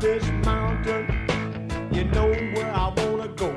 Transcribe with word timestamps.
this 0.00 0.26
mountain, 0.44 1.06
you 1.92 2.04
know 2.04 2.28
where 2.28 2.72
I 2.72 2.88
wanna 2.96 3.28
go. 3.28 3.54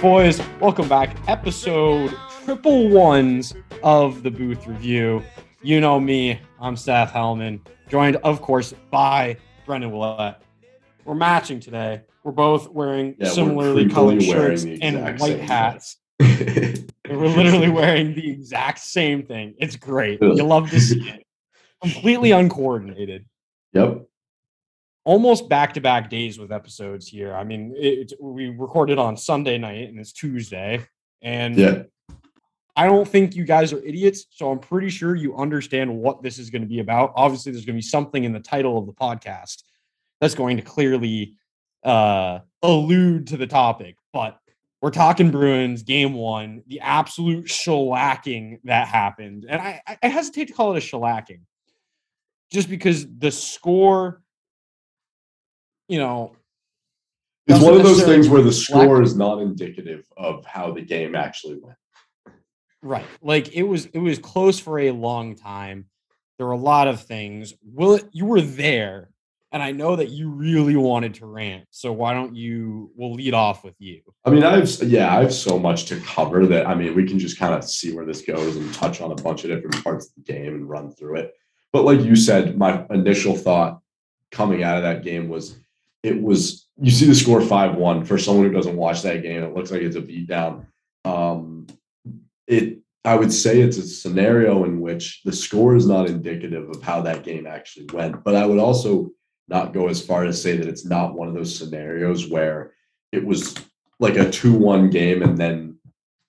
Boys, 0.00 0.40
welcome 0.60 0.88
back. 0.88 1.16
Episode 1.28 2.14
triple 2.44 2.88
ones 2.90 3.54
of 3.82 4.22
the 4.22 4.30
Booth 4.30 4.66
Review. 4.66 5.22
You 5.62 5.80
know 5.80 5.98
me, 5.98 6.38
I'm 6.60 6.76
Seth 6.76 7.12
Hellman, 7.12 7.60
joined, 7.88 8.16
of 8.16 8.40
course, 8.40 8.74
by 8.90 9.36
Brendan 9.66 9.90
Willett. 9.90 10.36
We're 11.04 11.14
matching 11.14 11.58
today. 11.60 12.02
We're 12.22 12.32
both 12.32 12.68
wearing 12.70 13.16
Yeah, 13.18 13.28
similarly 13.28 13.88
colored 13.88 14.22
shirts 14.22 14.64
and 14.64 15.18
white 15.18 15.40
hats. 15.40 15.96
We're 16.20 16.86
literally 17.08 17.68
wearing 17.70 18.14
the 18.14 18.30
exact 18.30 18.78
same 18.78 19.24
thing. 19.24 19.54
It's 19.58 19.76
great. 19.76 20.22
You 20.22 20.42
love 20.44 20.70
to 20.70 20.80
see 20.80 21.08
it. 21.08 21.24
Completely 21.82 22.30
uncoordinated. 22.30 23.26
yep. 23.72 24.06
Almost 25.04 25.48
back 25.48 25.74
to 25.74 25.80
back 25.80 26.10
days 26.10 26.38
with 26.38 26.50
episodes 26.50 27.06
here. 27.06 27.34
I 27.34 27.44
mean, 27.44 27.74
it, 27.76 28.12
we 28.20 28.48
recorded 28.48 28.98
on 28.98 29.16
Sunday 29.16 29.58
night 29.58 29.88
and 29.88 29.98
it's 29.98 30.12
Tuesday. 30.12 30.84
And 31.22 31.56
Yeah. 31.56 31.82
I 32.76 32.86
don't 32.86 33.06
think 33.06 33.36
you 33.36 33.44
guys 33.44 33.72
are 33.72 33.78
idiots. 33.84 34.26
So 34.30 34.50
I'm 34.50 34.58
pretty 34.58 34.90
sure 34.90 35.14
you 35.14 35.36
understand 35.36 35.96
what 35.96 36.22
this 36.22 36.38
is 36.38 36.50
going 36.50 36.62
to 36.62 36.68
be 36.68 36.80
about. 36.80 37.12
Obviously, 37.14 37.52
there's 37.52 37.64
going 37.64 37.76
to 37.76 37.78
be 37.78 37.82
something 37.82 38.24
in 38.24 38.32
the 38.32 38.40
title 38.40 38.76
of 38.76 38.86
the 38.86 38.92
podcast 38.92 39.62
that's 40.20 40.34
going 40.34 40.56
to 40.56 40.62
clearly 40.62 41.36
uh, 41.84 42.40
allude 42.62 43.28
to 43.28 43.36
the 43.36 43.46
topic. 43.46 43.96
But 44.12 44.40
we're 44.82 44.90
talking 44.90 45.30
Bruins 45.30 45.84
game 45.84 46.14
one, 46.14 46.64
the 46.66 46.80
absolute 46.80 47.46
shellacking 47.46 48.58
that 48.64 48.88
happened. 48.88 49.46
And 49.48 49.62
I, 49.62 49.80
I 50.02 50.08
hesitate 50.08 50.48
to 50.48 50.52
call 50.52 50.74
it 50.74 50.82
a 50.82 50.86
shellacking 50.86 51.42
just 52.50 52.68
because 52.68 53.06
the 53.18 53.30
score, 53.30 54.20
you 55.88 55.98
know, 55.98 56.32
It's 57.46 57.62
one 57.62 57.74
of 57.74 57.82
those 57.82 58.02
things 58.02 58.28
where 58.28 58.42
the 58.42 58.52
score 58.52 59.02
is 59.02 59.16
not 59.16 59.40
indicative 59.40 60.06
of 60.16 60.44
how 60.44 60.72
the 60.72 60.82
game 60.82 61.14
actually 61.14 61.58
went. 61.60 61.78
Right. 62.82 63.06
Like 63.22 63.54
it 63.54 63.62
was 63.62 63.86
it 63.86 63.98
was 63.98 64.18
close 64.18 64.58
for 64.58 64.78
a 64.78 64.90
long 64.90 65.36
time. 65.36 65.86
There 66.36 66.46
were 66.46 66.52
a 66.52 66.58
lot 66.58 66.88
of 66.88 67.02
things. 67.02 67.54
Will 67.62 68.00
you 68.12 68.26
were 68.26 68.42
there 68.42 69.08
and 69.54 69.62
I 69.62 69.70
know 69.70 69.94
that 69.94 70.10
you 70.10 70.30
really 70.30 70.74
wanted 70.74 71.14
to 71.14 71.26
rant. 71.26 71.66
So 71.70 71.92
why 71.92 72.12
don't 72.12 72.34
you 72.34 72.90
we'll 72.96 73.14
lead 73.14 73.34
off 73.34 73.62
with 73.62 73.76
you. 73.78 74.00
I 74.24 74.30
mean, 74.30 74.42
I've 74.42 74.68
yeah, 74.82 75.16
I 75.16 75.22
have 75.22 75.32
so 75.32 75.60
much 75.60 75.84
to 75.86 76.00
cover 76.00 76.44
that 76.46 76.66
I 76.66 76.74
mean, 76.74 76.94
we 76.96 77.06
can 77.06 77.20
just 77.20 77.38
kind 77.38 77.54
of 77.54 77.62
see 77.62 77.94
where 77.94 78.04
this 78.04 78.22
goes 78.22 78.56
and 78.56 78.74
touch 78.74 79.00
on 79.00 79.12
a 79.12 79.14
bunch 79.14 79.44
of 79.44 79.50
different 79.50 79.82
parts 79.84 80.08
of 80.08 80.12
the 80.16 80.32
game 80.32 80.54
and 80.54 80.68
run 80.68 80.90
through 80.90 81.18
it. 81.18 81.34
But 81.72 81.84
like 81.84 82.00
you 82.00 82.16
said, 82.16 82.58
my 82.58 82.84
initial 82.90 83.36
thought 83.36 83.80
coming 84.32 84.64
out 84.64 84.76
of 84.76 84.82
that 84.82 85.04
game 85.04 85.28
was 85.28 85.56
it 86.04 86.20
was 86.20 86.68
you 86.80 86.90
see 86.90 87.06
the 87.06 87.14
score 87.14 87.40
5-1 87.40 88.06
for 88.06 88.18
someone 88.18 88.46
who 88.46 88.52
doesn't 88.52 88.76
watch 88.76 89.02
that 89.02 89.22
game, 89.22 89.42
it 89.42 89.54
looks 89.54 89.70
like 89.70 89.82
it's 89.82 89.96
a 89.96 90.00
beat 90.00 90.28
down. 90.28 90.66
Um 91.04 91.66
it 92.46 92.78
I 93.04 93.16
would 93.16 93.32
say 93.32 93.60
it's 93.60 93.76
a 93.76 93.82
scenario 93.82 94.64
in 94.64 94.80
which 94.80 95.22
the 95.24 95.32
score 95.32 95.74
is 95.76 95.86
not 95.86 96.08
indicative 96.08 96.70
of 96.70 96.82
how 96.82 97.02
that 97.02 97.22
game 97.22 97.46
actually 97.46 97.86
went. 97.92 98.24
But 98.24 98.34
I 98.34 98.46
would 98.46 98.58
also 98.58 99.10
not 99.48 99.74
go 99.74 99.88
as 99.88 100.04
far 100.04 100.24
as 100.24 100.40
say 100.40 100.56
that 100.56 100.68
it's 100.68 100.86
not 100.86 101.14
one 101.14 101.28
of 101.28 101.34
those 101.34 101.56
scenarios 101.56 102.28
where 102.28 102.72
it 103.12 103.24
was 103.24 103.54
like 104.00 104.16
a 104.16 104.26
2-1 104.26 104.90
game 104.90 105.22
and 105.22 105.36
then 105.38 105.78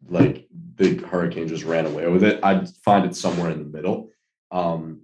like 0.07 0.47
the 0.75 0.97
hurricane 0.97 1.47
just 1.47 1.63
ran 1.63 1.85
away 1.85 2.07
with 2.07 2.23
it 2.23 2.39
i'd 2.43 2.69
find 2.83 3.05
it 3.05 3.15
somewhere 3.15 3.49
in 3.49 3.59
the 3.59 3.77
middle 3.77 4.09
um 4.51 5.01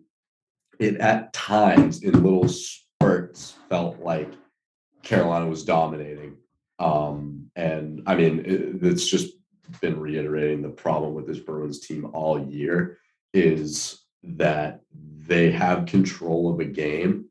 it 0.77 0.97
at 0.97 1.31
times 1.33 2.03
in 2.03 2.21
little 2.21 2.47
spurts 2.47 3.55
felt 3.69 3.99
like 3.99 4.31
carolina 5.03 5.47
was 5.47 5.63
dominating 5.63 6.35
um 6.79 7.49
and 7.55 8.01
i 8.07 8.15
mean 8.15 8.39
it, 8.39 8.83
it's 8.83 9.07
just 9.07 9.33
been 9.79 9.99
reiterating 9.99 10.61
the 10.61 10.69
problem 10.69 11.13
with 11.13 11.27
this 11.27 11.39
bruins 11.39 11.79
team 11.79 12.09
all 12.13 12.39
year 12.39 12.97
is 13.33 14.03
that 14.23 14.81
they 14.93 15.51
have 15.51 15.85
control 15.85 16.51
of 16.51 16.59
a 16.59 16.65
game 16.65 17.25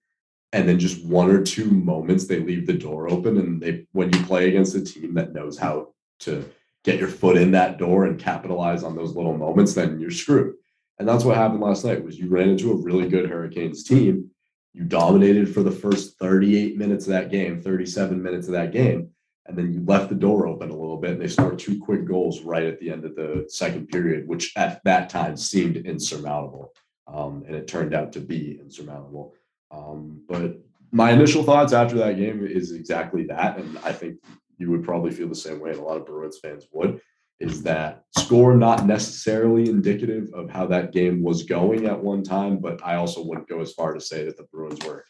and 0.53 0.69
then 0.69 0.79
just 0.79 1.05
one 1.05 1.31
or 1.31 1.43
two 1.43 1.71
moments 1.71 2.27
they 2.27 2.41
leave 2.41 2.67
the 2.67 2.73
door 2.73 3.09
open 3.11 3.39
and 3.39 3.61
they 3.61 3.87
when 3.93 4.13
you 4.13 4.25
play 4.25 4.49
against 4.49 4.75
a 4.75 4.85
team 4.85 5.15
that 5.15 5.33
knows 5.33 5.59
how 5.59 5.89
to 6.19 6.49
get 6.85 6.99
your 6.99 7.09
foot 7.09 7.37
in 7.37 7.51
that 7.53 7.79
door 7.79 8.07
and 8.07 8.19
capitalize 8.19 8.83
on 8.83 8.97
those 8.97 9.15
little 9.15 9.37
moments 9.37 9.75
then 9.75 10.01
you're 10.01 10.11
screwed. 10.11 10.55
And 10.99 11.09
that's 11.09 11.25
what 11.25 11.37
happened 11.37 11.61
last 11.61 11.85
night 11.85 12.05
was 12.05 12.19
you 12.19 12.29
ran 12.29 12.51
into 12.51 12.73
a 12.73 12.77
really 12.77 13.09
good 13.09 13.29
hurricanes 13.29 13.85
team 13.85 14.31
you 14.73 14.85
dominated 14.85 15.53
for 15.53 15.63
the 15.63 15.71
first 15.71 16.19
38 16.19 16.77
minutes 16.77 17.07
of 17.07 17.13
that 17.13 17.31
game 17.31 17.61
37 17.61 18.23
minutes 18.23 18.47
of 18.47 18.53
that 18.53 18.73
game 18.73 19.11
and 19.47 19.57
then 19.57 19.73
you 19.73 19.85
left 19.85 20.09
the 20.09 20.15
door 20.15 20.47
open 20.47 20.71
a 20.71 20.77
little 20.77 20.97
bit 20.97 21.13
and 21.13 21.21
they 21.21 21.29
scored 21.29 21.59
two 21.59 21.81
quick 21.81 22.05
goals 22.05 22.43
right 22.43 22.65
at 22.65 22.79
the 22.79 22.91
end 22.91 23.05
of 23.05 23.17
the 23.17 23.45
second 23.49 23.89
period 23.89 24.27
which 24.29 24.53
at 24.57 24.83
that 24.85 25.09
time 25.09 25.37
seemed 25.37 25.77
insurmountable 25.77 26.73
um, 27.09 27.43
and 27.47 27.57
it 27.57 27.67
turned 27.67 27.95
out 27.95 28.13
to 28.13 28.21
be 28.21 28.61
insurmountable 28.61 29.35
um, 29.71 30.23
but 30.29 30.57
my 30.93 31.13
initial 31.13 31.43
thoughts 31.43 31.73
after 31.73 31.97
that 31.99 32.17
game 32.17 32.45
is 32.45 32.73
exactly 32.73 33.25
that, 33.25 33.59
and 33.59 33.79
I 33.85 33.93
think 33.93 34.19
you 34.59 34.71
would 34.71 34.85
probably 34.85 35.11
feel 35.13 35.29
the 35.29 35.35
same 35.35 35.61
way, 35.61 35.71
and 35.71 35.79
a 35.79 35.83
lot 35.83 35.97
of 35.97 36.07
Bruins 36.07 36.39
fans 36.39 36.67
would. 36.73 37.01
Is 37.41 37.63
that 37.63 38.05
score 38.17 38.55
not 38.55 38.87
necessarily 38.87 39.69
indicative 39.69 40.31
of 40.35 40.51
how 40.51 40.67
that 40.67 40.93
game 40.93 41.23
was 41.23 41.43
going 41.45 41.87
at 41.87 42.03
one 42.03 42.23
time? 42.23 42.59
But 42.59 42.85
I 42.85 42.97
also 42.97 43.25
wouldn't 43.25 43.49
go 43.49 43.61
as 43.61 43.73
far 43.73 43.95
to 43.95 44.01
say 44.01 44.25
that 44.25 44.37
the 44.37 44.47
Bruins 44.53 44.85
were 44.85 45.05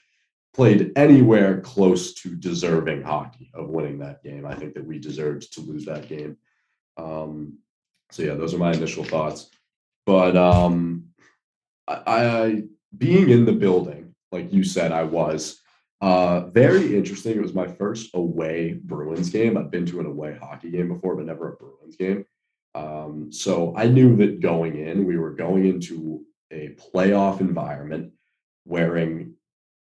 played 0.54 0.92
anywhere 0.96 1.60
close 1.60 2.14
to 2.14 2.36
deserving 2.36 3.02
hockey 3.02 3.50
of 3.54 3.68
winning 3.68 3.98
that 3.98 4.22
game. 4.22 4.46
I 4.46 4.54
think 4.54 4.74
that 4.74 4.86
we 4.86 4.98
deserved 4.98 5.52
to 5.54 5.60
lose 5.60 5.84
that 5.86 6.08
game. 6.08 6.36
Um, 6.96 7.58
so 8.12 8.22
yeah, 8.22 8.34
those 8.34 8.54
are 8.54 8.58
my 8.58 8.72
initial 8.72 9.04
thoughts. 9.04 9.50
But 10.06 10.36
um, 10.36 11.06
I, 11.86 12.02
I 12.06 12.62
being 12.96 13.30
in 13.30 13.44
the 13.44 13.52
building 13.52 14.10
like 14.32 14.52
you 14.52 14.64
said, 14.64 14.92
I 14.92 15.04
was. 15.04 15.60
Uh, 16.00 16.46
very 16.46 16.96
interesting. 16.96 17.36
It 17.36 17.42
was 17.42 17.54
my 17.54 17.66
first 17.66 18.10
away 18.14 18.72
Bruins 18.82 19.30
game. 19.30 19.56
I've 19.56 19.70
been 19.70 19.86
to 19.86 20.00
an 20.00 20.06
away 20.06 20.36
hockey 20.40 20.70
game 20.70 20.88
before, 20.88 21.16
but 21.16 21.26
never 21.26 21.52
a 21.52 21.56
Bruins 21.56 21.96
game. 21.96 22.24
Um, 22.74 23.30
so 23.30 23.74
I 23.76 23.86
knew 23.86 24.16
that 24.16 24.40
going 24.40 24.76
in, 24.76 25.04
we 25.04 25.18
were 25.18 25.34
going 25.34 25.66
into 25.66 26.24
a 26.50 26.76
playoff 26.94 27.40
environment 27.40 28.12
wearing 28.64 29.34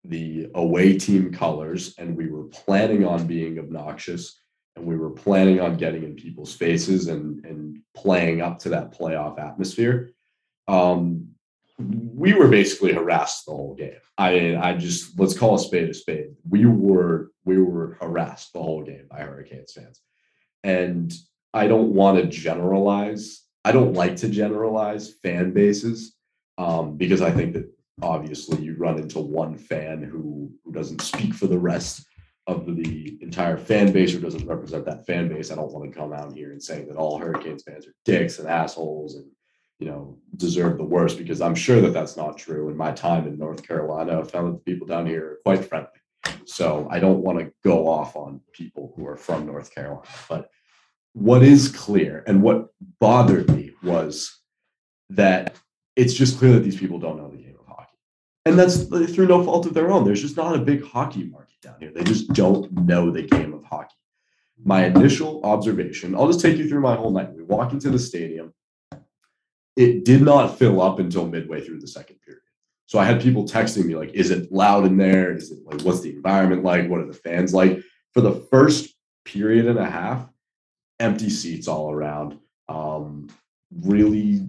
the 0.04 0.50
away 0.54 0.98
team 0.98 1.32
colors, 1.32 1.94
and 1.98 2.16
we 2.16 2.28
were 2.28 2.44
planning 2.44 3.04
on 3.04 3.26
being 3.26 3.58
obnoxious 3.58 4.40
and 4.76 4.84
we 4.84 4.96
were 4.96 5.10
planning 5.10 5.60
on 5.60 5.76
getting 5.76 6.02
in 6.02 6.14
people's 6.14 6.54
faces 6.54 7.08
and, 7.08 7.44
and 7.44 7.78
playing 7.96 8.40
up 8.40 8.58
to 8.58 8.70
that 8.70 8.96
playoff 8.96 9.38
atmosphere. 9.38 10.10
Um, 10.66 11.28
we 11.78 12.32
were 12.32 12.48
basically 12.48 12.92
harassed 12.92 13.46
the 13.46 13.52
whole 13.52 13.74
game. 13.74 13.98
I 14.16 14.56
I 14.56 14.76
just 14.76 15.18
let's 15.18 15.36
call 15.36 15.56
a 15.56 15.58
spade 15.58 15.88
a 15.88 15.94
spade. 15.94 16.34
We 16.48 16.66
were 16.66 17.30
we 17.44 17.60
were 17.60 17.96
harassed 18.00 18.52
the 18.52 18.62
whole 18.62 18.82
game 18.84 19.06
by 19.10 19.20
Hurricanes 19.20 19.72
fans. 19.72 20.00
And 20.62 21.12
I 21.52 21.66
don't 21.66 21.94
want 21.94 22.18
to 22.18 22.26
generalize. 22.26 23.42
I 23.64 23.72
don't 23.72 23.94
like 23.94 24.16
to 24.16 24.28
generalize 24.28 25.14
fan 25.22 25.52
bases 25.52 26.14
um, 26.58 26.96
because 26.96 27.22
I 27.22 27.30
think 27.30 27.54
that 27.54 27.70
obviously 28.02 28.62
you 28.62 28.76
run 28.76 28.98
into 28.98 29.18
one 29.18 29.56
fan 29.56 30.02
who 30.02 30.52
who 30.64 30.72
doesn't 30.72 31.02
speak 31.02 31.34
for 31.34 31.46
the 31.46 31.58
rest 31.58 32.06
of 32.46 32.66
the 32.76 33.18
entire 33.22 33.56
fan 33.56 33.90
base 33.90 34.14
or 34.14 34.20
doesn't 34.20 34.46
represent 34.46 34.84
that 34.84 35.06
fan 35.06 35.28
base. 35.28 35.50
I 35.50 35.54
don't 35.56 35.72
want 35.72 35.90
to 35.90 35.98
come 35.98 36.12
out 36.12 36.34
here 36.34 36.52
and 36.52 36.62
say 36.62 36.84
that 36.84 36.96
all 36.96 37.18
Hurricanes 37.18 37.62
fans 37.62 37.86
are 37.86 37.94
dicks 38.04 38.38
and 38.38 38.48
assholes 38.48 39.16
and 39.16 39.26
you 39.78 39.86
know, 39.86 40.18
deserve 40.36 40.78
the 40.78 40.84
worst 40.84 41.18
because 41.18 41.40
I'm 41.40 41.54
sure 41.54 41.80
that 41.80 41.92
that's 41.92 42.16
not 42.16 42.38
true. 42.38 42.68
In 42.68 42.76
my 42.76 42.92
time 42.92 43.26
in 43.26 43.38
North 43.38 43.66
Carolina, 43.66 44.20
I 44.20 44.24
found 44.24 44.48
that 44.48 44.64
the 44.64 44.72
people 44.72 44.86
down 44.86 45.06
here 45.06 45.24
are 45.24 45.38
quite 45.44 45.64
friendly. 45.64 45.88
So 46.46 46.88
I 46.90 47.00
don't 47.00 47.22
want 47.22 47.38
to 47.38 47.52
go 47.62 47.88
off 47.88 48.16
on 48.16 48.40
people 48.52 48.92
who 48.96 49.06
are 49.06 49.16
from 49.16 49.46
North 49.46 49.74
Carolina. 49.74 50.06
But 50.28 50.48
what 51.12 51.42
is 51.42 51.68
clear 51.68 52.24
and 52.26 52.42
what 52.42 52.68
bothered 53.00 53.50
me 53.50 53.72
was 53.82 54.40
that 55.10 55.56
it's 55.96 56.14
just 56.14 56.38
clear 56.38 56.52
that 56.52 56.64
these 56.64 56.78
people 56.78 56.98
don't 56.98 57.16
know 57.16 57.30
the 57.30 57.36
game 57.36 57.56
of 57.58 57.66
hockey. 57.66 57.96
And 58.46 58.58
that's 58.58 58.84
through 58.84 59.28
no 59.28 59.44
fault 59.44 59.66
of 59.66 59.74
their 59.74 59.90
own. 59.90 60.04
There's 60.04 60.22
just 60.22 60.36
not 60.36 60.54
a 60.54 60.58
big 60.58 60.84
hockey 60.84 61.24
market 61.24 61.60
down 61.62 61.76
here. 61.80 61.92
They 61.94 62.04
just 62.04 62.32
don't 62.32 62.70
know 62.72 63.10
the 63.10 63.22
game 63.22 63.54
of 63.54 63.64
hockey. 63.64 63.94
My 64.64 64.86
initial 64.86 65.42
observation, 65.44 66.14
I'll 66.14 66.26
just 66.26 66.40
take 66.40 66.56
you 66.56 66.68
through 66.68 66.80
my 66.80 66.94
whole 66.94 67.10
night. 67.10 67.34
We 67.34 67.42
walk 67.42 67.72
into 67.72 67.90
the 67.90 67.98
stadium 67.98 68.52
it 69.76 70.04
did 70.04 70.22
not 70.22 70.58
fill 70.58 70.80
up 70.80 70.98
until 70.98 71.26
midway 71.26 71.60
through 71.60 71.80
the 71.80 71.88
second 71.88 72.20
period. 72.20 72.40
So 72.86 72.98
I 72.98 73.04
had 73.04 73.20
people 73.20 73.44
texting 73.44 73.86
me 73.86 73.96
like, 73.96 74.12
"Is 74.14 74.30
it 74.30 74.52
loud 74.52 74.84
in 74.84 74.96
there? 74.96 75.34
Is 75.34 75.50
it 75.50 75.58
like 75.64 75.82
what's 75.82 76.00
the 76.00 76.14
environment 76.14 76.62
like? 76.62 76.88
What 76.88 77.00
are 77.00 77.06
the 77.06 77.14
fans 77.14 77.54
like?" 77.54 77.80
For 78.12 78.20
the 78.20 78.46
first 78.50 78.94
period 79.24 79.66
and 79.66 79.78
a 79.78 79.90
half, 79.90 80.28
empty 81.00 81.30
seats 81.30 81.66
all 81.66 81.90
around. 81.90 82.38
Um, 82.68 83.28
really, 83.80 84.46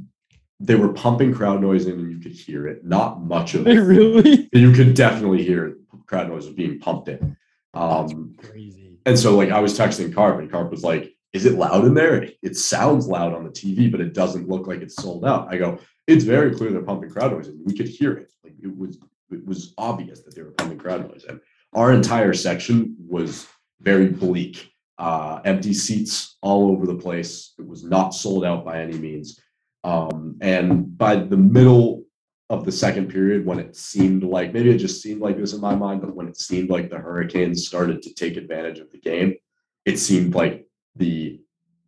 they 0.60 0.76
were 0.76 0.94
pumping 0.94 1.34
crowd 1.34 1.62
noise 1.62 1.86
in, 1.86 1.94
and 1.94 2.12
you 2.12 2.20
could 2.20 2.34
hear 2.34 2.68
it. 2.68 2.86
Not 2.86 3.24
much 3.24 3.56
of 3.56 3.68
it. 3.68 3.80
really? 3.80 4.50
You 4.54 4.72
could 4.74 4.94
definitely 4.94 5.44
hear 5.44 5.78
crowd 6.06 6.30
noise 6.30 6.46
was 6.46 6.54
being 6.54 6.80
pumped 6.80 7.08
in. 7.08 7.36
Um, 7.74 8.36
Crazy. 8.38 9.00
and 9.06 9.18
so 9.18 9.36
like 9.36 9.50
I 9.50 9.60
was 9.60 9.78
texting 9.78 10.14
Carp 10.14 10.40
and 10.40 10.52
Carp 10.52 10.72
was 10.72 10.84
like, 10.84 11.15
is 11.36 11.46
it 11.46 11.56
loud 11.56 11.84
in 11.84 11.94
there? 11.94 12.30
It 12.42 12.56
sounds 12.56 13.08
loud 13.08 13.34
on 13.34 13.44
the 13.44 13.50
TV, 13.50 13.92
but 13.92 14.00
it 14.00 14.14
doesn't 14.14 14.48
look 14.48 14.68
like 14.68 14.80
it's 14.80 14.96
sold 14.96 15.26
out. 15.26 15.54
I 15.54 15.58
go, 15.58 15.80
it's 16.08 16.24
very 16.24 16.56
clear 16.56 16.72
they're 16.72 16.82
pumping 16.82 17.10
crowd 17.10 17.34
noise 17.34 17.50
and 17.50 17.60
we 17.66 17.76
could 17.76 17.90
hear 17.90 18.14
it. 18.14 18.32
Like 18.44 18.54
it 18.64 18.76
was 18.76 18.98
it 19.32 19.46
was 19.46 19.74
obvious 19.78 20.22
that 20.22 20.34
they 20.34 20.44
were 20.44 20.52
pumping 20.52 20.78
crowd 20.78 21.10
noise. 21.10 21.26
And 21.28 21.42
our 21.74 21.92
entire 21.92 22.34
section 22.34 22.96
was 22.98 23.48
very 23.82 24.08
bleak. 24.08 24.72
Uh, 24.98 25.42
empty 25.44 25.74
seats 25.74 26.38
all 26.42 26.72
over 26.72 26.86
the 26.86 26.96
place. 26.96 27.54
It 27.60 27.68
was 27.68 27.84
not 27.84 28.14
sold 28.14 28.46
out 28.46 28.64
by 28.64 28.82
any 28.82 28.98
means. 28.98 29.38
Um, 29.84 30.38
and 30.40 30.98
by 30.98 31.18
the 31.18 31.36
middle 31.36 32.06
of 32.50 32.64
the 32.64 32.72
second 32.72 33.10
period, 33.10 33.46
when 33.46 33.60
it 33.60 33.76
seemed 33.76 34.24
like 34.24 34.54
maybe 34.54 34.70
it 34.70 34.78
just 34.78 35.02
seemed 35.02 35.20
like 35.20 35.38
this 35.38 35.52
in 35.52 35.60
my 35.60 35.76
mind, 35.76 36.00
but 36.00 36.16
when 36.16 36.30
it 36.30 36.38
seemed 36.38 36.70
like 36.70 36.90
the 36.90 36.98
Hurricanes 36.98 37.68
started 37.68 38.02
to 38.04 38.14
take 38.14 38.38
advantage 38.38 38.80
of 38.80 38.90
the 38.92 39.00
game, 39.00 39.36
it 39.84 39.98
seemed 40.00 40.34
like 40.34 40.65
the 40.96 41.40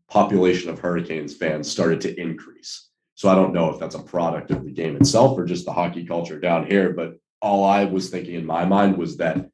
population 0.09 0.69
of 0.69 0.79
Hurricanes 0.79 1.35
fans 1.35 1.69
started 1.69 2.01
to 2.01 2.19
increase. 2.19 2.89
So 3.15 3.29
I 3.29 3.35
don't 3.35 3.53
know 3.53 3.71
if 3.71 3.79
that's 3.79 3.95
a 3.95 3.99
product 4.03 4.51
of 4.51 4.63
the 4.63 4.71
game 4.71 4.95
itself 4.95 5.37
or 5.37 5.45
just 5.45 5.65
the 5.65 5.73
hockey 5.73 6.05
culture 6.05 6.39
down 6.39 6.67
here, 6.67 6.93
but 6.93 7.17
all 7.41 7.63
I 7.65 7.83
was 7.85 8.09
thinking 8.09 8.35
in 8.35 8.45
my 8.45 8.63
mind 8.65 8.97
was 8.97 9.17
that 9.17 9.49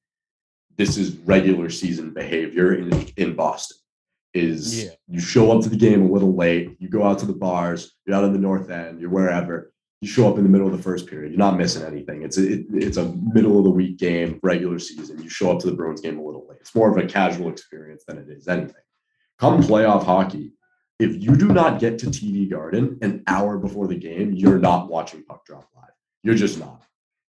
this 0.75 0.97
is 0.97 1.15
regular 1.17 1.69
season 1.69 2.13
behavior 2.13 2.73
in, 2.75 2.91
in 3.17 3.35
Boston. 3.35 3.77
Is 4.33 4.85
Yeah. 4.85 4.89
you 5.07 5.19
show 5.19 5.51
up 5.51 5.61
to 5.63 5.69
the 5.69 5.77
game 5.77 6.01
a 6.01 6.11
little 6.11 6.35
late, 6.35 6.75
you 6.79 6.89
go 6.89 7.03
out 7.03 7.19
to 7.19 7.25
the 7.27 7.33
bars, 7.33 7.93
you're 8.05 8.15
out 8.15 8.23
in 8.23 8.33
the 8.33 8.39
north 8.39 8.69
end, 8.71 8.99
you're 8.99 9.11
wherever, 9.11 9.71
you 10.01 10.07
show 10.07 10.27
up 10.27 10.37
in 10.37 10.43
the 10.43 10.49
middle 10.49 10.67
of 10.67 10.75
the 10.75 10.81
first 10.81 11.05
period, 11.07 11.31
you're 11.31 11.37
not 11.37 11.55
missing 11.55 11.83
anything. 11.85 12.23
It's 12.23 12.37
a, 12.39 12.53
it, 12.53 12.65
it's 12.73 12.97
a 12.97 13.13
middle 13.31 13.59
of 13.59 13.63
the 13.63 13.69
week 13.69 13.97
game, 13.97 14.39
regular 14.41 14.79
season. 14.79 15.21
You 15.21 15.29
show 15.29 15.51
up 15.51 15.59
to 15.59 15.67
the 15.67 15.75
Bruins 15.75 16.01
game 16.01 16.17
a 16.17 16.23
little 16.23 16.47
late. 16.49 16.57
It's 16.61 16.73
more 16.73 16.89
of 16.89 16.97
a 16.97 17.07
casual 17.07 17.49
experience 17.49 18.03
than 18.07 18.17
it 18.17 18.27
is 18.27 18.47
anything. 18.47 18.73
Come 19.43 19.61
playoff 19.61 20.05
hockey, 20.05 20.53
if 20.99 21.21
you 21.21 21.35
do 21.35 21.49
not 21.49 21.77
get 21.77 21.99
to 21.99 22.05
TD 22.05 22.49
Garden 22.49 22.97
an 23.01 23.23
hour 23.27 23.57
before 23.57 23.87
the 23.87 23.95
game, 23.97 24.31
you're 24.31 24.57
not 24.57 24.87
watching 24.87 25.21
puck 25.25 25.45
drop 25.45 25.67
live. 25.75 25.91
You're 26.21 26.33
just 26.33 26.57
not. 26.57 26.85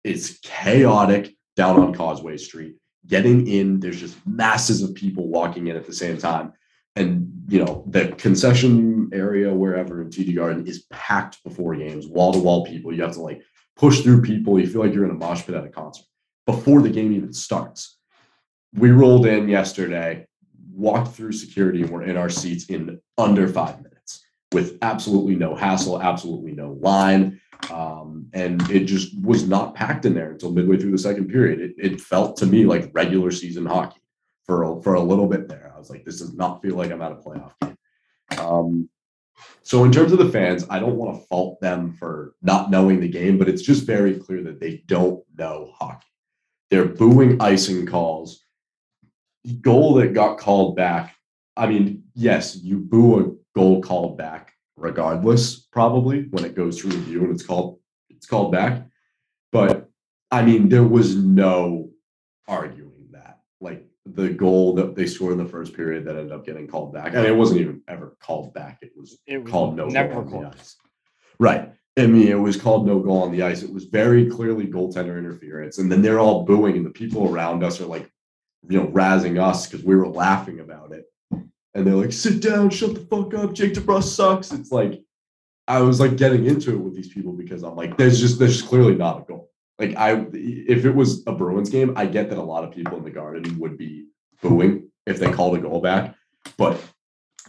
It's 0.05 0.39
chaotic 0.41 1.35
down 1.57 1.81
on 1.81 1.95
Causeway 1.95 2.37
Street. 2.37 2.75
Getting 3.07 3.47
in, 3.47 3.81
there's 3.81 3.99
just 3.99 4.19
masses 4.27 4.83
of 4.83 4.95
people 4.95 5.29
walking 5.29 5.69
in 5.69 5.77
at 5.77 5.87
the 5.87 5.95
same 5.95 6.19
time. 6.19 6.53
And 6.97 7.33
you 7.49 7.65
know, 7.65 7.83
the 7.89 8.09
concession 8.09 9.09
area 9.15 9.51
wherever 9.51 10.03
in 10.03 10.11
TD 10.11 10.37
Garden 10.37 10.67
is 10.67 10.85
packed 10.91 11.43
before 11.45 11.75
games, 11.77 12.07
wall 12.07 12.35
to 12.35 12.39
wall 12.39 12.67
people. 12.67 12.95
You 12.95 13.05
have 13.05 13.15
to 13.15 13.23
like 13.23 13.41
push 13.75 14.03
through 14.03 14.21
people. 14.21 14.61
You 14.61 14.67
feel 14.67 14.83
like 14.83 14.93
you're 14.93 15.07
in 15.07 15.13
a 15.13 15.15
mosh 15.15 15.47
pit 15.47 15.55
at 15.55 15.65
a 15.65 15.71
concert 15.71 16.05
before 16.45 16.83
the 16.83 16.91
game 16.91 17.15
even 17.15 17.33
starts. 17.33 17.97
We 18.75 18.91
rolled 18.91 19.25
in 19.25 19.49
yesterday, 19.49 20.27
walked 20.75 21.15
through 21.15 21.33
security, 21.33 21.83
and 21.83 21.91
we're 21.91 22.03
in 22.05 22.17
our 22.17 22.31
seats 22.31 22.67
in 22.67 23.01
under 23.19 23.49
five 23.49 23.77
minutes 23.83 24.25
with 24.53 24.79
absolutely 24.83 25.35
no 25.35 25.55
hassle, 25.55 26.03
absolutely 26.03 26.53
no 26.53 26.73
line. 26.81 27.41
Um, 27.71 28.27
and 28.33 28.61
it 28.71 28.85
just 28.85 29.19
was 29.21 29.47
not 29.47 29.75
packed 29.75 30.05
in 30.05 30.15
there 30.15 30.33
until 30.33 30.51
midway 30.51 30.77
through 30.79 30.91
the 30.91 30.99
second 30.99 31.29
period. 31.29 31.61
It, 31.61 31.75
it 31.79 32.01
felt 32.01 32.37
to 32.39 32.47
me 32.47 32.65
like 32.65 32.91
regular 32.93 33.31
season 33.31 33.65
hockey 33.67 34.01
for 34.45 34.65
a, 34.65 34.83
for 34.83 34.95
a 34.95 35.03
little 35.03 35.29
bit 35.29 35.49
there. 35.49 35.73
I 35.75 35.79
was 35.79 35.91
like, 35.91 36.05
this 36.05 36.19
does 36.19 36.35
not 36.35 36.61
feel 36.61 36.77
like 36.77 36.91
I'm 36.91 37.03
at 37.03 37.13
a 37.13 37.17
playoff 37.17 37.53
game. 37.61 37.77
Um, 38.39 38.89
so 39.63 39.85
in 39.85 39.93
terms 39.93 40.13
of 40.13 40.19
the 40.19 40.29
fans, 40.29 40.67
I 40.69 40.81
don't 40.81 40.97
want 40.97 41.15
to 41.21 41.27
fault 41.27 41.61
them 41.61 41.93
for 41.93 42.35
not 42.43 42.71
knowing 42.71 43.01
the 43.01 43.09
game, 43.09 43.39
but 43.39 43.49
it's 43.49 43.63
just 43.63 43.87
very 43.87 44.19
clear 44.19 44.43
that 44.43 44.61
they 44.61 44.83
don't 44.87 45.23
know 45.37 45.73
hockey. 45.75 46.07
They're 46.71 46.87
booing 46.87 47.41
icing 47.41 47.87
calls. 47.87 48.42
The 49.45 49.55
goal 49.55 49.95
that 49.95 50.15
got 50.15 50.39
called 50.39 50.77
back. 50.77 51.17
I 51.57 51.67
mean, 51.67 52.05
yes, 52.15 52.57
you 52.57 52.79
boo 52.79 53.21
a 53.21 53.59
goal 53.59 53.83
called 53.83 54.17
back 54.17 54.53
regardless, 54.77 55.61
probably 55.61 56.27
when 56.31 56.45
it 56.45 56.55
goes 56.55 56.81
through 56.81 56.91
review 56.91 57.23
and 57.25 57.33
it's 57.33 57.45
called 57.45 57.79
it's 58.09 58.27
called 58.27 58.53
back. 58.53 58.87
But 59.51 59.91
I 60.31 60.43
mean, 60.43 60.69
there 60.69 60.85
was 60.85 61.17
no 61.17 61.91
arguing 62.49 63.09
that. 63.13 63.41
Like 63.61 63.87
the 64.07 64.31
goal 64.31 64.75
that 64.77 64.95
they 64.95 65.07
scored 65.07 65.33
in 65.33 65.39
the 65.39 65.51
first 65.51 65.75
period 65.75 66.05
that 66.07 66.17
ended 66.17 66.33
up 66.33 66.47
getting 66.47 66.67
called 66.67 66.93
back. 66.93 67.15
I 67.15 67.23
mean, 67.23 67.33
it 67.33 67.37
wasn't 67.37 67.61
even 67.61 67.83
ever 67.89 68.17
called 68.21 68.55
back. 68.55 68.79
It 68.83 68.93
was 68.97 69.19
It 69.27 69.43
was 69.43 69.51
called 69.51 69.77
no 69.77 69.91
goal 69.91 70.19
on 70.19 70.31
the 70.31 70.49
ice. 70.49 70.77
Right. 71.39 71.73
I 71.99 72.07
mean, 72.07 72.29
it 72.29 72.41
was 72.41 72.57
called 72.57 72.87
no 72.87 73.01
goal 73.01 73.23
on 73.23 73.33
the 73.33 73.43
ice. 73.43 73.63
It 73.63 73.73
was 73.73 73.85
very 73.85 74.31
clearly 74.31 74.67
goaltender 74.67 75.19
interference. 75.19 75.79
And 75.79 75.93
then 75.93 76.01
they're 76.01 76.21
all 76.21 76.45
booing, 76.45 76.77
and 76.77 76.87
the 76.87 76.91
people 76.91 77.31
around 77.31 77.63
us 77.63 77.81
are 77.81 77.87
like, 77.87 78.11
you 78.69 78.79
know, 78.81 78.87
razzing 78.89 79.41
us 79.43 79.67
because 79.67 79.85
we 79.85 79.97
were 79.97 80.09
laughing 80.09 80.61
about 80.61 80.93
it. 80.93 81.05
And 81.75 81.87
they're 81.87 81.95
like, 81.95 82.13
sit 82.13 82.43
down, 82.43 82.71
shut 82.71 82.95
the 82.95 83.01
fuck 83.01 83.33
up. 83.35 83.55
Jake 83.55 83.73
DeBrusk 83.75 84.05
sucks. 84.05 84.53
It's 84.53 84.71
like, 84.71 85.01
I 85.67 85.81
was 85.81 86.01
like 86.01 86.17
getting 86.17 86.45
into 86.47 86.73
it 86.73 86.79
with 86.79 86.95
these 86.95 87.09
people 87.09 87.33
because 87.33 87.63
I'm 87.63 87.77
like, 87.77 87.97
there's 87.97 88.21
just, 88.21 88.39
there's 88.39 88.59
just 88.59 88.69
clearly 88.69 88.95
not 88.95 89.21
a 89.21 89.25
goal. 89.25 89.51
Like, 89.79 89.97
I, 89.97 90.27
if 90.33 90.85
it 90.85 90.95
was 90.95 91.27
a 91.27 91.33
Bruins 91.33 91.71
game, 91.71 91.95
I 91.97 92.07
get 92.07 92.29
that 92.29 92.39
a 92.39 92.43
lot 92.43 92.63
of 92.65 92.73
people 92.73 92.99
in 92.99 93.05
the 93.05 93.11
garden 93.11 93.59
would 93.59 93.79
be 93.79 94.07
booing 94.43 94.91
if 95.07 95.19
they 95.19 95.31
called 95.33 95.57
a 95.57 95.61
goal 95.61 95.81
back. 95.81 96.15
But 96.59 96.79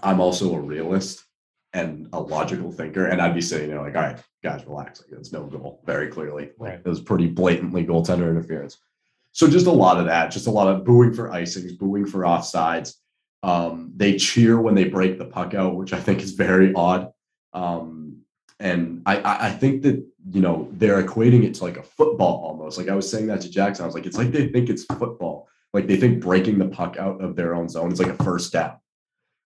I'm 0.01 0.21
also 0.21 0.55
a 0.55 0.59
realist 0.59 1.25
and 1.73 2.07
a 2.13 2.19
logical 2.19 2.71
thinker. 2.71 3.07
And 3.07 3.21
I'd 3.21 3.35
be 3.35 3.41
sitting 3.41 3.69
there 3.69 3.81
like, 3.81 3.95
all 3.95 4.01
right, 4.03 4.19
guys, 4.41 4.65
relax. 4.65 5.01
Like, 5.01 5.09
that's 5.11 5.33
no 5.33 5.43
goal, 5.43 5.81
very 5.85 6.07
clearly. 6.07 6.51
Like, 6.57 6.71
Right. 6.71 6.79
it 6.83 6.87
was 6.87 7.01
pretty 7.01 7.27
blatantly 7.27 7.85
goaltender 7.85 8.29
interference. 8.29 8.77
So 9.33 9.49
just 9.49 9.65
a 9.65 9.71
lot 9.71 9.99
of 9.99 10.05
that, 10.05 10.31
just 10.31 10.47
a 10.47 10.51
lot 10.51 10.67
of 10.67 10.85
booing 10.85 11.13
for 11.13 11.29
icings, 11.29 11.77
booing 11.77 12.05
for 12.05 12.19
offsides. 12.19 12.93
Um, 13.41 13.91
they 13.95 14.15
cheer 14.15 14.61
when 14.61 14.75
they 14.75 14.85
break 14.85 15.17
the 15.17 15.25
puck 15.25 15.53
out, 15.53 15.75
which 15.75 15.91
I 15.91 15.99
think 15.99 16.21
is 16.21 16.31
very 16.31 16.73
odd. 16.73 17.11
Um, 17.51 18.21
and 18.59 19.01
I, 19.05 19.47
I, 19.47 19.49
think 19.49 19.81
that 19.81 20.03
you 20.31 20.41
know 20.41 20.69
they're 20.71 21.03
equating 21.03 21.43
it 21.43 21.55
to 21.55 21.63
like 21.65 21.77
a 21.77 21.83
football 21.83 22.41
almost. 22.45 22.77
Like 22.77 22.87
I 22.87 22.95
was 22.95 23.09
saying 23.09 23.27
that 23.27 23.41
to 23.41 23.49
Jackson, 23.49 23.83
I 23.83 23.85
was 23.85 23.95
like, 23.95 24.05
it's 24.05 24.17
like 24.17 24.31
they 24.31 24.47
think 24.47 24.69
it's 24.69 24.85
football. 24.85 25.49
Like 25.73 25.87
they 25.87 25.97
think 25.97 26.21
breaking 26.21 26.59
the 26.59 26.69
puck 26.69 26.95
out 26.97 27.21
of 27.21 27.35
their 27.35 27.53
own 27.55 27.67
zone 27.67 27.91
is 27.91 27.99
like 27.99 28.17
a 28.19 28.23
first 28.23 28.53
down, 28.53 28.77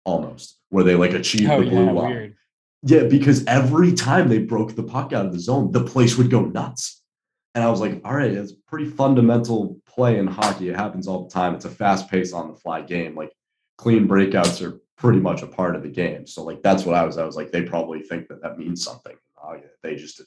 almost, 0.05 0.59
where 0.69 0.83
they 0.83 0.95
like 0.95 1.13
achieve 1.13 1.49
Oh 1.49 1.63
the 1.63 1.69
blue 1.69 1.85
yeah, 1.85 1.91
line. 1.91 2.09
weird. 2.09 2.35
Yeah, 2.83 3.03
because 3.03 3.43
every 3.45 3.93
time 3.93 4.29
they 4.29 4.39
broke 4.39 4.75
the 4.75 4.83
puck 4.83 5.11
out 5.13 5.25
of 5.25 5.33
the 5.33 5.39
zone, 5.39 5.71
the 5.71 5.83
place 5.83 6.17
would 6.17 6.29
go 6.29 6.41
nuts. 6.41 6.96
And 7.57 7.63
I 7.63 7.71
was 7.71 7.81
like, 7.81 8.01
all 8.05 8.13
right, 8.13 8.29
it's 8.29 8.51
pretty 8.51 8.85
fundamental 8.85 9.81
play 9.87 10.19
in 10.19 10.27
hockey. 10.27 10.69
It 10.69 10.75
happens 10.75 11.07
all 11.07 11.23
the 11.23 11.31
time. 11.31 11.55
It's 11.55 11.65
a 11.65 11.71
fast 11.71 12.07
pace 12.07 12.31
on 12.31 12.49
the 12.49 12.55
fly 12.55 12.81
game. 12.81 13.15
Like 13.15 13.33
clean 13.79 14.07
breakouts 14.07 14.63
are 14.63 14.79
pretty 14.95 15.19
much 15.19 15.41
a 15.41 15.47
part 15.47 15.75
of 15.75 15.81
the 15.81 15.89
game. 15.89 16.27
So 16.27 16.43
like 16.43 16.61
that's 16.61 16.85
what 16.85 16.93
I 16.93 17.03
was. 17.03 17.17
I 17.17 17.25
was 17.25 17.35
like, 17.35 17.51
they 17.51 17.63
probably 17.63 18.01
think 18.03 18.27
that 18.27 18.43
that 18.43 18.59
means 18.59 18.83
something. 18.83 19.15
Oh, 19.43 19.59
They 19.81 19.95
just, 19.95 20.21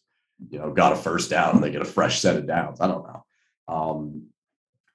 you 0.48 0.58
know, 0.58 0.72
got 0.72 0.92
a 0.92 0.96
first 0.96 1.30
down 1.30 1.54
and 1.54 1.62
they 1.62 1.70
get 1.70 1.82
a 1.82 1.84
fresh 1.84 2.18
set 2.18 2.34
of 2.34 2.48
downs. 2.48 2.80
I 2.80 2.88
don't 2.88 3.06
know. 3.06 3.24
Um, 3.68 4.26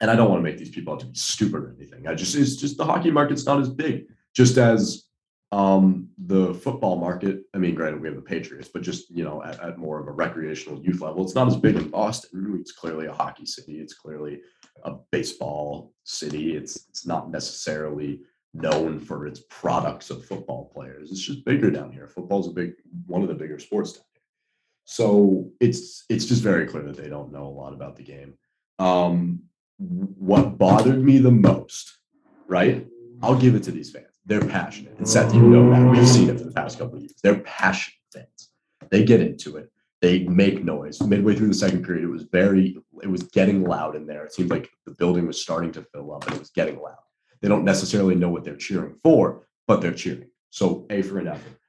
and 0.02 0.12
I 0.12 0.18
don't 0.18 0.30
want 0.30 0.40
to 0.40 0.44
make 0.44 0.58
these 0.58 0.72
people 0.72 0.92
out 0.92 1.00
to 1.00 1.06
be 1.06 1.16
stupid 1.16 1.56
or 1.56 1.74
anything. 1.80 2.06
I 2.06 2.16
just 2.16 2.36
it's 2.36 2.58
just 2.58 2.76
the 2.76 2.84
hockey 2.84 3.12
market's 3.12 3.46
not 3.46 3.62
as 3.62 3.70
big. 3.70 4.08
Just 4.34 4.58
as 4.58 5.06
um, 5.54 6.10
the 6.28 6.54
football 6.54 6.98
market, 6.98 7.44
I 7.54 7.58
mean, 7.58 7.76
granted, 7.76 8.02
we 8.02 8.08
have 8.08 8.16
the 8.16 8.22
Patriots, 8.22 8.70
but 8.72 8.82
just 8.82 9.10
you 9.12 9.24
know, 9.24 9.44
at, 9.44 9.60
at 9.60 9.78
more 9.78 10.00
of 10.00 10.08
a 10.08 10.12
recreational 10.12 10.82
youth 10.82 11.02
level, 11.02 11.24
it's 11.24 11.36
not 11.36 11.48
as 11.48 11.56
big 11.56 11.76
in 11.76 11.90
Boston. 11.90 12.58
It's 12.60 12.72
clearly 12.72 13.08
a 13.08 13.14
hockey 13.14 13.46
city. 13.46 13.80
It's 13.80 13.94
clearly 13.94 14.42
a 14.84 14.94
baseball 15.12 15.94
city. 16.04 16.56
It's 16.56 16.88
it's 16.90 17.06
not 17.06 17.30
necessarily 17.30 18.22
known 18.54 19.00
for 19.00 19.28
its 19.28 19.44
products 19.50 20.10
of 20.10 20.26
football 20.26 20.72
players. 20.74 21.12
It's 21.12 21.22
just 21.22 21.46
bigger 21.46 21.70
down 21.70 21.92
here. 21.92 22.08
Football's 22.08 22.48
a 22.48 22.52
big 22.52 22.74
one 23.06 23.22
of 23.22 23.28
the 23.28 23.36
bigger 23.36 23.60
sports 23.60 23.94
down 23.94 24.04
here. 24.14 24.22
So 24.86 25.52
it's 25.60 26.06
it's 26.10 26.26
just 26.26 26.42
very 26.42 26.66
clear 26.66 26.84
that 26.84 26.98
they 26.98 27.10
don't 27.10 27.32
know 27.32 27.46
a 27.46 27.50
lot 27.50 27.74
about 27.74 27.98
the 27.98 28.04
game. 28.04 28.36
Um, 28.80 29.44
what 29.78 30.58
bothered 30.58 31.04
me 31.04 31.20
the 31.20 31.32
most, 31.32 31.98
right? 32.48 32.88
I'll 33.22 33.38
give 33.38 33.56
it 33.56 33.64
to 33.64 33.72
these 33.72 33.92
fans. 33.92 34.15
They're 34.26 34.42
passionate. 34.42 34.98
And 34.98 35.08
Seth, 35.08 35.34
you 35.34 35.42
know 35.42 35.70
that. 35.70 35.92
We've 35.92 36.08
seen 36.08 36.30
it 36.30 36.40
for 36.40 36.46
the 36.46 36.52
past 36.52 36.80
couple 36.80 36.96
of 36.96 37.02
years. 37.02 37.14
They're 37.22 37.40
passionate 37.40 37.96
fans. 38.12 38.50
They 38.90 39.04
get 39.04 39.22
into 39.22 39.58
it. 39.58 39.72
They 40.02 40.24
make 40.24 40.64
noise. 40.64 41.02
Midway 41.02 41.36
through 41.36 41.50
the 41.50 41.54
second 41.54 41.84
period, 41.84 42.04
it 42.04 42.10
was 42.10 42.24
very, 42.24 42.78
it 43.02 43.08
was 43.08 43.24
getting 43.24 43.64
loud 43.64 43.96
in 43.96 44.06
there. 44.06 44.26
It 44.26 44.34
seemed 44.34 44.50
like 44.50 44.70
the 44.86 44.92
building 44.94 45.28
was 45.28 45.42
starting 45.42 45.72
to 45.74 45.84
fill 45.94 46.14
up 46.14 46.26
and 46.26 46.36
it 46.36 46.40
was 46.40 46.50
getting 46.50 46.80
loud. 46.82 46.98
They 47.42 47.48
don't 47.48 47.64
necessarily 47.64 48.16
know 48.16 48.30
what 48.30 48.44
they're 48.44 48.56
cheering 48.56 48.96
for, 49.04 49.48
but 49.68 49.82
they're 49.82 49.94
cheering. 49.94 50.30
So 50.50 50.86
A 50.90 51.02
for 51.02 51.20
an 51.20 51.28
effort. 51.28 51.60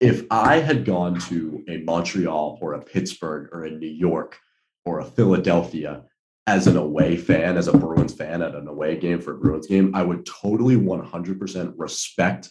If 0.00 0.24
I 0.30 0.60
had 0.60 0.84
gone 0.84 1.18
to 1.20 1.64
a 1.68 1.78
Montreal 1.78 2.58
or 2.60 2.74
a 2.74 2.82
Pittsburgh 2.82 3.48
or 3.52 3.64
a 3.64 3.70
New 3.70 3.88
York 3.88 4.38
or 4.84 5.00
a 5.00 5.04
Philadelphia 5.04 6.04
as 6.46 6.66
an 6.66 6.76
away 6.76 7.16
fan, 7.16 7.56
as 7.56 7.68
a 7.68 7.76
Bruins 7.76 8.14
fan 8.14 8.42
at 8.42 8.54
an 8.54 8.66
away 8.66 8.96
game 8.96 9.20
for 9.20 9.32
a 9.32 9.38
Bruins 9.38 9.66
game, 9.66 9.94
I 9.94 10.02
would 10.02 10.26
totally 10.26 10.76
100% 10.76 11.74
respect 11.76 12.50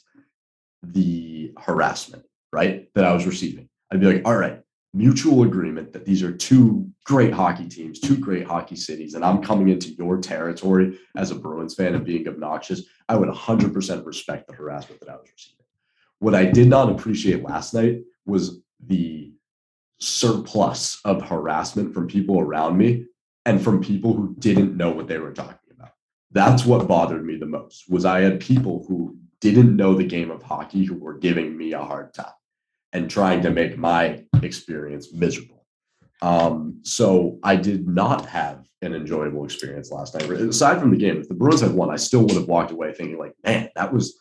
the 0.84 1.51
harassment, 1.58 2.24
right? 2.53 2.88
That 2.96 3.05
I 3.05 3.13
was 3.13 3.25
receiving. 3.25 3.69
I'd 3.91 4.00
be 4.00 4.13
like, 4.13 4.22
all 4.25 4.38
right, 4.38 4.62
mutual 4.93 5.43
agreement 5.43 5.93
that 5.93 6.05
these 6.05 6.24
are 6.24 6.31
two 6.31 6.89
great 7.03 7.34
hockey 7.34 7.67
teams, 7.67 8.00
two 8.00 8.17
great 8.17 8.46
hockey 8.46 8.75
cities, 8.75 9.13
and 9.15 9.25
I'm 9.25 9.41
coming 9.41 9.69
into 9.69 9.91
your 9.93 10.17
territory 10.19 10.98
as 11.15 11.31
a 11.31 11.36
Bruins 11.36 11.75
fan 11.75 11.96
and 11.96 12.05
being 12.05 12.27
obnoxious, 12.27 12.84
I 13.08 13.15
would 13.17 13.29
100% 13.29 14.05
respect 14.05 14.48
the 14.48 14.53
harassment 14.53 15.00
that 15.01 15.10
I 15.10 15.15
was 15.15 15.29
receiving. 15.31 15.65
What 16.19 16.36
I 16.36 16.46
did 16.46 16.67
not 16.67 16.89
appreciate 16.89 17.43
last 17.43 17.74
night 17.74 18.01
was 18.25 18.62
the 18.86 19.31
surplus 20.00 21.01
of 21.03 21.22
harassment 21.22 21.93
from 21.93 22.08
people 22.08 22.39
around 22.39 22.77
me 22.77 23.05
and 23.46 23.62
from 23.62 23.81
people 23.81 24.13
who 24.13 24.36
didn't 24.39 24.77
know 24.77 24.91
what 24.91 25.08
they 25.08 25.17
were 25.17 25.34
talking 25.34 25.58
about. 25.72 25.91
That's 26.31 26.65
what 26.65 26.88
bothered 26.88 27.25
me 27.25 27.38
the 27.38 27.46
most 27.46 27.89
was 27.89 28.05
I 28.05 28.22
had 28.22 28.39
people 28.39 28.86
who 28.88 29.17
didn't 29.41 29.75
know 29.75 29.96
the 29.96 30.03
game 30.03 30.31
of 30.31 30.43
hockey 30.43 30.84
who 30.84 30.96
were 30.96 31.17
giving 31.17 31.58
me 31.58 31.74
a 31.74 31.84
hard 31.84 32.13
time 32.13 32.34
and 32.93 33.10
trying 33.10 33.41
to 33.43 33.51
make 33.51 33.77
my 33.77 34.24
experience 34.41 35.13
miserable. 35.13 35.65
Um, 36.22 36.79
so 36.84 37.39
I 37.43 37.55
did 37.55 37.88
not 37.88 38.25
have 38.25 38.65
an 38.81 38.93
enjoyable 38.93 39.46
experience 39.46 39.91
last 39.91 40.15
night. 40.15 40.29
Aside 40.29 40.79
from 40.79 40.91
the 40.91 40.98
game, 40.98 41.17
if 41.17 41.27
the 41.27 41.34
Bruins 41.34 41.62
had 41.62 41.74
won, 41.74 41.89
I 41.89 41.96
still 41.96 42.22
would 42.22 42.36
have 42.36 42.48
walked 42.48 42.72
away 42.72 42.93
thinking 42.93 43.17
like, 43.17 43.34
man, 43.43 43.69
that 43.75 43.93
was 43.93 44.19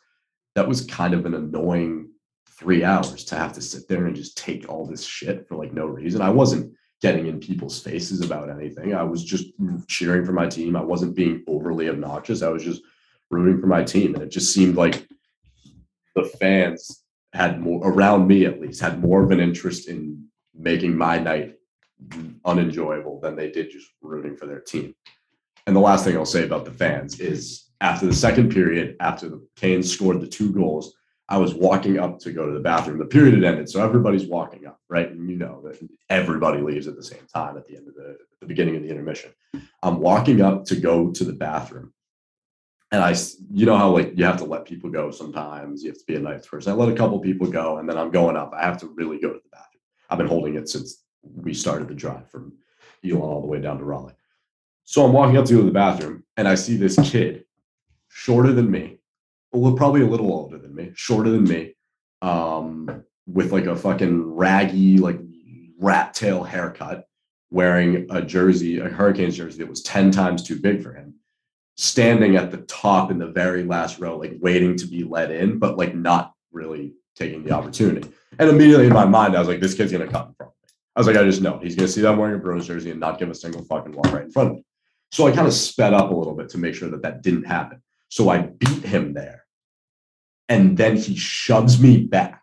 that 0.54 0.68
was 0.68 0.84
kind 0.84 1.14
of 1.14 1.24
an 1.24 1.34
annoying 1.34 2.10
three 2.58 2.82
hours 2.82 3.24
to 3.24 3.36
have 3.36 3.52
to 3.52 3.60
sit 3.60 3.86
there 3.88 4.06
and 4.06 4.16
just 4.16 4.36
take 4.36 4.68
all 4.68 4.84
this 4.84 5.04
shit 5.04 5.46
for 5.46 5.56
like 5.56 5.72
no 5.72 5.86
reason. 5.86 6.20
I 6.20 6.30
wasn't 6.30 6.74
getting 7.00 7.26
in 7.26 7.38
people's 7.38 7.80
faces 7.80 8.20
about 8.22 8.50
anything. 8.50 8.94
I 8.94 9.02
was 9.02 9.24
just 9.24 9.46
cheering 9.86 10.24
for 10.24 10.32
my 10.32 10.46
team. 10.46 10.76
I 10.76 10.82
wasn't 10.82 11.14
being 11.14 11.44
overly 11.46 11.88
obnoxious. 11.88 12.42
I 12.42 12.48
was 12.48 12.64
just 12.64 12.82
rooting 13.30 13.60
for 13.60 13.66
my 13.68 13.84
team. 13.84 14.14
And 14.14 14.22
it 14.24 14.30
just 14.30 14.52
seemed 14.52 14.76
like 14.76 15.06
the 16.14 16.24
fans 16.24 17.04
had 17.32 17.60
more 17.60 17.86
around 17.86 18.26
me 18.26 18.46
at 18.46 18.60
least 18.60 18.80
had 18.80 19.00
more 19.00 19.22
of 19.22 19.30
an 19.30 19.38
interest 19.38 19.88
in 19.88 20.26
making 20.54 20.96
my 20.96 21.18
night 21.18 21.56
unenjoyable 22.44 23.20
than 23.20 23.36
they 23.36 23.50
did 23.50 23.70
just 23.70 23.88
rooting 24.02 24.36
for 24.36 24.46
their 24.46 24.60
team. 24.60 24.94
And 25.66 25.76
the 25.76 25.80
last 25.80 26.04
thing 26.04 26.16
I'll 26.16 26.24
say 26.24 26.44
about 26.44 26.64
the 26.64 26.72
fans 26.72 27.20
is 27.20 27.70
after 27.80 28.06
the 28.06 28.14
second 28.14 28.50
period, 28.50 28.96
after 29.00 29.28
the 29.28 29.46
Canes 29.56 29.92
scored 29.92 30.20
the 30.20 30.26
two 30.26 30.52
goals, 30.52 30.94
I 31.28 31.36
was 31.36 31.54
walking 31.54 31.98
up 31.98 32.18
to 32.20 32.32
go 32.32 32.46
to 32.46 32.52
the 32.52 32.60
bathroom. 32.60 32.98
The 32.98 33.04
period 33.04 33.34
had 33.34 33.44
ended, 33.44 33.68
so 33.68 33.84
everybody's 33.84 34.26
walking 34.26 34.66
up, 34.66 34.80
right? 34.88 35.10
And 35.10 35.28
you 35.28 35.36
know 35.36 35.60
that 35.62 35.78
everybody 36.08 36.60
leaves 36.62 36.88
at 36.88 36.96
the 36.96 37.02
same 37.02 37.26
time 37.32 37.56
at 37.58 37.66
the 37.66 37.76
end 37.76 37.88
of 37.88 37.94
the, 37.94 38.16
the 38.40 38.46
beginning 38.46 38.76
of 38.76 38.82
the 38.82 38.88
intermission. 38.88 39.32
I'm 39.82 40.00
walking 40.00 40.40
up 40.40 40.64
to 40.66 40.76
go 40.76 41.10
to 41.10 41.24
the 41.24 41.34
bathroom, 41.34 41.92
and 42.90 43.02
I, 43.02 43.14
you 43.52 43.66
know 43.66 43.76
how 43.76 43.90
like 43.90 44.16
you 44.16 44.24
have 44.24 44.38
to 44.38 44.44
let 44.44 44.64
people 44.64 44.88
go 44.90 45.10
sometimes. 45.10 45.82
You 45.82 45.90
have 45.90 45.98
to 45.98 46.06
be 46.06 46.16
a 46.16 46.20
nice 46.20 46.46
person. 46.46 46.72
I 46.72 46.76
let 46.76 46.88
a 46.88 46.96
couple 46.96 47.18
people 47.18 47.46
go, 47.46 47.76
and 47.76 47.88
then 47.88 47.98
I'm 47.98 48.10
going 48.10 48.36
up. 48.36 48.52
I 48.54 48.62
have 48.62 48.80
to 48.80 48.86
really 48.86 49.18
go 49.18 49.28
to 49.28 49.40
the 49.42 49.50
bathroom. 49.50 49.82
I've 50.08 50.18
been 50.18 50.26
holding 50.26 50.54
it 50.54 50.70
since 50.70 51.04
we 51.22 51.52
started 51.52 51.88
the 51.88 51.94
drive 51.94 52.30
from 52.30 52.54
Elon 53.04 53.20
all 53.20 53.42
the 53.42 53.46
way 53.46 53.60
down 53.60 53.78
to 53.78 53.84
Raleigh. 53.84 54.14
So 54.84 55.04
I'm 55.04 55.12
walking 55.12 55.36
up 55.36 55.44
to 55.44 55.52
go 55.52 55.60
to 55.60 55.66
the 55.66 55.72
bathroom, 55.72 56.24
and 56.38 56.48
I 56.48 56.54
see 56.54 56.78
this 56.78 56.96
kid, 57.10 57.44
shorter 58.08 58.54
than 58.54 58.70
me, 58.70 58.97
well, 59.52 59.74
probably 59.74 60.02
a 60.02 60.06
little 60.06 60.32
older 60.32 60.58
than 60.58 60.74
me, 60.74 60.92
shorter 60.94 61.30
than 61.30 61.44
me, 61.44 61.74
um, 62.22 63.04
with 63.26 63.52
like 63.52 63.66
a 63.66 63.76
fucking 63.76 64.34
raggy, 64.34 64.98
like 64.98 65.18
rat 65.78 66.14
tail 66.14 66.42
haircut, 66.42 67.06
wearing 67.50 68.06
a 68.10 68.20
jersey, 68.20 68.78
a 68.78 68.88
Hurricanes 68.88 69.36
jersey 69.36 69.58
that 69.58 69.68
was 69.68 69.82
10 69.82 70.10
times 70.10 70.42
too 70.42 70.60
big 70.60 70.82
for 70.82 70.92
him, 70.92 71.14
standing 71.76 72.36
at 72.36 72.50
the 72.50 72.58
top 72.58 73.10
in 73.10 73.18
the 73.18 73.28
very 73.28 73.64
last 73.64 73.98
row, 73.98 74.16
like 74.18 74.36
waiting 74.40 74.76
to 74.76 74.86
be 74.86 75.04
let 75.04 75.30
in, 75.30 75.58
but 75.58 75.78
like 75.78 75.94
not 75.94 76.34
really 76.52 76.94
taking 77.16 77.42
the 77.42 77.52
opportunity. 77.52 78.08
And 78.38 78.50
immediately 78.50 78.86
in 78.86 78.92
my 78.92 79.06
mind, 79.06 79.34
I 79.34 79.38
was 79.38 79.48
like, 79.48 79.60
this 79.60 79.74
kid's 79.74 79.92
gonna 79.92 80.06
cut 80.06 80.28
in 80.28 80.34
front 80.34 80.52
of 80.52 80.54
me. 80.62 80.74
I 80.94 81.00
was 81.00 81.06
like, 81.06 81.16
I 81.16 81.24
just 81.24 81.40
know 81.40 81.58
he's 81.58 81.74
gonna 81.74 81.88
see 81.88 82.02
that 82.02 82.12
I'm 82.12 82.18
wearing 82.18 82.34
a 82.34 82.38
Bruins 82.38 82.66
jersey 82.66 82.90
and 82.90 83.00
not 83.00 83.18
give 83.18 83.30
a 83.30 83.34
single 83.34 83.64
fucking 83.64 83.92
walk 83.92 84.12
right 84.12 84.24
in 84.24 84.30
front 84.30 84.50
of 84.50 84.56
me. 84.56 84.64
So 85.10 85.26
I 85.26 85.32
kind 85.32 85.46
of 85.46 85.54
sped 85.54 85.94
up 85.94 86.10
a 86.10 86.14
little 86.14 86.34
bit 86.34 86.50
to 86.50 86.58
make 86.58 86.74
sure 86.74 86.90
that 86.90 87.02
that 87.02 87.22
didn't 87.22 87.44
happen. 87.44 87.82
So 88.08 88.28
I 88.28 88.38
beat 88.38 88.84
him 88.84 89.12
there. 89.14 89.44
And 90.48 90.76
then 90.76 90.96
he 90.96 91.14
shoves 91.16 91.80
me 91.80 92.04
back 92.04 92.42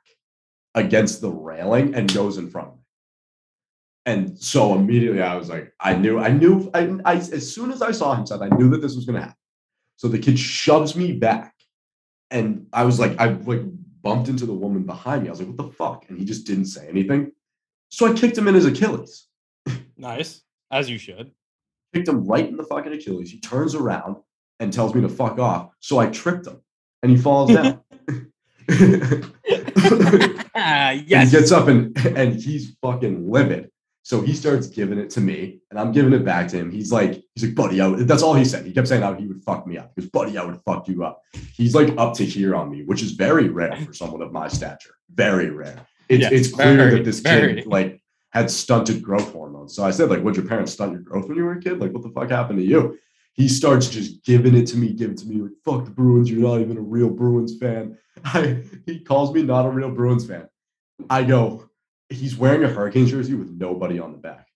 against 0.75 1.21
the 1.21 1.31
railing 1.31 1.95
and 1.95 2.13
goes 2.13 2.37
in 2.37 2.49
front 2.49 2.67
of 2.67 2.73
me. 2.75 2.81
And 4.05 4.37
so 4.37 4.75
immediately 4.75 5.21
I 5.21 5.35
was 5.35 5.49
like, 5.49 5.73
I 5.79 5.95
knew, 5.95 6.19
I 6.19 6.29
knew, 6.29 6.69
I, 6.75 6.95
I 7.03 7.15
as 7.15 7.53
soon 7.53 7.71
as 7.71 7.81
I 7.81 7.91
saw 7.91 8.13
him, 8.13 8.27
said 8.27 8.41
I 8.41 8.49
knew 8.49 8.69
that 8.69 8.81
this 8.81 8.95
was 8.95 9.05
going 9.05 9.15
to 9.15 9.21
happen. 9.21 9.37
So 9.97 10.07
the 10.07 10.19
kid 10.19 10.37
shoves 10.37 10.95
me 10.95 11.13
back, 11.13 11.55
and 12.29 12.67
I 12.73 12.83
was 12.83 12.99
like, 12.99 13.19
I 13.19 13.27
like 13.27 13.61
bumped 14.01 14.27
into 14.27 14.45
the 14.45 14.53
woman 14.53 14.83
behind 14.83 15.23
me. 15.23 15.29
I 15.29 15.31
was 15.31 15.39
like, 15.39 15.47
what 15.47 15.57
the 15.57 15.71
fuck? 15.71 16.05
And 16.09 16.19
he 16.19 16.25
just 16.25 16.45
didn't 16.45 16.65
say 16.65 16.87
anything. 16.87 17.31
So 17.89 18.05
I 18.05 18.13
kicked 18.13 18.37
him 18.37 18.47
in 18.47 18.53
his 18.53 18.65
Achilles. 18.65 19.27
Nice, 19.97 20.41
as 20.69 20.89
you 20.89 20.97
should. 20.97 21.31
Kicked 21.93 22.09
him 22.09 22.25
right 22.25 22.47
in 22.47 22.57
the 22.57 22.63
fucking 22.63 22.93
Achilles. 22.93 23.31
He 23.31 23.39
turns 23.39 23.73
around 23.73 24.17
and 24.59 24.71
tells 24.71 24.93
me 24.95 25.01
to 25.01 25.09
fuck 25.09 25.39
off. 25.39 25.71
So 25.79 25.97
I 25.99 26.07
tripped 26.07 26.47
him 26.47 26.61
and 27.03 27.11
he 27.11 27.17
falls 27.17 27.53
down. 27.53 27.81
Ah, 30.57 30.91
yes. 30.91 31.31
He 31.31 31.37
gets 31.37 31.51
up 31.51 31.67
and 31.67 31.95
and 32.17 32.33
he's 32.33 32.75
fucking 32.81 33.29
livid. 33.29 33.69
So 34.03 34.21
he 34.21 34.33
starts 34.33 34.67
giving 34.67 34.99
it 34.99 35.09
to 35.11 35.21
me, 35.21 35.61
and 35.69 35.79
I'm 35.79 35.91
giving 35.91 36.13
it 36.13 36.23
back 36.23 36.47
to 36.49 36.57
him. 36.57 36.71
He's 36.71 36.91
like, 36.91 37.23
he's 37.33 37.43
like, 37.43 37.55
buddy, 37.55 37.81
I 37.81 37.87
would, 37.87 38.07
that's 38.07 38.21
all 38.21 38.35
he 38.35 38.45
said. 38.45 38.63
He 38.63 38.71
kept 38.71 38.87
saying 38.87 39.01
how 39.01 39.15
he 39.15 39.25
would 39.25 39.43
fuck 39.43 39.65
me 39.65 39.79
up. 39.79 39.93
Because, 39.95 40.09
buddy, 40.11 40.37
I 40.37 40.43
would 40.43 40.61
fuck 40.63 40.87
you 40.87 41.03
up. 41.03 41.21
He's 41.53 41.73
like 41.73 41.93
up 41.97 42.13
to 42.15 42.25
here 42.25 42.55
on 42.55 42.69
me, 42.69 42.83
which 42.83 43.01
is 43.01 43.13
very 43.13 43.49
rare 43.49 43.75
for 43.77 43.93
someone 43.93 44.21
of 44.21 44.31
my 44.31 44.47
stature. 44.47 44.95
Very 45.13 45.49
rare. 45.49 45.87
It's 46.07 46.21
Yes, 46.21 46.31
it's 46.31 46.51
clear 46.51 46.75
very, 46.77 46.91
that 46.91 47.03
this 47.03 47.19
very. 47.19 47.55
kid 47.55 47.65
like 47.65 47.99
had 48.29 48.51
stunted 48.51 49.01
growth 49.01 49.31
hormones. 49.33 49.75
So 49.75 49.83
I 49.83 49.89
said, 49.89 50.09
like, 50.11 50.23
would 50.23 50.35
your 50.35 50.45
parents 50.45 50.73
stunt 50.73 50.91
your 50.91 51.01
growth 51.01 51.27
when 51.27 51.37
you 51.37 51.43
were 51.43 51.53
a 51.53 51.61
kid? 51.61 51.79
Like, 51.79 51.91
what 51.91 52.03
the 52.03 52.09
fuck 52.09 52.29
happened 52.29 52.59
to 52.59 52.65
you? 52.65 52.99
He 53.35 53.49
starts 53.49 53.89
just 53.89 54.23
giving 54.23 54.55
it 54.55 54.65
to 54.67 54.77
me, 54.77 54.93
giving 54.93 55.15
it 55.15 55.19
to 55.19 55.27
me, 55.27 55.41
like, 55.41 55.51
fuck 55.63 55.85
the 55.85 55.91
Bruins, 55.91 56.31
you're 56.31 56.41
not 56.41 56.61
even 56.61 56.77
a 56.77 56.81
real 56.81 57.09
Bruins 57.09 57.57
fan. 57.57 57.97
I, 58.23 58.63
he 58.85 58.99
calls 58.99 59.33
me 59.33 59.43
not 59.43 59.65
a 59.65 59.69
real 59.69 59.91
Bruins 59.91 60.25
fan. 60.25 60.47
I 61.09 61.23
go, 61.23 61.69
he's 62.09 62.37
wearing 62.37 62.63
a 62.63 62.69
Hurricanes 62.69 63.11
jersey 63.11 63.33
with 63.33 63.51
nobody 63.51 63.99
on 63.99 64.13
the 64.13 64.17
back. 64.17 64.47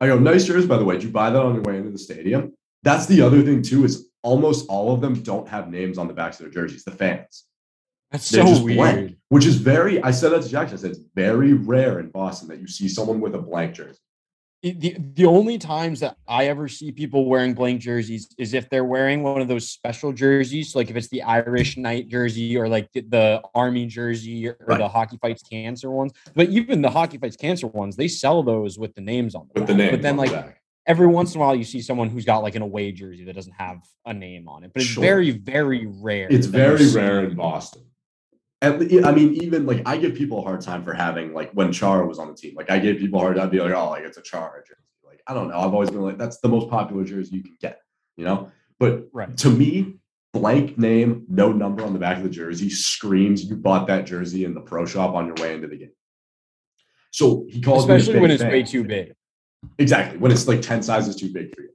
I 0.00 0.06
go, 0.06 0.18
nice 0.18 0.46
jersey, 0.46 0.66
by 0.66 0.78
the 0.78 0.84
way. 0.84 0.94
Did 0.94 1.04
you 1.04 1.10
buy 1.10 1.30
that 1.30 1.42
on 1.42 1.54
your 1.54 1.62
way 1.62 1.76
into 1.76 1.90
the 1.90 1.98
stadium? 1.98 2.54
That's 2.82 3.06
the 3.06 3.20
other 3.20 3.42
thing, 3.42 3.62
too, 3.62 3.84
is 3.84 4.08
almost 4.22 4.66
all 4.68 4.92
of 4.92 5.00
them 5.00 5.22
don't 5.22 5.48
have 5.48 5.70
names 5.70 5.98
on 5.98 6.08
the 6.08 6.14
backs 6.14 6.40
of 6.40 6.44
their 6.44 6.52
jerseys, 6.52 6.84
the 6.84 6.90
fans. 6.90 7.44
That's 8.10 8.30
They're 8.30 8.46
so 8.46 8.62
weird. 8.62 8.76
blank, 8.76 9.16
which 9.28 9.44
is 9.46 9.56
very, 9.56 10.02
I 10.02 10.10
said 10.10 10.30
that 10.30 10.42
to 10.42 10.48
Jackson. 10.48 10.78
I 10.78 10.80
said, 10.80 10.90
it's 10.92 11.00
very 11.14 11.52
rare 11.52 11.98
in 12.00 12.10
Boston 12.10 12.48
that 12.48 12.60
you 12.60 12.66
see 12.66 12.88
someone 12.88 13.20
with 13.20 13.34
a 13.34 13.38
blank 13.38 13.74
jersey. 13.74 13.98
The, 14.62 14.96
the 15.14 15.26
only 15.26 15.58
times 15.58 16.00
that 16.00 16.16
I 16.26 16.46
ever 16.46 16.66
see 16.66 16.90
people 16.90 17.26
wearing 17.26 17.54
blank 17.54 17.80
jerseys 17.82 18.28
is 18.36 18.52
if 18.52 18.68
they're 18.68 18.84
wearing 18.84 19.22
one 19.22 19.40
of 19.40 19.46
those 19.46 19.68
special 19.68 20.12
jerseys, 20.12 20.74
like 20.74 20.90
if 20.90 20.96
it's 20.96 21.08
the 21.08 21.22
Irish 21.22 21.76
night 21.76 22.08
jersey 22.08 22.56
or 22.56 22.68
like 22.68 22.90
the, 22.92 23.02
the 23.02 23.42
army 23.54 23.86
jersey 23.86 24.48
or, 24.48 24.56
Right. 24.66 24.78
the 24.78 24.88
hockey 24.88 25.18
fights 25.22 25.42
cancer 25.42 25.90
ones. 25.90 26.12
But 26.34 26.48
even 26.48 26.82
the 26.82 26.90
hockey 26.90 27.18
fights 27.18 27.36
cancer 27.36 27.68
ones, 27.68 27.94
they 27.96 28.08
sell 28.08 28.42
those 28.42 28.76
with 28.78 28.94
the 28.94 29.02
names 29.02 29.34
on 29.36 29.42
them. 29.42 29.62
With 29.62 29.66
the 29.68 29.74
name. 29.74 29.90
But 29.92 30.02
then 30.02 30.16
the 30.16 30.22
like 30.22 30.32
back. 30.32 30.60
every 30.86 31.06
once 31.06 31.34
in 31.34 31.40
a 31.40 31.44
while 31.44 31.54
you 31.54 31.62
see 31.64 31.80
someone 31.80 32.08
who's 32.08 32.24
got 32.24 32.38
like 32.38 32.56
an 32.56 32.62
away 32.62 32.90
jersey 32.90 33.24
that 33.26 33.34
doesn't 33.36 33.54
have 33.56 33.82
a 34.04 34.14
name 34.14 34.48
on 34.48 34.64
it. 34.64 34.72
But 34.74 34.82
it's 34.82 34.90
Sure. 34.90 35.02
very, 35.02 35.30
very 35.30 35.86
rare. 35.86 36.26
It's 36.28 36.46
very 36.46 36.90
rare 36.92 37.22
in 37.24 37.36
Boston. 37.36 37.82
At 38.62 38.74
I 39.04 39.12
mean, 39.12 39.34
even 39.34 39.66
like 39.66 39.82
I 39.86 39.98
give 39.98 40.14
people 40.14 40.38
a 40.38 40.42
hard 40.42 40.62
time 40.62 40.82
for 40.82 40.94
having 40.94 41.34
like 41.34 41.52
when 41.52 41.72
Chara 41.72 42.06
was 42.06 42.18
on 42.18 42.28
the 42.28 42.34
team. 42.34 42.54
Like 42.54 42.70
I 42.70 42.78
gave 42.78 42.98
people 42.98 43.18
a 43.20 43.22
hard 43.22 43.36
time, 43.36 43.46
I'd 43.46 43.50
be 43.50 43.60
like, 43.60 43.72
oh, 43.74 43.90
like 43.90 44.04
it's 44.04 44.16
a 44.16 44.22
Chara 44.22 44.62
jersey. 44.66 44.80
Like 45.04 45.20
I 45.26 45.34
don't 45.34 45.48
know. 45.48 45.58
I've 45.58 45.74
always 45.74 45.90
been 45.90 46.00
like, 46.02 46.16
that's 46.16 46.38
the 46.38 46.48
most 46.48 46.70
popular 46.70 47.04
jersey 47.04 47.36
you 47.36 47.42
can 47.42 47.56
get, 47.60 47.80
you 48.16 48.24
know. 48.24 48.50
But 48.78 49.08
Right. 49.12 49.36
to 49.38 49.50
me, 49.50 49.98
blank 50.32 50.78
name, 50.78 51.24
no 51.28 51.52
number 51.52 51.84
on 51.84 51.92
the 51.92 51.98
back 51.98 52.16
of 52.16 52.22
the 52.22 52.30
jersey 52.30 52.70
screams 52.70 53.44
you 53.44 53.56
bought 53.56 53.86
that 53.88 54.06
jersey 54.06 54.44
in 54.44 54.54
the 54.54 54.60
pro 54.60 54.86
shop 54.86 55.14
on 55.14 55.26
your 55.26 55.34
way 55.36 55.54
into 55.54 55.68
the 55.68 55.76
game. 55.76 55.92
So 57.10 57.46
he 57.50 57.60
calls 57.60 57.84
Especially 57.84 58.20
when 58.20 58.30
it's 58.30 58.42
fan. 58.42 58.52
way 58.52 58.62
too 58.62 58.84
big. 58.84 59.12
Exactly. 59.78 60.18
When 60.18 60.30
it's 60.32 60.46
like 60.48 60.62
10 60.62 60.82
sizes 60.82 61.16
too 61.16 61.32
big 61.32 61.54
for 61.54 61.62
you. 61.62 61.70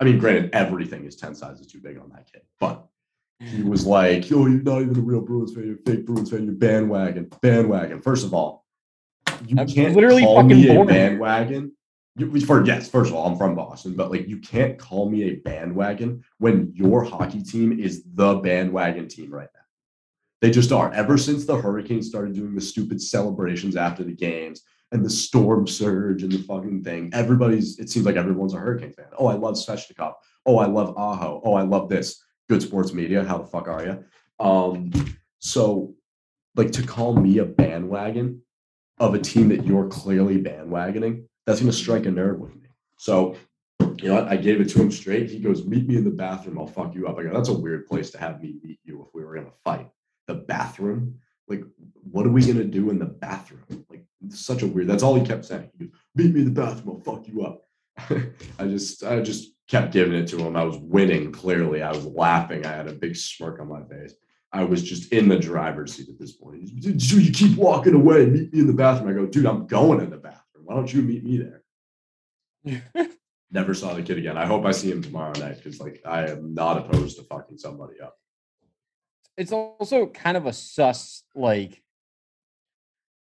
I 0.00 0.04
mean, 0.04 0.18
granted, 0.18 0.50
everything 0.54 1.04
is 1.04 1.16
10 1.16 1.34
sizes 1.34 1.66
too 1.66 1.80
big 1.80 1.98
on 1.98 2.10
that 2.10 2.30
kid, 2.30 2.42
but 2.58 2.86
he 3.40 3.62
was 3.62 3.86
like, 3.86 4.30
yo, 4.30 4.46
you're 4.46 4.62
not 4.62 4.82
even 4.82 4.96
a 4.96 5.00
real 5.00 5.20
Bruins 5.20 5.54
fan, 5.54 5.64
you're 5.64 5.74
a 5.74 5.78
fake 5.78 6.06
Bruins 6.06 6.30
fan, 6.30 6.44
you're 6.44 6.54
bandwagon, 6.54 7.30
bandwagon. 7.40 8.00
First 8.00 8.24
of 8.24 8.34
all, 8.34 8.64
you 9.46 9.56
I'm 9.58 9.66
can't 9.66 9.94
literally 9.94 10.22
call 10.22 10.36
fucking 10.36 10.48
me 10.48 10.68
a 10.68 10.84
bandwagon. 10.84 11.72
You, 12.16 12.40
for 12.40 12.64
yes, 12.64 12.88
first 12.88 13.10
of 13.10 13.16
all, 13.16 13.26
I'm 13.26 13.38
from 13.38 13.54
Boston, 13.54 13.94
but 13.94 14.10
like 14.10 14.28
you 14.28 14.38
can't 14.38 14.78
call 14.78 15.08
me 15.08 15.24
a 15.24 15.36
bandwagon 15.36 16.22
when 16.38 16.72
your 16.74 17.02
hockey 17.02 17.42
team 17.42 17.78
is 17.78 18.04
the 18.14 18.34
bandwagon 18.34 19.08
team 19.08 19.32
right 19.32 19.48
now. 19.54 19.60
They 20.42 20.50
just 20.50 20.72
are. 20.72 20.92
Ever 20.92 21.16
since 21.16 21.46
the 21.46 21.56
Hurricanes 21.56 22.08
started 22.08 22.34
doing 22.34 22.54
the 22.54 22.60
stupid 22.60 23.00
celebrations 23.00 23.76
after 23.76 24.04
the 24.04 24.12
games 24.12 24.62
and 24.90 25.04
the 25.04 25.10
storm 25.10 25.66
surge 25.66 26.22
and 26.22 26.32
the 26.32 26.42
fucking 26.42 26.82
thing, 26.84 27.10
everybody's, 27.14 27.78
it 27.78 27.88
seems 27.88 28.04
like 28.04 28.16
everyone's 28.16 28.52
a 28.52 28.58
Hurricane 28.58 28.92
fan. 28.92 29.06
Oh, 29.16 29.28
I 29.28 29.34
love 29.34 29.54
Svechnikov. 29.54 30.14
Oh, 30.44 30.58
I 30.58 30.66
love 30.66 30.94
Aho. 30.98 31.40
Oh, 31.44 31.54
I 31.54 31.62
love 31.62 31.88
this. 31.88 32.22
Good 32.52 32.60
sports 32.60 32.92
media. 32.92 33.24
How 33.24 33.38
the 33.38 33.46
fuck 33.46 33.66
are 33.66 33.82
you? 33.82 34.04
Um, 34.38 34.90
so 35.38 35.94
like 36.54 36.70
to 36.72 36.82
call 36.82 37.16
me 37.16 37.38
a 37.38 37.46
bandwagon 37.46 38.42
of 38.98 39.14
a 39.14 39.18
team 39.18 39.48
that 39.48 39.64
you're 39.64 39.88
clearly 39.88 40.36
bandwagoning, 40.36 41.24
that's 41.46 41.60
going 41.60 41.72
to 41.72 41.76
strike 41.76 42.04
a 42.04 42.10
nerve 42.10 42.38
with 42.38 42.54
me. 42.54 42.68
So, 42.98 43.36
you 43.80 44.08
know, 44.10 44.16
what? 44.16 44.28
I 44.28 44.36
gave 44.36 44.60
it 44.60 44.68
to 44.68 44.82
him 44.82 44.90
straight. 44.90 45.30
He 45.30 45.38
goes, 45.38 45.64
"Meet 45.64 45.88
me 45.88 45.96
in 45.96 46.04
the 46.04 46.10
bathroom. 46.10 46.58
I'll 46.58 46.66
fuck 46.66 46.94
you 46.94 47.08
up." 47.08 47.18
I 47.18 47.22
go, 47.22 47.32
"That's 47.32 47.48
a 47.48 47.58
weird 47.58 47.86
place 47.86 48.10
to 48.10 48.18
have 48.18 48.42
me 48.42 48.56
meet 48.62 48.80
you 48.84 49.00
if 49.00 49.14
we 49.14 49.24
were 49.24 49.32
going 49.32 49.46
to 49.46 49.56
fight." 49.64 49.88
The 50.26 50.34
bathroom. 50.34 51.20
Like, 51.48 51.64
what 52.02 52.26
are 52.26 52.32
we 52.32 52.42
going 52.42 52.58
to 52.58 52.64
do 52.64 52.90
in 52.90 52.98
the 52.98 53.06
bathroom? 53.06 53.64
Like, 53.88 54.04
such 54.28 54.60
a 54.60 54.66
weird. 54.66 54.88
That's 54.88 55.02
all 55.02 55.14
he 55.14 55.26
kept 55.26 55.46
saying. 55.46 55.70
He 55.78 55.86
goes, 55.86 55.94
"Meet 56.14 56.34
me 56.34 56.40
in 56.40 56.52
the 56.52 56.60
bathroom. 56.60 56.96
I'll 56.98 57.14
fuck 57.14 57.26
you 57.26 57.46
up." 57.46 57.62
I 58.58 58.66
just, 58.66 59.02
I 59.04 59.22
just 59.22 59.52
kept 59.72 59.90
giving 59.90 60.12
it 60.12 60.28
to 60.28 60.36
him. 60.36 60.54
I 60.54 60.64
was 60.64 60.76
winning 60.76 61.32
clearly. 61.32 61.82
I 61.82 61.90
was 61.90 62.04
laughing. 62.04 62.66
I 62.66 62.72
had 62.72 62.88
a 62.88 62.92
big 62.92 63.16
smirk 63.16 63.58
on 63.58 63.68
my 63.68 63.82
face. 63.84 64.12
I 64.52 64.64
was 64.64 64.82
just 64.82 65.10
in 65.14 65.28
the 65.30 65.38
driver's 65.38 65.94
seat 65.94 66.10
at 66.10 66.18
this 66.18 66.32
point. 66.32 66.60
He's, 66.60 66.72
Dude, 66.72 67.02
you 67.26 67.32
keep 67.32 67.56
walking 67.56 67.94
away. 67.94 68.26
Meet 68.26 68.52
me 68.52 68.60
in 68.60 68.66
the 68.66 68.74
bathroom. 68.74 69.08
I 69.08 69.14
go, 69.14 69.24
dude, 69.26 69.46
I'm 69.46 69.66
going 69.66 70.00
in 70.00 70.10
the 70.10 70.18
bathroom. 70.18 70.64
Why 70.66 70.74
don't 70.74 70.92
you 70.92 71.00
meet 71.00 71.24
me 71.24 71.38
there? 72.64 73.08
Never 73.50 73.72
saw 73.72 73.94
the 73.94 74.02
kid 74.02 74.18
again. 74.18 74.36
I 74.36 74.44
hope 74.44 74.66
I 74.66 74.72
see 74.72 74.90
him 74.90 75.00
tomorrow 75.02 75.32
night 75.38 75.56
because, 75.56 75.80
like, 75.80 76.02
I 76.04 76.26
am 76.26 76.52
not 76.52 76.76
opposed 76.76 77.16
to 77.16 77.22
fucking 77.24 77.56
somebody 77.56 77.98
up. 77.98 78.18
it's 79.38 79.52
also 79.52 80.04
kind 80.06 80.36
of 80.36 80.44
a 80.44 80.52
sus 80.52 81.22
like 81.34 81.82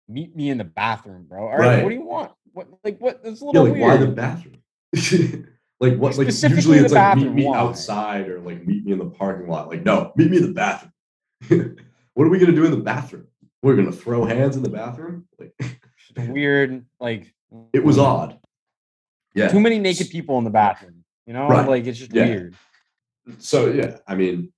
meet 0.08 0.34
me 0.34 0.48
in 0.48 0.56
the 0.56 0.64
bathroom, 0.64 1.26
bro. 1.28 1.42
All 1.42 1.58
right, 1.58 1.58
Right. 1.58 1.82
what 1.82 1.90
do 1.90 1.94
you 1.94 2.06
want? 2.06 2.32
What 2.54 2.68
like 2.82 2.98
what? 3.00 3.20
It's 3.22 3.42
a 3.42 3.44
Yeah, 3.44 3.50
little 3.60 3.64
like, 3.64 3.72
weird. 3.74 3.82
why 3.82 3.96
the 3.98 4.06
bathroom? 4.06 4.62
like, 5.80 5.96
what? 5.96 6.16
Like, 6.18 6.26
usually 6.28 6.78
it's 6.78 6.92
like 6.92 7.16
meet 7.18 7.32
me 7.32 7.44
why? 7.44 7.58
outside 7.58 8.28
or 8.28 8.40
like 8.40 8.66
meet 8.66 8.84
me 8.84 8.92
in 8.92 8.98
the 8.98 9.06
parking 9.06 9.48
lot. 9.48 9.68
Like, 9.68 9.84
no, 9.84 10.12
meet 10.16 10.30
me 10.30 10.38
in 10.38 10.42
the 10.42 10.52
bathroom. 10.52 10.92
what 12.14 12.26
are 12.26 12.30
we 12.30 12.38
gonna 12.38 12.52
do 12.52 12.64
in 12.64 12.70
the 12.70 12.76
bathroom? 12.78 13.26
We're 13.62 13.76
gonna 13.76 13.92
throw 13.92 14.24
hands 14.24 14.56
in 14.56 14.62
the 14.62 14.68
bathroom? 14.70 15.26
Like, 15.38 15.54
weird. 16.16 16.84
Like 17.00 17.32
it 17.72 17.84
was 17.84 17.98
odd. 17.98 18.38
Yeah. 19.34 19.48
too 19.48 19.60
many 19.60 19.78
naked 19.78 20.10
people 20.10 20.38
in 20.38 20.44
the 20.44 20.50
bathroom. 20.50 21.04
You 21.26 21.32
know, 21.34 21.48
Right. 21.48 21.68
like 21.68 21.86
it's 21.86 21.98
just 21.98 22.12
Yeah. 22.12 22.24
weird. 22.26 22.56
So 23.38 23.70
yeah, 23.70 23.98
I 24.06 24.14
mean, 24.14 24.52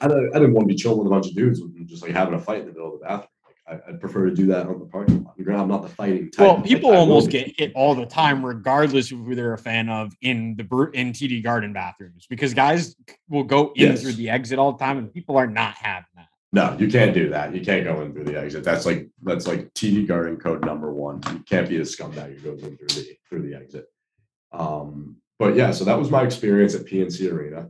I 0.00 0.06
don't, 0.06 0.30
I 0.34 0.38
didn't 0.38 0.52
want 0.52 0.68
to 0.68 0.74
be 0.74 0.78
chilling 0.78 0.98
with 0.98 1.06
a 1.08 1.10
bunch 1.10 1.26
of 1.26 1.34
dudes 1.34 1.60
and 1.60 1.88
just 1.88 2.02
like 2.02 2.12
having 2.12 2.34
a 2.34 2.38
fight 2.38 2.60
in 2.60 2.66
the 2.66 2.72
middle 2.72 2.94
of 2.94 3.00
the 3.00 3.06
bathroom. 3.06 3.28
I, 3.68 3.78
I'd 3.88 4.00
prefer 4.00 4.26
to 4.26 4.34
do 4.34 4.46
that 4.46 4.66
on 4.66 4.78
the 4.78 4.86
parking 4.86 5.24
lot. 5.24 5.36
Granted, 5.36 5.62
I'm 5.62 5.68
not 5.68 5.82
the 5.82 5.88
fighting 5.88 6.30
type. 6.30 6.46
Well, 6.46 6.62
people 6.62 6.90
like, 6.90 6.98
almost 6.98 7.30
get 7.30 7.58
hit 7.58 7.72
all 7.74 7.94
the 7.94 8.06
time, 8.06 8.44
regardless 8.44 9.12
of 9.12 9.18
who 9.18 9.34
they're 9.34 9.52
a 9.52 9.58
fan 9.58 9.88
of 9.88 10.12
in 10.22 10.56
the 10.56 10.90
in 10.94 11.12
TD 11.12 11.42
Garden 11.42 11.72
bathrooms, 11.72 12.26
because 12.28 12.54
guys 12.54 12.96
will 13.28 13.44
go 13.44 13.72
in 13.74 13.90
Yes. 13.90 14.02
through 14.02 14.12
the 14.12 14.30
exit 14.30 14.58
all 14.58 14.72
the 14.72 14.78
time, 14.78 14.98
and 14.98 15.12
people 15.12 15.36
are 15.36 15.46
not 15.46 15.74
having 15.74 16.06
that. 16.16 16.28
No, 16.52 16.76
you 16.78 16.88
can't 16.88 17.12
do 17.12 17.28
that. 17.28 17.54
You 17.54 17.60
can't 17.60 17.84
go 17.84 18.00
in 18.00 18.12
through 18.12 18.24
the 18.24 18.38
exit. 18.38 18.64
That's 18.64 18.86
like 18.86 19.08
that's 19.22 19.46
like 19.46 19.72
TD 19.74 20.06
Garden 20.06 20.38
code 20.38 20.64
number 20.64 20.92
one. 20.92 21.20
You 21.30 21.40
can't 21.40 21.68
be 21.68 21.76
a 21.76 21.82
scumbag 21.82 22.38
who 22.38 22.50
goes 22.50 22.62
in 22.62 22.76
through 22.76 22.88
the 22.88 23.16
through 23.28 23.48
the 23.48 23.54
exit. 23.54 23.86
Um, 24.52 25.16
but 25.38 25.56
yeah, 25.56 25.72
so 25.72 25.84
that 25.84 25.98
was 25.98 26.10
my 26.10 26.22
experience 26.22 26.74
at 26.74 26.86
PNC 26.86 27.30
Arena. 27.30 27.68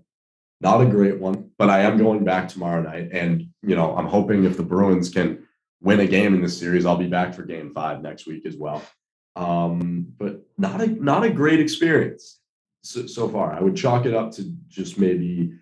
Not 0.60 0.80
a 0.80 0.86
great 0.86 1.18
one, 1.18 1.50
but 1.58 1.70
I 1.70 1.80
am 1.80 1.98
going 1.98 2.24
back 2.24 2.48
tomorrow 2.48 2.82
night, 2.82 3.08
and 3.12 3.48
you 3.62 3.74
know 3.74 3.96
I'm 3.96 4.06
hoping 4.06 4.44
if 4.44 4.56
the 4.56 4.62
Bruins 4.62 5.08
can 5.08 5.47
win 5.80 6.00
a 6.00 6.06
game 6.06 6.34
in 6.34 6.42
this 6.42 6.58
series, 6.58 6.86
I'll 6.86 6.96
be 6.96 7.06
back 7.06 7.34
for 7.34 7.42
Game 7.42 7.72
Five 7.72 8.02
next 8.02 8.26
week 8.26 8.46
as 8.46 8.56
well. 8.56 8.82
Um, 9.36 10.06
but 10.18 10.42
not 10.56 10.80
a 10.80 10.86
not 10.86 11.24
a 11.24 11.30
great 11.30 11.60
experience 11.60 12.40
so, 12.82 13.06
so 13.06 13.28
far. 13.28 13.52
I 13.52 13.60
would 13.60 13.76
chalk 13.76 14.06
it 14.06 14.14
up 14.14 14.32
to 14.32 14.44
just 14.68 14.98
maybe 14.98 15.52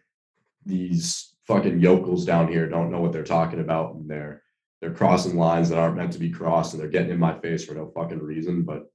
these 0.65 1.35
fucking 1.47 1.81
yokels 1.81 2.25
down 2.25 2.49
here 2.49 2.69
don't 2.69 2.91
know 2.91 3.01
what 3.01 3.13
they're 3.13 3.23
talking 3.23 3.61
about 3.61 3.95
and 3.95 4.11
they're 4.11 4.43
they're 4.81 4.93
crossing 4.93 5.37
lines 5.37 5.69
that 5.69 5.79
aren't 5.79 5.97
meant 5.97 6.13
to 6.13 6.19
be 6.19 6.29
crossed 6.29 6.75
and 6.75 6.83
they're 6.83 6.89
getting 6.89 7.13
in 7.13 7.19
my 7.19 7.39
face 7.39 7.65
for 7.65 7.75
no 7.75 7.87
fucking 7.87 8.19
reason 8.19 8.65
but 8.65 8.91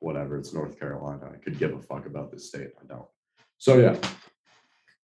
whatever 0.00 0.36
it's 0.36 0.52
north 0.52 0.80
carolina 0.80 1.30
i 1.32 1.36
could 1.36 1.60
give 1.60 1.72
a 1.74 1.80
fuck 1.80 2.06
about 2.06 2.32
this 2.32 2.48
state 2.48 2.70
i 2.82 2.86
don't 2.88 3.06
so 3.58 3.78
yeah 3.78 3.96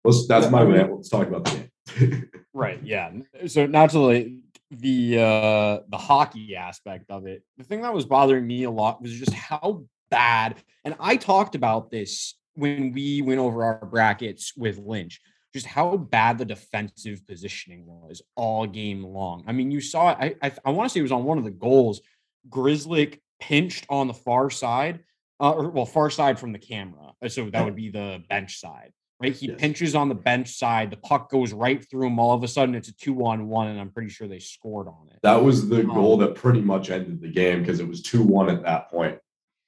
let's 0.05 0.29
that's 0.29 0.51
my 0.53 0.63
way. 0.63 0.89
let's 0.89 1.09
talk 1.09 1.27
about 1.27 1.45
the 1.47 1.69
game 1.99 2.31
Right. 2.59 2.83
Yeah. 2.83 3.13
So 3.47 3.67
not 3.67 3.91
to 3.91 3.99
the 4.71 5.19
uh 5.19 5.79
the 5.89 5.97
hockey 5.97 6.55
aspect 6.57 7.11
of 7.11 7.27
it. 7.27 7.43
The 7.57 7.65
thing 7.65 7.83
that 7.83 7.95
was 7.95 8.07
bothering 8.07 8.47
me 8.47 8.65
a 8.65 8.71
lot 8.71 9.01
was 9.01 9.13
just 9.13 9.33
how 9.33 9.85
bad. 10.11 10.57
And 10.85 10.95
I 11.01 11.17
talked 11.17 11.55
about 11.55 11.91
this 11.91 12.35
when 12.55 12.93
we 12.93 13.23
went 13.23 13.41
over 13.41 13.65
our 13.65 13.87
brackets 13.87 14.55
with 14.57 14.79
Lynch. 14.79 15.21
Just 15.55 15.67
how 15.67 15.97
bad 15.97 16.37
the 16.37 16.45
defensive 16.45 17.27
positioning 17.27 17.87
was 17.87 18.21
all 18.37 18.67
game 18.67 19.03
long. 19.03 19.45
I 19.47 19.53
mean, 19.53 19.71
you 19.71 19.81
saw 19.81 20.11
it. 20.11 20.37
I 20.43 20.47
I, 20.49 20.53
I 20.67 20.71
want 20.71 20.89
to 20.89 20.93
say 20.93 21.01
it 21.01 21.05
was 21.05 21.13
on 21.13 21.25
one 21.25 21.39
of 21.39 21.45
the 21.45 21.51
goals. 21.51 22.03
Grizzly 22.51 23.21
pinched 23.41 23.87
on 23.89 24.09
the 24.09 24.15
far 24.15 24.51
side, 24.51 25.01
uh, 25.41 25.53
or 25.53 25.71
well, 25.71 25.87
far 25.87 26.11
side 26.11 26.39
from 26.39 26.53
the 26.53 26.59
camera. 26.59 27.13
Uh, 27.23 27.29
So 27.29 27.49
that 27.51 27.65
would 27.65 27.77
be 27.77 27.91
the 27.91 28.23
bench 28.29 28.59
side 28.61 28.93
right? 29.21 29.35
He 29.35 29.49
Yes. 29.49 29.57
pinches 29.61 29.95
on 29.95 30.09
the 30.09 30.15
bench 30.15 30.51
side. 30.55 30.91
The 30.91 30.97
puck 30.97 31.31
goes 31.31 31.53
right 31.53 31.85
through 31.89 32.07
him. 32.09 32.19
All 32.19 32.33
of 32.35 32.43
a 32.45 32.49
sudden, 32.49 32.75
it's 32.75 32.89
a 32.89 32.95
two 32.95 33.25
on 33.27 33.49
one, 33.49 33.69
and 33.69 33.81
I'm 33.81 33.91
pretty 33.91 34.11
sure 34.11 34.29
they 34.29 34.39
scored 34.39 34.87
on 34.89 35.09
it. 35.11 35.19
that 35.23 35.43
was 35.43 35.69
the 35.69 35.81
Um, 35.81 35.87
goal 35.95 36.17
that 36.19 36.35
pretty 36.35 36.61
much 36.61 36.91
ended 36.91 37.21
the 37.21 37.29
game 37.29 37.61
because 37.61 37.81
it 37.81 37.89
was 37.89 38.03
2-1 38.03 38.49
at 38.49 38.63
that 38.63 38.89
point 38.91 39.19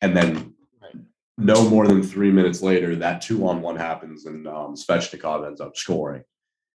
and 0.00 0.16
then 0.16 0.54
Right. 0.80 0.94
no 1.36 1.68
more 1.68 1.86
than 1.88 2.02
three 2.02 2.30
minutes 2.30 2.62
later 2.62 2.94
that 2.96 3.20
two 3.20 3.46
on 3.48 3.60
one 3.60 3.76
happens 3.76 4.26
and 4.26 4.46
um, 4.46 4.74
Svechnikov 4.76 5.44
ends 5.46 5.60
up 5.60 5.76
scoring 5.76 6.22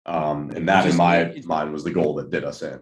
um, 0.06 0.50
and 0.52 0.68
that 0.70 0.88
in 0.88 0.96
my 0.96 1.34
mind 1.46 1.74
was 1.74 1.84
the 1.84 1.92
goal 1.92 2.16
that 2.16 2.30
did 2.30 2.44
us 2.46 2.62
in 2.62 2.80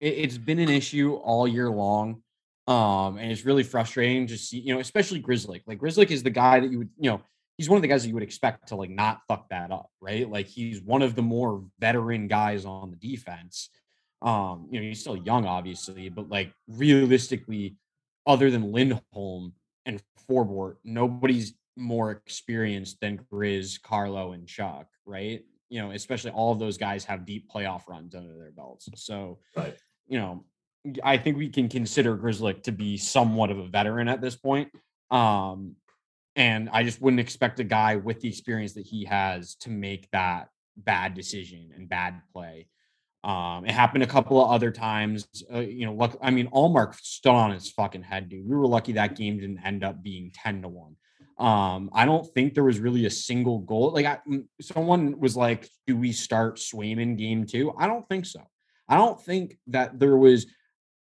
It, 0.00 0.08
it's 0.14 0.38
been 0.38 0.58
an 0.58 0.68
issue 0.68 1.14
all 1.14 1.46
year 1.46 1.70
long. 1.70 2.22
Um, 2.66 3.16
and 3.18 3.30
it's 3.32 3.44
really 3.44 3.62
frustrating 3.64 4.26
to 4.28 4.36
see, 4.38 4.60
you 4.60 4.72
know, 4.74 4.80
especially 4.80 5.18
Grizzly. 5.18 5.62
Like 5.66 5.78
Grizzly 5.78 6.06
is 6.10 6.22
the 6.22 6.30
guy 6.30 6.60
that 6.60 6.70
you 6.70 6.78
would, 6.78 6.90
you 6.98 7.10
know, 7.10 7.20
he's 7.60 7.68
one 7.68 7.76
of 7.76 7.82
the 7.82 7.88
guys 7.88 8.00
that 8.02 8.08
you 8.08 8.14
would 8.14 8.22
expect 8.22 8.68
to 8.68 8.74
like 8.74 8.88
not 8.88 9.20
fuck 9.28 9.46
that 9.50 9.70
up, 9.70 9.90
right? 10.00 10.30
Like 10.30 10.46
he's 10.46 10.80
one 10.80 11.02
of 11.02 11.14
the 11.14 11.20
more 11.20 11.62
veteran 11.78 12.26
guys 12.26 12.64
on 12.64 12.90
the 12.90 12.96
defense. 12.96 13.68
Um, 14.22 14.68
you 14.70 14.80
know, 14.80 14.86
he's 14.86 15.00
still 15.00 15.18
young, 15.18 15.44
obviously, 15.44 16.08
but 16.08 16.30
like 16.30 16.54
realistically, 16.68 17.76
other 18.26 18.50
than 18.50 18.72
Lindholm 18.72 19.52
and 19.84 20.02
Forbort, 20.26 20.76
nobody's 20.84 21.52
more 21.76 22.12
experienced 22.12 22.98
than 23.02 23.20
Grizz, 23.30 23.82
Carlo, 23.82 24.32
and 24.32 24.48
Chuck, 24.48 24.86
right? 25.04 25.42
You 25.68 25.82
know, 25.82 25.90
especially 25.90 26.30
all 26.30 26.52
of 26.52 26.60
those 26.60 26.78
guys 26.78 27.04
have 27.04 27.26
deep 27.26 27.50
playoff 27.54 27.86
runs 27.88 28.14
under 28.14 28.38
their 28.38 28.52
belts. 28.52 28.88
So, 28.94 29.38
Right. 29.54 29.76
you 30.08 30.18
know, 30.18 30.46
I 31.04 31.18
think 31.18 31.36
we 31.36 31.50
can 31.50 31.68
consider 31.68 32.16
Grizzly 32.16 32.54
to 32.54 32.72
be 32.72 32.96
somewhat 32.96 33.50
of 33.50 33.58
a 33.58 33.66
veteran 33.66 34.08
at 34.08 34.22
this 34.22 34.34
point. 34.34 34.70
Um, 35.10 35.76
and 36.36 36.68
I 36.72 36.82
just 36.82 37.00
wouldn't 37.00 37.20
expect 37.20 37.60
a 37.60 37.64
guy 37.64 37.96
with 37.96 38.20
the 38.20 38.28
experience 38.28 38.74
that 38.74 38.86
he 38.86 39.04
has 39.04 39.54
to 39.56 39.70
make 39.70 40.08
that 40.12 40.48
bad 40.76 41.14
decision 41.14 41.70
and 41.74 41.88
bad 41.88 42.20
play. 42.32 42.66
Um, 43.22 43.66
it 43.66 43.72
happened 43.72 44.02
a 44.02 44.06
couple 44.06 44.42
of 44.42 44.50
other 44.50 44.70
times. 44.70 45.28
Uh, 45.52 45.58
you 45.58 45.84
know, 45.84 45.92
look, 45.92 46.16
I 46.22 46.30
mean, 46.30 46.48
Ullmark 46.48 46.94
stood 46.94 47.32
on 47.32 47.50
his 47.52 47.70
fucking 47.70 48.02
head, 48.02 48.28
dude. 48.28 48.48
We 48.48 48.56
were 48.56 48.66
lucky 48.66 48.92
that 48.92 49.16
game 49.16 49.38
didn't 49.38 49.64
end 49.64 49.84
up 49.84 50.02
being 50.02 50.30
10 50.32 50.62
to 50.62 50.68
1. 50.68 50.96
Um, 51.38 51.90
I 51.92 52.04
don't 52.04 52.26
think 52.34 52.54
there 52.54 52.64
was 52.64 52.78
really 52.78 53.06
a 53.06 53.10
single 53.10 53.60
goal. 53.60 53.92
Like, 53.92 54.06
I, 54.06 54.18
mm, 54.28 54.44
someone 54.60 55.18
was 55.18 55.36
like, 55.36 55.68
Do 55.86 55.96
we 55.96 56.12
start 56.12 56.56
Swayman 56.56 57.16
game 57.16 57.46
two? 57.46 57.72
I 57.78 57.86
don't 57.86 58.06
think 58.08 58.26
so. 58.26 58.40
I 58.88 58.96
don't 58.96 59.20
think 59.22 59.58
that 59.68 59.98
there 59.98 60.16
was 60.16 60.46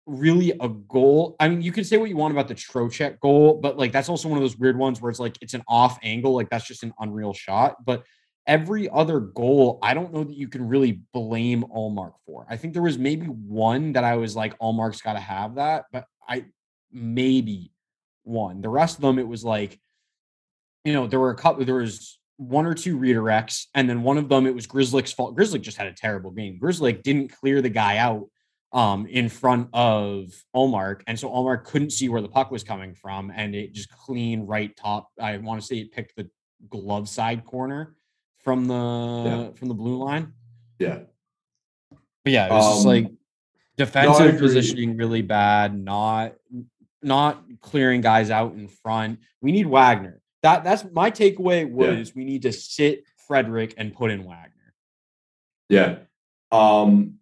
really 0.07 0.53
a 0.61 0.69
goal. 0.69 1.37
I 1.39 1.49
mean, 1.49 1.63
you 1.63 1.73
can 1.73 1.85
say 1.85 1.97
what 1.97 2.09
you 2.09 2.17
want 2.17 2.33
about 2.33 2.49
the 2.49 2.55
Trocheck 2.55 3.21
goal, 3.21 3.61
but 3.61 3.79
like 3.79 3.93
that's 3.93 4.09
also 4.09 4.29
one 4.29 4.39
of 4.39 4.43
those 4.43 4.59
weird 4.59 4.77
ones 4.77 5.01
where 5.01 5.11
it's 5.11 5.21
like 5.21 5.37
it's 5.41 5.55
an 5.55 5.63
off 5.69 5.99
angle, 6.03 6.35
like 6.35 6.51
that's 6.51 6.67
just 6.67 6.83
an 6.83 6.93
unreal 6.99 7.33
shot. 7.33 7.85
But 7.85 8.03
every 8.47 8.89
other 8.89 9.21
goal, 9.21 9.79
I 9.83 9.95
don't 9.95 10.13
know 10.13 10.25
that 10.25 10.37
you 10.37 10.49
can 10.49 10.67
really 10.67 11.01
blame 11.13 11.65
Ullmark 11.75 12.15
for. 12.27 12.47
I 12.49 12.57
think 12.57 12.73
there 12.73 12.83
was 12.83 12.99
maybe 12.99 13.27
one 13.27 13.93
that 13.93 14.05
I 14.05 14.17
was 14.17 14.35
like, 14.35 14.59
Ullmark's 14.59 15.03
got 15.03 15.13
to 15.15 15.21
have 15.21 15.57
that, 15.57 15.85
but 15.93 16.07
I 16.29 16.47
maybe 16.91 17.73
one. 18.25 18.61
The 18.61 18.69
rest 18.69 18.97
of 18.97 19.03
them, 19.03 19.19
it 19.19 19.29
was 19.29 19.45
like, 19.45 19.79
you 20.85 20.93
know, 20.93 21.07
there 21.07 21.21
were 21.21 21.31
a 21.31 21.37
couple, 21.37 21.65
there 21.65 21.77
was 21.77 22.19
one 22.39 22.67
or 22.67 22.75
two 22.75 22.99
redirects, 22.99 23.67
and 23.75 23.89
then 23.89 24.03
one 24.03 24.19
of 24.19 24.29
them, 24.29 24.47
it 24.47 24.55
was 24.55 24.67
Grizzly's 24.67 25.13
fault. 25.13 25.37
Grizzly 25.37 25.61
just 25.61 25.77
had 25.77 25.87
a 25.87 25.93
terrible 25.93 26.33
game. 26.33 26.59
Grizzly 26.59 26.93
didn't 26.93 27.33
clear 27.33 27.63
the 27.63 27.69
guy 27.69 27.99
out 27.99 28.29
um, 28.73 29.07
in 29.07 29.29
front 29.29 29.69
of 29.73 30.33
Ullmark. 30.55 31.03
And 31.07 31.19
so 31.19 31.29
Ullmark 31.31 31.65
couldn't 31.65 31.91
see 31.91 32.09
where 32.09 32.23
the 32.23 32.29
puck 32.29 32.51
was 32.51 32.65
coming 32.65 32.95
from. 32.95 33.31
And 33.35 33.55
it 33.55 33.73
just 33.73 33.91
clean 33.91 34.47
right 34.47 34.75
top. 34.77 35.11
I 35.21 35.37
want 35.39 35.61
to 35.61 35.67
say 35.67 35.77
it 35.77 35.93
picked 35.93 36.17
the 36.17 36.29
glove 36.71 37.09
side 37.09 37.45
corner 37.45 37.95
from 38.41 38.67
the 38.67 39.53
from 39.57 39.69
the 39.69 39.75
blue 39.75 39.97
line. 39.97 40.33
yeah 40.79 41.01
But 42.25 42.33
yeah, 42.33 42.47
it 42.47 42.53
was 42.53 42.67
just 42.75 42.87
Um, 42.87 42.93
like 42.93 43.13
defensive 43.77 44.27
agree. 44.27 44.41
positioning 44.41 44.97
really 44.97 45.23
bad, 45.23 45.79
not 45.79 46.35
not 47.03 47.45
clearing 47.61 48.01
guys 48.01 48.31
out 48.31 48.55
in 48.55 48.69
front. 48.69 49.19
We 49.41 49.53
need 49.53 49.67
Wagner. 49.67 50.21
That 50.43 50.65
that's 50.65 50.85
my 50.93 51.11
takeaway 51.11 51.69
was 51.71 52.15
we 52.15 52.25
need 52.25 52.43
to 52.43 52.53
sit 52.53 53.05
Frederic 53.29 53.75
and 53.77 53.93
put 53.95 54.11
in 54.11 54.25
Wagner. 54.25 54.75
Yeah. 55.69 55.99
Um, 56.51 57.19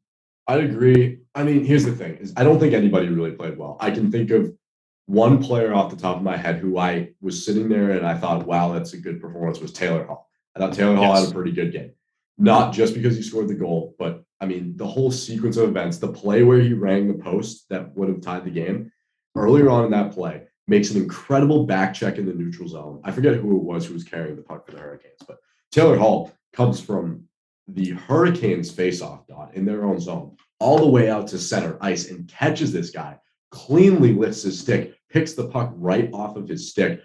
I'd 0.51 0.65
agree. 0.65 1.19
I 1.35 1.45
mean, 1.45 1.65
here's 1.65 1.85
the 1.85 1.93
thing: 1.93 2.17
is 2.17 2.33
I 2.37 2.43
don't 2.43 2.59
think 2.59 2.75
anybody 2.75 3.09
really 3.09 3.33
played 3.33 3.57
well. 3.57 3.77
I 3.81 3.91
can 3.93 4.11
think 4.11 4.31
of 4.31 4.53
one 5.07 5.43
player 5.43 5.73
off 5.73 5.91
the 5.91 5.97
top 5.97 6.17
of 6.17 6.23
my 6.23 6.37
head 6.37 6.59
who 6.59 6.77
I 6.79 7.11
was 7.21 7.45
sitting 7.45 7.69
there 7.69 7.91
and 7.93 8.07
I 8.07 8.17
thought, 8.17 8.47
wow, 8.47 8.73
that's 8.73 8.93
a 8.93 8.97
good 8.97 9.21
performance. 9.21 9.59
Was 9.61 9.73
Taylor 9.73 10.05
Hall? 10.05 10.29
I 10.55 10.61
thought 10.61 10.73
Taylor 10.73 10.97
Hall 10.97 11.15
Yes. 11.15 11.25
had 11.25 11.31
a 11.31 11.35
pretty 11.35 11.53
good 11.53 11.73
game. 11.73 11.93
Not 12.39 12.73
just 12.73 12.95
because 12.95 13.17
he 13.17 13.23
scored 13.23 13.49
the 13.49 13.55
goal, 13.55 13.95
but 13.99 14.25
I 14.41 14.47
mean, 14.47 14.77
the 14.77 14.87
whole 14.87 15.11
sequence 15.11 15.57
of 15.57 15.69
events, 15.69 15.99
the 15.99 16.13
play 16.13 16.43
where 16.43 16.61
he 16.61 16.73
rang 16.73 17.09
the 17.09 17.23
post 17.23 17.69
that 17.71 17.95
would 17.97 18.09
have 18.09 18.21
tied 18.21 18.45
the 18.45 18.51
game 18.51 18.91
earlier 19.37 19.69
on 19.69 19.85
in 19.85 19.91
that 19.93 20.13
play 20.13 20.45
makes 20.67 20.91
an 20.91 21.03
incredible 21.03 21.67
back 21.67 21.93
check 21.93 22.17
in 22.17 22.27
the 22.27 22.33
neutral 22.33 22.69
zone. 22.69 23.01
I 23.05 23.11
forget 23.13 23.35
who 23.35 23.57
it 23.57 23.63
was 23.63 23.87
who 23.87 23.95
was 23.95 24.05
carrying 24.05 24.37
the 24.37 24.43
puck 24.43 24.65
for 24.67 24.73
the 24.73 24.79
Hurricanes, 24.81 25.23
but 25.27 25.39
Taylor 25.73 25.97
Hall 25.97 26.33
comes 26.53 26.81
from 26.81 27.25
the 27.75 27.91
Hurricanes 27.91 28.71
face-off 28.71 29.27
dot 29.27 29.55
in 29.55 29.65
their 29.65 29.85
own 29.85 30.01
zone 30.01 30.37
all 30.59 30.79
the 30.79 30.89
way 30.89 31.11
out 31.11 31.27
to 31.29 31.39
center 31.39 31.79
ice 31.81 32.11
and 32.11 32.29
catches 32.29 32.73
this 32.73 32.91
guy, 32.91 33.19
cleanly 33.51 34.13
lifts 34.13 34.43
his 34.43 34.59
stick, 34.59 34.95
picks 35.09 35.33
the 35.33 35.49
puck 35.49 35.73
right 35.75 36.11
off 36.13 36.37
of 36.37 36.49
his 36.49 36.71
stick, 36.71 37.01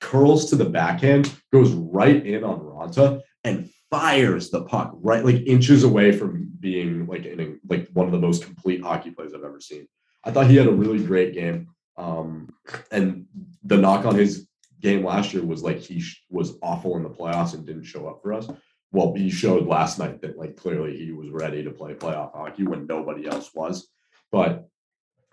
curls 0.00 0.50
to 0.50 0.56
the 0.56 0.64
backhand, 0.64 1.34
goes 1.52 1.72
right 1.72 2.24
in 2.24 2.44
on 2.44 2.60
Raanta, 2.60 3.20
and 3.44 3.70
fires 3.90 4.50
the 4.50 4.64
puck 4.64 4.92
right 4.94 5.24
like 5.24 5.46
inches 5.46 5.84
away 5.84 6.10
from 6.10 6.50
being 6.58 7.06
like 7.06 7.24
in 7.24 7.60
like 7.68 7.88
one 7.92 8.06
of 8.06 8.12
the 8.12 8.18
most 8.18 8.44
complete 8.44 8.82
hockey 8.82 9.10
plays 9.10 9.32
I've 9.32 9.44
ever 9.44 9.60
seen. 9.60 9.86
I 10.24 10.30
thought 10.30 10.48
he 10.48 10.56
had 10.56 10.66
a 10.66 10.72
really 10.72 11.04
great 11.04 11.34
game. 11.34 11.68
Um, 11.96 12.52
and 12.90 13.26
the 13.62 13.76
knock 13.76 14.04
on 14.04 14.16
his 14.16 14.48
game 14.80 15.04
last 15.04 15.32
year 15.32 15.44
was 15.44 15.62
like 15.62 15.78
he 15.78 16.00
sh- 16.00 16.24
was 16.28 16.58
awful 16.62 16.96
in 16.96 17.02
the 17.02 17.10
playoffs 17.10 17.54
and 17.54 17.64
didn't 17.64 17.84
show 17.84 18.06
up 18.06 18.20
for 18.22 18.32
us. 18.32 18.48
Well, 18.96 19.12
he 19.12 19.28
showed 19.28 19.66
last 19.66 19.98
night 19.98 20.22
that 20.22 20.38
like 20.38 20.56
clearly 20.56 20.96
he 20.96 21.12
was 21.12 21.28
ready 21.28 21.62
to 21.62 21.70
play 21.70 21.92
playoff 21.92 22.32
hockey 22.32 22.62
when 22.62 22.86
nobody 22.86 23.26
else 23.26 23.52
was. 23.54 23.88
But 24.32 24.70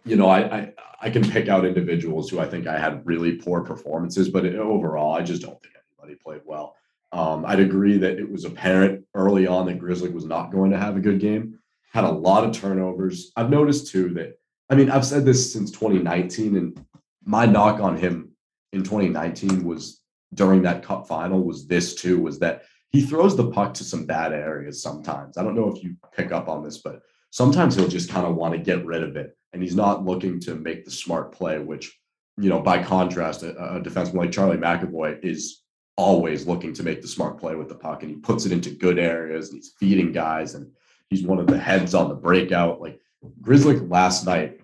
you 0.03 0.17
know, 0.17 0.27
I 0.27 0.39
I, 0.39 0.73
I 1.03 1.09
can 1.09 1.23
pick 1.23 1.47
out 1.47 1.63
individuals 1.63 2.29
who 2.29 2.41
I 2.41 2.45
think 2.45 2.67
I 2.67 2.77
had 2.77 3.05
really 3.05 3.37
poor 3.37 3.61
performances, 3.61 4.27
but 4.27 4.45
it- 4.45 4.57
overall, 4.57 5.15
I 5.15 5.21
just 5.21 5.41
don't 5.41 5.57
think 5.61 5.75
anybody 5.75 6.19
played 6.21 6.41
well. 6.43 6.75
Um, 7.13 7.45
I'd 7.45 7.61
agree 7.61 7.97
that 7.99 8.19
it 8.19 8.29
was 8.29 8.43
apparent 8.43 9.05
early 9.13 9.47
on 9.47 9.65
that 9.67 9.79
Grizzly 9.79 10.09
was 10.09 10.25
not 10.25 10.51
going 10.51 10.71
to 10.71 10.77
have 10.77 10.97
a 10.97 11.05
good 11.07 11.21
game. 11.21 11.57
Had 11.93 12.03
a 12.03 12.11
lot 12.11 12.43
of 12.43 12.51
turnovers. 12.51 13.31
I've 13.37 13.49
noticed 13.49 13.87
too 13.87 14.09
that 14.15 14.39
I 14.69 14.75
mean 14.75 14.91
I've 14.91 15.05
said 15.05 15.23
this 15.23 15.53
since 15.53 15.71
2019, 15.71 16.57
and 16.57 16.85
my 17.23 17.45
knock 17.45 17.79
on 17.79 17.95
him 17.95 18.33
in 18.73 18.83
2019 18.83 19.63
was 19.63 20.01
during 20.33 20.63
that 20.63 20.83
cup 20.83 21.07
final 21.07 21.41
was 21.41 21.65
this 21.65 21.95
too 21.95 22.19
was 22.19 22.39
that 22.39 22.63
he 22.93 23.01
throws 23.01 23.35
the 23.35 23.49
puck 23.49 23.73
to 23.73 23.83
some 23.83 24.05
bad 24.05 24.31
areas 24.31 24.81
sometimes. 24.81 25.37
I 25.37 25.43
don't 25.43 25.55
know 25.55 25.73
if 25.75 25.83
you 25.83 25.95
pick 26.15 26.31
up 26.31 26.47
on 26.47 26.63
this, 26.63 26.77
but 26.77 27.01
sometimes 27.31 27.75
he'll 27.75 27.87
just 27.87 28.09
kind 28.09 28.27
of 28.27 28.35
want 28.35 28.53
to 28.53 28.59
get 28.59 28.85
rid 28.85 29.03
of 29.03 29.15
it 29.15 29.35
and 29.51 29.61
he's 29.61 29.75
not 29.75 30.05
looking 30.05 30.39
to 30.41 30.53
make 30.53 30.85
the 30.85 30.91
smart 30.91 31.31
play, 31.31 31.57
which, 31.57 31.99
you 32.37 32.49
know, 32.49 32.61
by 32.61 32.81
contrast, 32.83 33.41
a, 33.41 33.55
a 33.57 33.81
defenseman 33.81 34.15
like 34.15 34.31
Charlie 34.31 34.57
McAvoy 34.57 35.23
is 35.23 35.63
always 35.97 36.45
looking 36.45 36.73
to 36.73 36.83
make 36.83 37.01
the 37.01 37.07
smart 37.07 37.39
play 37.39 37.55
with 37.55 37.67
the 37.67 37.75
puck 37.75 38.03
and 38.03 38.11
he 38.11 38.17
puts 38.17 38.45
it 38.45 38.51
into 38.51 38.69
good 38.69 38.99
areas 38.99 39.49
and 39.49 39.57
he's 39.57 39.73
feeding 39.79 40.11
guys 40.11 40.53
and 40.53 40.71
he's 41.09 41.23
one 41.23 41.39
of 41.39 41.47
the 41.47 41.57
heads 41.57 41.95
on 41.95 42.09
the 42.09 42.15
breakout. 42.15 42.79
Like 42.79 42.99
Grizzly 43.41 43.79
last 43.79 44.25
night, 44.25 44.59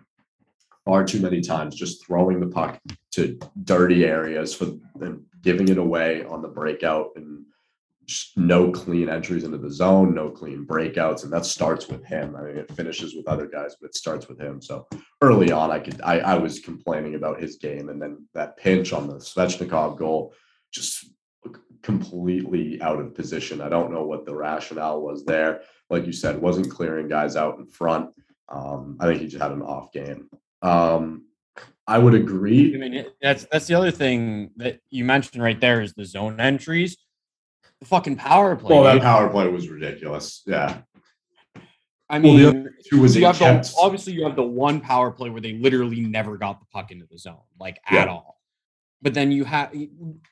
far 0.85 1.03
too 1.03 1.19
many 1.19 1.41
times 1.41 1.75
just 1.75 2.05
throwing 2.05 2.39
the 2.39 2.47
puck 2.47 2.79
to 3.11 3.39
dirty 3.63 4.05
areas 4.05 4.53
for 4.53 4.65
and 5.01 5.23
giving 5.41 5.69
it 5.69 5.77
away 5.77 6.23
on 6.25 6.41
the 6.41 6.47
breakout 6.47 7.11
and 7.15 7.45
no 8.35 8.71
clean 8.71 9.09
entries 9.09 9.43
into 9.43 9.57
the 9.57 9.71
zone, 9.71 10.13
no 10.13 10.29
clean 10.29 10.65
breakouts, 10.65 11.23
and 11.23 11.33
that 11.33 11.45
starts 11.45 11.87
with 11.87 12.03
him. 12.05 12.35
I 12.35 12.43
mean, 12.43 12.57
it 12.57 12.71
finishes 12.71 13.15
with 13.15 13.27
other 13.27 13.47
guys, 13.47 13.75
but 13.79 13.87
it 13.87 13.95
starts 13.95 14.27
with 14.27 14.39
him. 14.39 14.61
So 14.61 14.87
early 15.21 15.51
on, 15.51 15.71
I 15.71 15.79
could 15.79 16.01
I, 16.01 16.19
I 16.19 16.35
was 16.35 16.59
complaining 16.59 17.15
about 17.15 17.41
his 17.41 17.57
game, 17.57 17.89
and 17.89 18.01
then 18.01 18.25
that 18.33 18.57
pinch 18.57 18.93
on 18.93 19.07
the 19.07 19.15
Svechnikov 19.15 19.97
goal 19.97 20.33
just 20.71 21.05
completely 21.81 22.81
out 22.81 22.99
of 22.99 23.15
position. 23.15 23.61
I 23.61 23.69
don't 23.69 23.91
know 23.91 24.03
what 24.03 24.25
the 24.25 24.35
rationale 24.35 25.01
was 25.01 25.25
there. 25.25 25.61
Like 25.89 26.05
you 26.05 26.13
said, 26.13 26.41
wasn't 26.41 26.71
clearing 26.71 27.07
guys 27.07 27.35
out 27.35 27.57
in 27.57 27.67
front. 27.67 28.11
Um, 28.49 28.97
I 28.99 29.05
think 29.05 29.21
he 29.21 29.27
just 29.27 29.41
had 29.41 29.51
an 29.51 29.61
off 29.61 29.91
game. 29.91 30.29
Um, 30.61 31.25
I 31.87 31.97
would 31.97 32.13
agree. 32.13 32.75
I 32.75 32.77
mean, 32.77 33.05
that's 33.21 33.47
that's 33.51 33.67
the 33.67 33.73
other 33.73 33.91
thing 33.91 34.51
that 34.57 34.79
you 34.89 35.05
mentioned 35.05 35.41
right 35.41 35.59
there 35.59 35.81
is 35.81 35.93
the 35.93 36.05
zone 36.05 36.39
entries. 36.39 36.97
The 37.81 37.85
fucking 37.85 38.17
power 38.17 38.55
play. 38.55 38.75
Well, 38.75 38.83
that 38.83 39.01
power 39.01 39.29
play 39.29 39.47
was 39.47 39.69
ridiculous. 39.69 40.43
Yeah, 40.45 40.81
I 42.09 42.19
well, 42.19 42.33
mean, 42.33 42.69
two 42.89 43.01
was 43.01 43.15
you 43.15 43.25
have 43.25 43.39
the, 43.39 43.73
obviously 43.81 44.13
you 44.13 44.23
have 44.25 44.35
the 44.35 44.43
one 44.43 44.81
power 44.81 45.11
play 45.11 45.29
where 45.29 45.39
they 45.41 45.53
literally 45.53 46.01
never 46.01 46.37
got 46.37 46.59
the 46.59 46.65
puck 46.73 46.91
into 46.91 47.05
the 47.09 47.17
zone, 47.17 47.37
like 47.59 47.79
Yeah. 47.89 48.01
at 48.01 48.07
all. 48.09 48.41
But 49.01 49.13
then 49.13 49.31
you 49.31 49.45
have 49.45 49.73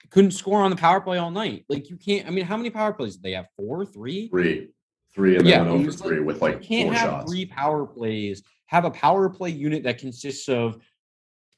couldn't 0.09 0.31
score 0.31 0.61
on 0.61 0.71
the 0.71 0.75
power 0.75 0.99
play 0.99 1.19
all 1.19 1.31
night. 1.31 1.63
Like 1.69 1.89
you 1.89 1.95
can't. 1.95 2.27
I 2.27 2.31
mean, 2.31 2.43
how 2.43 2.57
many 2.57 2.69
power 2.69 2.91
plays 2.91 3.15
did 3.15 3.23
they 3.23 3.31
have? 3.31 3.47
Four, 3.55 3.85
three. 3.85 4.27
three, 4.27 4.69
three, 5.15 5.37
and 5.37 5.45
then 5.45 5.49
Yeah, 5.49 5.59
went 5.61 5.69
over 5.69 5.87
it's 5.87 6.01
like, 6.01 6.09
three 6.09 6.19
with 6.19 6.41
like 6.41 6.55
you 6.55 6.67
can't 6.67 6.87
four 6.89 6.93
have 6.95 7.09
shots. 7.09 7.31
three 7.31 7.45
power 7.45 7.85
plays. 7.85 8.43
Have 8.65 8.83
a 8.83 8.91
power 8.91 9.29
play 9.29 9.51
unit 9.51 9.83
that 9.83 9.99
consists 9.99 10.49
of 10.49 10.81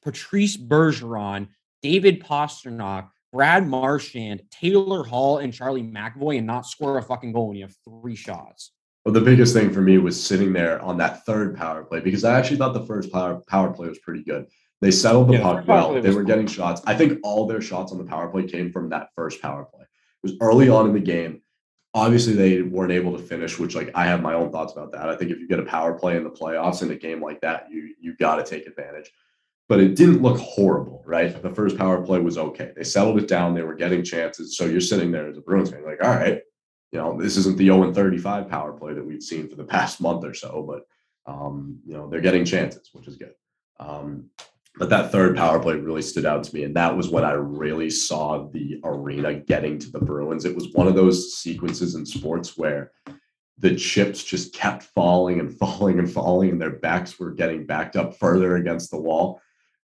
Patrice 0.03 0.55
Bergeron, 0.55 1.47
David 1.81 2.23
Pastrnak, 2.23 3.09
Brad 3.31 3.67
Marchand, 3.67 4.41
Taylor 4.49 5.03
Hall, 5.03 5.37
and 5.37 5.53
Charlie 5.53 5.83
McAvoy, 5.83 6.37
and 6.39 6.47
not 6.47 6.65
score 6.65 6.97
a 6.97 7.01
fucking 7.03 7.31
goal 7.31 7.47
when 7.49 7.57
you 7.57 7.63
have 7.65 7.75
three 7.87 8.15
shots. 8.15 8.71
Well, 9.05 9.13
the 9.13 9.21
biggest 9.21 9.53
thing 9.53 9.71
for 9.71 9.81
me 9.81 9.97
was 9.97 10.21
sitting 10.21 10.51
there 10.51 10.81
on 10.81 10.97
that 10.97 11.25
third 11.25 11.55
power 11.55 11.83
play 11.83 11.99
because 11.99 12.23
I 12.23 12.37
actually 12.37 12.57
thought 12.57 12.73
the 12.73 12.85
first 12.85 13.11
power 13.11 13.41
power 13.47 13.71
play 13.71 13.87
was 13.87 13.99
pretty 13.99 14.23
good. 14.23 14.47
They 14.81 14.91
settled 14.91 15.27
the 15.29 15.33
Yeah, 15.33 15.41
puck 15.41 15.57
first 15.57 15.67
well. 15.67 16.01
They 16.01 16.09
were 16.09 16.15
cool. 16.17 16.23
getting 16.25 16.47
shots. 16.47 16.81
I 16.85 16.95
think 16.95 17.19
all 17.23 17.45
their 17.47 17.61
shots 17.61 17.91
on 17.91 17.97
the 17.97 18.03
power 18.03 18.27
play 18.29 18.43
came 18.43 18.71
from 18.71 18.89
that 18.89 19.09
first 19.15 19.41
power 19.41 19.65
play. 19.65 19.81
It 19.83 19.87
was 20.23 20.33
early 20.41 20.69
on 20.69 20.87
in 20.87 20.93
the 20.93 20.99
game. 20.99 21.41
Obviously, 21.93 22.33
they 22.33 22.61
weren't 22.61 22.91
able 22.91 23.11
to 23.17 23.23
finish, 23.23 23.57
which 23.57 23.75
like 23.75 23.89
I 23.95 24.05
have 24.05 24.21
my 24.21 24.33
own 24.33 24.51
thoughts 24.51 24.73
about 24.73 24.91
that. 24.91 25.09
I 25.09 25.15
think 25.15 25.31
if 25.31 25.39
you 25.39 25.47
get 25.47 25.59
a 25.59 25.63
power 25.65 25.93
play 25.93 26.17
in 26.17 26.23
the 26.23 26.29
playoffs 26.29 26.81
in 26.81 26.91
a 26.91 26.95
game 26.95 27.21
like 27.21 27.41
that, 27.41 27.67
you 27.71 27.93
you 27.99 28.15
got 28.17 28.35
to 28.35 28.43
take 28.43 28.67
advantage. 28.67 29.11
But 29.69 29.79
it 29.79 29.95
didn't 29.95 30.21
look 30.21 30.37
horrible, 30.39 31.03
right? 31.05 31.41
The 31.41 31.49
first 31.49 31.77
power 31.77 32.01
play 32.01 32.19
was 32.19 32.37
okay. 32.37 32.73
They 32.75 32.83
settled 32.83 33.19
it 33.19 33.27
down. 33.29 33.53
They 33.53 33.61
were 33.61 33.75
getting 33.75 34.03
chances. 34.03 34.57
So 34.57 34.65
you're 34.65 34.81
sitting 34.81 35.11
there 35.11 35.29
as 35.29 35.37
a 35.37 35.41
Bruins 35.41 35.69
fan, 35.69 35.85
like, 35.85 36.03
all 36.03 36.09
right, 36.09 36.41
you 36.91 36.99
know, 36.99 37.17
this 37.17 37.37
isn't 37.37 37.57
the 37.57 37.65
0 37.65 37.83
and 37.83 37.95
35 37.95 38.49
power 38.49 38.73
play 38.73 38.93
that 38.93 39.05
we've 39.05 39.23
seen 39.23 39.47
for 39.47 39.55
the 39.55 39.63
past 39.63 40.01
month 40.01 40.25
or 40.25 40.33
so, 40.33 40.65
but 40.67 41.31
um, 41.31 41.79
you 41.85 41.93
know, 41.93 42.09
they're 42.09 42.21
getting 42.21 42.45
chances, 42.45 42.89
which 42.93 43.07
is 43.07 43.15
good. 43.15 43.33
Um, 43.79 44.29
but 44.77 44.89
that 44.89 45.11
third 45.11 45.35
power 45.35 45.59
play 45.59 45.75
really 45.75 46.01
stood 46.01 46.25
out 46.25 46.43
to 46.45 46.55
me. 46.55 46.63
And 46.63 46.75
that 46.75 46.95
was 46.95 47.09
when 47.09 47.25
I 47.25 47.33
really 47.33 47.89
saw 47.89 48.47
the 48.47 48.79
arena 48.83 49.33
getting 49.35 49.77
to 49.79 49.91
the 49.91 49.99
Bruins. 49.99 50.45
It 50.45 50.55
was 50.55 50.71
one 50.73 50.87
of 50.87 50.95
those 50.95 51.35
sequences 51.37 51.95
in 51.95 52.05
sports 52.05 52.57
where 52.57 52.91
the 53.57 53.75
chips 53.75 54.23
just 54.23 54.53
kept 54.53 54.83
falling 54.83 55.39
and 55.39 55.53
falling 55.59 55.99
and 55.99 56.11
falling, 56.11 56.49
and 56.49 56.61
their 56.61 56.77
backs 56.77 57.19
were 57.19 57.31
getting 57.31 57.65
backed 57.65 57.95
up 57.95 58.17
further 58.17 58.55
against 58.55 58.89
the 58.89 58.99
wall. 58.99 59.41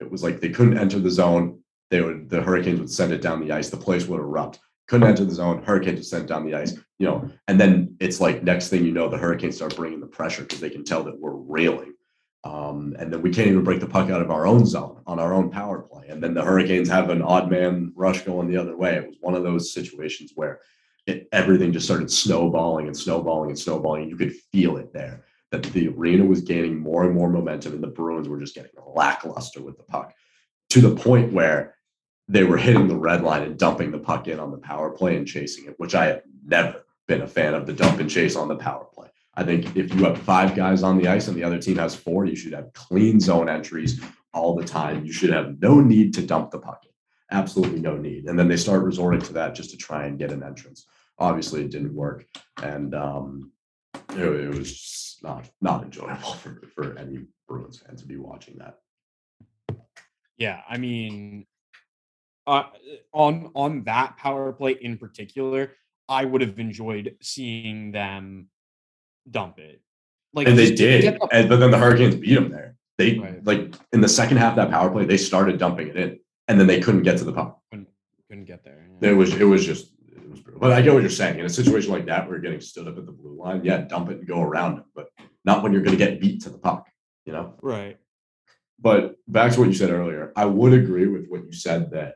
It 0.01 0.11
was 0.11 0.23
like 0.23 0.41
they 0.41 0.51
couldn't 0.51 0.79
enter 0.79 0.99
the 0.99 1.11
zone. 1.11 1.61
They 1.91 2.03
would 2.03 2.29
the 2.29 2.43
Hurricanes 2.43 2.81
would 2.81 2.91
send 2.91 3.13
it 3.13 3.23
down 3.23 3.41
the 3.41 3.53
ice. 3.53 3.71
The 3.71 3.77
place 3.77 4.07
would 4.07 4.21
erupt. 4.21 4.61
Couldn't 4.89 5.09
enter 5.09 5.25
the 5.25 5.35
zone. 5.35 5.63
Hurricanes 5.63 5.99
would 5.99 6.07
send 6.07 6.25
it 6.25 6.29
down 6.29 6.47
the 6.47 6.55
ice. 6.55 6.77
You 6.99 7.07
know, 7.07 7.31
and 7.49 7.61
then 7.61 7.97
it's 8.01 8.21
like 8.21 8.43
next 8.43 8.69
thing 8.69 8.85
you 8.85 8.93
know, 8.93 9.09
the 9.09 9.19
Hurricanes 9.19 9.57
start 9.57 9.77
bringing 9.77 10.01
the 10.01 10.07
pressure 10.07 10.43
because 10.43 10.61
they 10.61 10.71
can 10.71 10.85
tell 10.85 11.03
that 11.05 11.19
we're 11.19 11.35
railing. 11.35 11.95
Um, 12.45 12.95
and 12.99 13.13
then 13.13 13.23
we 13.23 13.31
can't 13.31 13.49
even 13.49 13.65
break 13.65 13.81
the 13.81 13.89
puck 13.89 14.09
out 14.09 14.23
of 14.23 14.31
our 14.31 14.47
own 14.47 14.67
zone 14.67 15.03
on 15.07 15.19
our 15.19 15.35
own 15.35 15.51
power 15.51 15.81
play. 15.81 16.07
And 16.09 16.23
then 16.23 16.33
the 16.33 16.45
Hurricanes 16.45 16.89
have 16.89 17.11
an 17.11 17.21
odd 17.21 17.51
man 17.51 17.93
rush 17.97 18.23
going 18.23 18.49
the 18.49 18.57
other 18.57 18.77
way. 18.77 18.95
It 18.95 19.07
was 19.07 19.17
one 19.21 19.35
of 19.35 19.43
those 19.43 19.73
situations 19.73 20.33
where 20.37 20.61
it, 21.07 21.29
everything 21.33 21.73
just 21.73 21.87
started 21.87 22.11
snowballing 22.11 22.87
and 22.87 22.97
snowballing 22.97 23.51
and 23.51 23.59
snowballing. 23.59 24.09
You 24.09 24.17
could 24.17 24.35
feel 24.53 24.77
it 24.77 24.93
there 24.93 25.25
that 25.63 25.73
the 25.73 25.89
arena 25.89 26.25
was 26.25 26.41
gaining 26.41 26.79
more 26.79 27.05
and 27.05 27.15
more 27.15 27.29
momentum, 27.29 27.75
and 27.75 27.83
the 27.83 27.89
Bruins 27.89 28.29
were 28.29 28.41
just 28.41 28.55
getting 28.55 28.71
lackluster 28.97 29.63
with 29.63 29.77
the 29.77 29.85
puck 29.85 30.15
to 30.71 30.81
the 30.81 30.97
point 30.97 31.33
where 31.33 31.77
they 32.29 32.43
were 32.43 32.57
hitting 32.57 32.89
the 32.89 32.97
red 32.97 33.23
line 33.23 33.43
and 33.43 33.59
dumping 33.59 33.93
the 33.93 33.99
puck 33.99 34.27
in 34.27 34.41
on 34.41 34.51
the 34.51 34.59
power 34.59 34.91
play 34.91 35.17
and 35.17 35.29
chasing 35.29 35.67
it, 35.67 35.75
which 35.79 35.95
I 35.95 36.07
have 36.07 36.23
never 36.45 36.83
been 37.07 37.23
a 37.23 37.29
fan 37.29 37.55
of 37.55 37.67
the 37.67 37.73
dump 37.73 38.01
and 38.01 38.11
chase 38.11 38.35
on 38.35 38.49
the 38.49 38.57
power 38.57 38.85
play. 38.93 39.09
I 39.35 39.45
think 39.45 39.77
if 39.77 39.95
you 39.95 40.05
have 40.05 40.19
five 40.19 40.57
guys 40.57 40.83
on 40.83 40.99
the 40.99 41.09
ice 41.09 41.29
and 41.29 41.37
the 41.37 41.45
other 41.45 41.59
team 41.59 41.77
has 41.77 41.95
four, 41.95 42.25
you 42.25 42.35
should 42.35 42.55
have 42.55 42.73
clean 42.73 43.21
zone 43.21 43.49
entries 43.49 44.01
all 44.33 44.57
the 44.57 44.65
time. 44.65 45.05
You 45.05 45.13
should 45.13 45.31
have 45.31 45.61
no 45.61 45.81
need 45.81 46.15
to 46.15 46.27
dump 46.27 46.51
the 46.51 46.59
puck 46.59 46.81
in. 46.85 46.91
Absolutely 47.31 47.81
no 47.81 47.97
need. 47.97 48.25
And 48.25 48.39
then 48.39 48.49
they 48.49 48.57
start 48.57 48.83
resorting 48.83 49.21
to 49.23 49.35
that 49.35 49.55
just 49.55 49.71
to 49.71 49.77
try 49.77 50.07
and 50.07 50.19
get 50.19 50.33
an 50.33 50.43
entrance. 50.43 50.87
Obviously, 51.19 51.63
it 51.63 51.71
didn't 51.71 51.95
work. 51.95 52.27
And 52.63 52.95
um, 52.95 53.53
it, 54.11 54.21
it 54.21 54.49
was 54.49 55.16
not 55.27 55.51
not 55.61 55.83
enjoyable 55.85 56.33
for, 56.43 56.61
for 56.75 56.97
any 56.99 57.21
Bruins 57.49 57.79
fan 57.79 57.97
to 57.97 58.07
be 58.07 58.17
watching 58.17 58.57
that. 58.59 58.79
Yeah, 60.39 60.61
I 60.69 60.77
mean, 60.79 61.47
uh, 62.47 62.65
on 63.13 63.51
on 63.55 63.85
that 63.85 64.17
power 64.17 64.53
play 64.53 64.73
in 64.73 64.99
particular, 64.99 65.73
I 66.09 66.25
would 66.25 66.41
have 66.43 66.59
enjoyed 66.59 67.17
seeing 67.21 67.93
them 67.93 68.49
dump 69.31 69.59
it. 69.59 69.81
Like 70.35 70.47
and 70.49 70.59
they 70.59 70.75
did. 70.75 71.19
And 71.33 71.49
but 71.49 71.57
then 71.57 71.71
the 71.71 71.79
Hurricanes 71.79 72.15
beat 72.17 72.35
them 72.35 72.51
there. 72.51 72.77
They 72.99 73.19
Right. 73.19 73.45
like 73.45 73.75
in 73.93 74.01
the 74.01 74.09
second 74.09 74.37
half 74.39 74.57
that 74.57 74.71
power 74.71 74.91
play, 74.91 75.05
they 75.05 75.17
started 75.17 75.59
dumping 75.59 75.89
it 75.89 75.97
in, 75.97 76.21
and 76.49 76.61
then 76.61 76.67
they 76.67 76.81
couldn't 76.81 77.03
get 77.03 77.19
to 77.19 77.25
the 77.25 77.33
puck. 77.33 77.61
couldn't, 77.71 77.89
couldn't 78.29 78.45
get 78.45 78.65
there. 78.65 78.87
yeah. 79.01 79.11
It 79.11 79.15
was 79.15 79.35
it 79.35 79.45
was 79.45 79.65
just 79.65 79.85
it 79.87 79.91
was 79.91 79.95
brutal. 79.95 79.96
But 80.59 80.73
I 80.73 80.83
get 80.83 80.95
what 80.95 81.03
you're 81.03 81.11
saying. 81.11 81.39
In 81.39 81.47
a 81.47 81.51
situation 81.51 81.93
like 81.93 82.07
that, 82.07 82.27
where 82.27 82.37
you're 82.37 82.43
getting 82.43 82.61
stood 82.61 82.89
up 82.89 82.99
at 82.99 83.07
the 83.07 83.13
blue 83.13 83.37
line, 83.37 83.65
yeah, 83.65 83.79
dump 83.79 84.11
it 84.11 84.19
and 84.19 84.27
go 84.27 84.41
around 84.41 84.77
them, 84.77 84.85
but 84.95 85.09
not 85.45 85.63
when 85.63 85.73
you're 85.73 85.83
going 85.83 85.97
to 85.97 86.05
get 86.05 86.21
beat 86.21 86.43
to 86.43 86.51
the 86.51 86.59
puck. 86.59 86.89
You 87.25 87.33
know. 87.33 87.55
Right. 87.61 87.99
But 88.79 89.17
back 89.27 89.53
to 89.53 89.61
what 89.61 89.69
you 89.69 89.75
said 89.75 89.91
earlier, 89.91 90.33
I 90.37 90.45
would 90.45 90.73
agree 90.73 91.07
with 91.07 91.27
what 91.29 91.45
you 91.45 91.53
said 91.53 91.91
that 91.93 92.15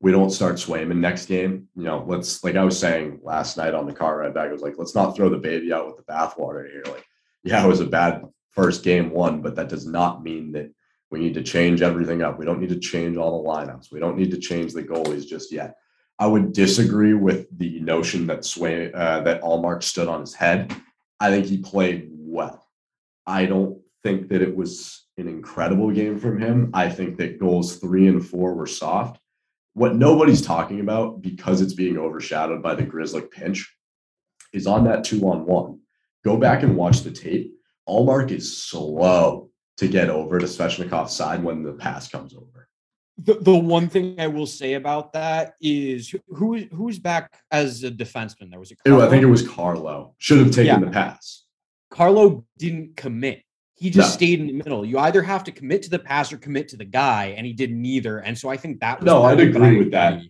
we 0.00 0.12
don't 0.12 0.30
start 0.30 0.56
Swayman 0.56 0.96
next 0.96 1.26
game. 1.26 1.68
You 1.76 1.84
know, 1.84 2.04
let's 2.06 2.42
like 2.42 2.56
I 2.56 2.64
was 2.64 2.78
saying 2.78 3.20
last 3.22 3.56
night 3.56 3.74
on 3.74 3.86
the 3.86 3.92
car 3.92 4.18
ride 4.18 4.34
back, 4.34 4.48
I 4.48 4.52
was 4.52 4.62
like, 4.62 4.78
let's 4.78 4.94
not 4.94 5.14
throw 5.14 5.28
the 5.28 5.36
baby 5.36 5.72
out 5.72 5.86
with 5.86 5.96
the 5.96 6.12
bathwater 6.12 6.68
here. 6.68 6.82
Like, 6.86 7.06
yeah, 7.44 7.64
it 7.64 7.68
was 7.68 7.80
a 7.80 7.86
bad 7.86 8.24
first 8.50 8.82
game 8.82 9.10
one, 9.10 9.40
but 9.40 9.54
that 9.56 9.68
does 9.68 9.86
not 9.86 10.24
mean 10.24 10.52
that 10.52 10.72
we 11.10 11.20
need 11.20 11.34
to 11.34 11.42
change 11.42 11.82
everything 11.82 12.22
up. 12.22 12.38
We 12.38 12.44
don't 12.44 12.60
need 12.60 12.70
to 12.70 12.78
change 12.78 13.16
all 13.16 13.42
the 13.42 13.48
lineups. 13.48 13.92
We 13.92 14.00
don't 14.00 14.16
need 14.16 14.30
to 14.30 14.38
change 14.38 14.72
the 14.72 14.82
goalies 14.82 15.26
just 15.26 15.52
yet. 15.52 15.76
I 16.20 16.26
would 16.26 16.52
disagree 16.52 17.14
with 17.14 17.46
the 17.56 17.80
notion 17.80 18.26
that 18.26 18.44
Sway 18.44 18.92
uh, 18.92 19.22
that 19.22 19.40
Ullmark 19.40 19.82
stood 19.82 20.06
on 20.06 20.20
his 20.20 20.34
head. 20.34 20.76
I 21.18 21.30
think 21.30 21.46
he 21.46 21.56
played 21.56 22.10
well. 22.12 22.68
I 23.26 23.46
don't 23.46 23.80
think 24.02 24.28
that 24.28 24.42
it 24.42 24.54
was 24.54 25.06
an 25.16 25.28
incredible 25.28 25.90
game 25.90 26.18
from 26.18 26.38
him. 26.38 26.70
I 26.74 26.90
think 26.90 27.16
that 27.16 27.40
goals 27.40 27.76
three 27.76 28.06
and 28.06 28.24
four 28.24 28.52
were 28.52 28.66
soft. 28.66 29.18
What 29.72 29.96
nobody's 29.96 30.42
talking 30.42 30.80
about 30.80 31.22
because 31.22 31.62
it's 31.62 31.72
being 31.72 31.96
overshadowed 31.96 32.62
by 32.62 32.74
the 32.74 32.82
Grizzly 32.82 33.22
pinch 33.22 33.74
is 34.52 34.66
on 34.66 34.84
that 34.84 35.04
two 35.04 35.26
on 35.26 35.46
one. 35.46 35.80
Go 36.22 36.36
back 36.36 36.62
and 36.62 36.76
watch 36.76 37.00
the 37.00 37.12
tape. 37.12 37.54
Ullmark 37.88 38.30
is 38.30 38.62
slow 38.62 39.48
to 39.78 39.88
get 39.88 40.10
over 40.10 40.38
to 40.38 40.44
Svechnikov's 40.44 41.14
side 41.14 41.42
when 41.42 41.62
the 41.62 41.72
pass 41.72 42.08
comes 42.08 42.34
over. 42.34 42.68
The, 43.22 43.34
the 43.34 43.54
one 43.54 43.88
thing 43.88 44.18
I 44.18 44.28
will 44.28 44.46
say 44.46 44.74
about 44.74 45.12
that 45.12 45.54
is 45.60 46.08
who 46.08 46.20
who 46.34 46.58
who's 46.72 46.98
back 46.98 47.32
as 47.50 47.84
a 47.84 47.90
defenseman? 47.90 48.50
There 48.50 48.58
was 48.58 48.72
a 48.72 48.76
I 48.86 49.08
think 49.10 49.22
it 49.22 49.26
was 49.26 49.46
Carlo. 49.46 50.14
Should 50.18 50.38
have 50.38 50.48
taken 50.50 50.66
Yeah. 50.66 50.78
the 50.78 50.90
pass. 50.90 51.44
Carlo 51.90 52.46
didn't 52.58 52.96
commit. 52.96 53.42
He 53.76 53.90
just 53.90 54.10
No. 54.10 54.16
stayed 54.16 54.40
in 54.40 54.46
the 54.46 54.52
middle. 54.54 54.84
You 54.86 54.98
either 54.98 55.22
have 55.22 55.44
to 55.44 55.52
commit 55.52 55.82
to 55.82 55.90
the 55.90 55.98
pass 55.98 56.32
or 56.32 56.38
commit 56.38 56.68
to 56.68 56.76
the 56.76 56.84
guy, 56.84 57.34
and 57.36 57.46
he 57.46 57.52
did 57.52 57.72
neither. 57.72 58.18
And 58.18 58.38
so 58.38 58.48
I 58.48 58.56
think 58.56 58.80
that 58.80 59.00
was 59.00 59.06
No, 59.06 59.22
I'd 59.24 59.34
of 59.40 59.48
it, 59.48 59.52
but 59.52 59.62
agree 59.62 59.78
with 59.78 59.90
that. 59.90 60.22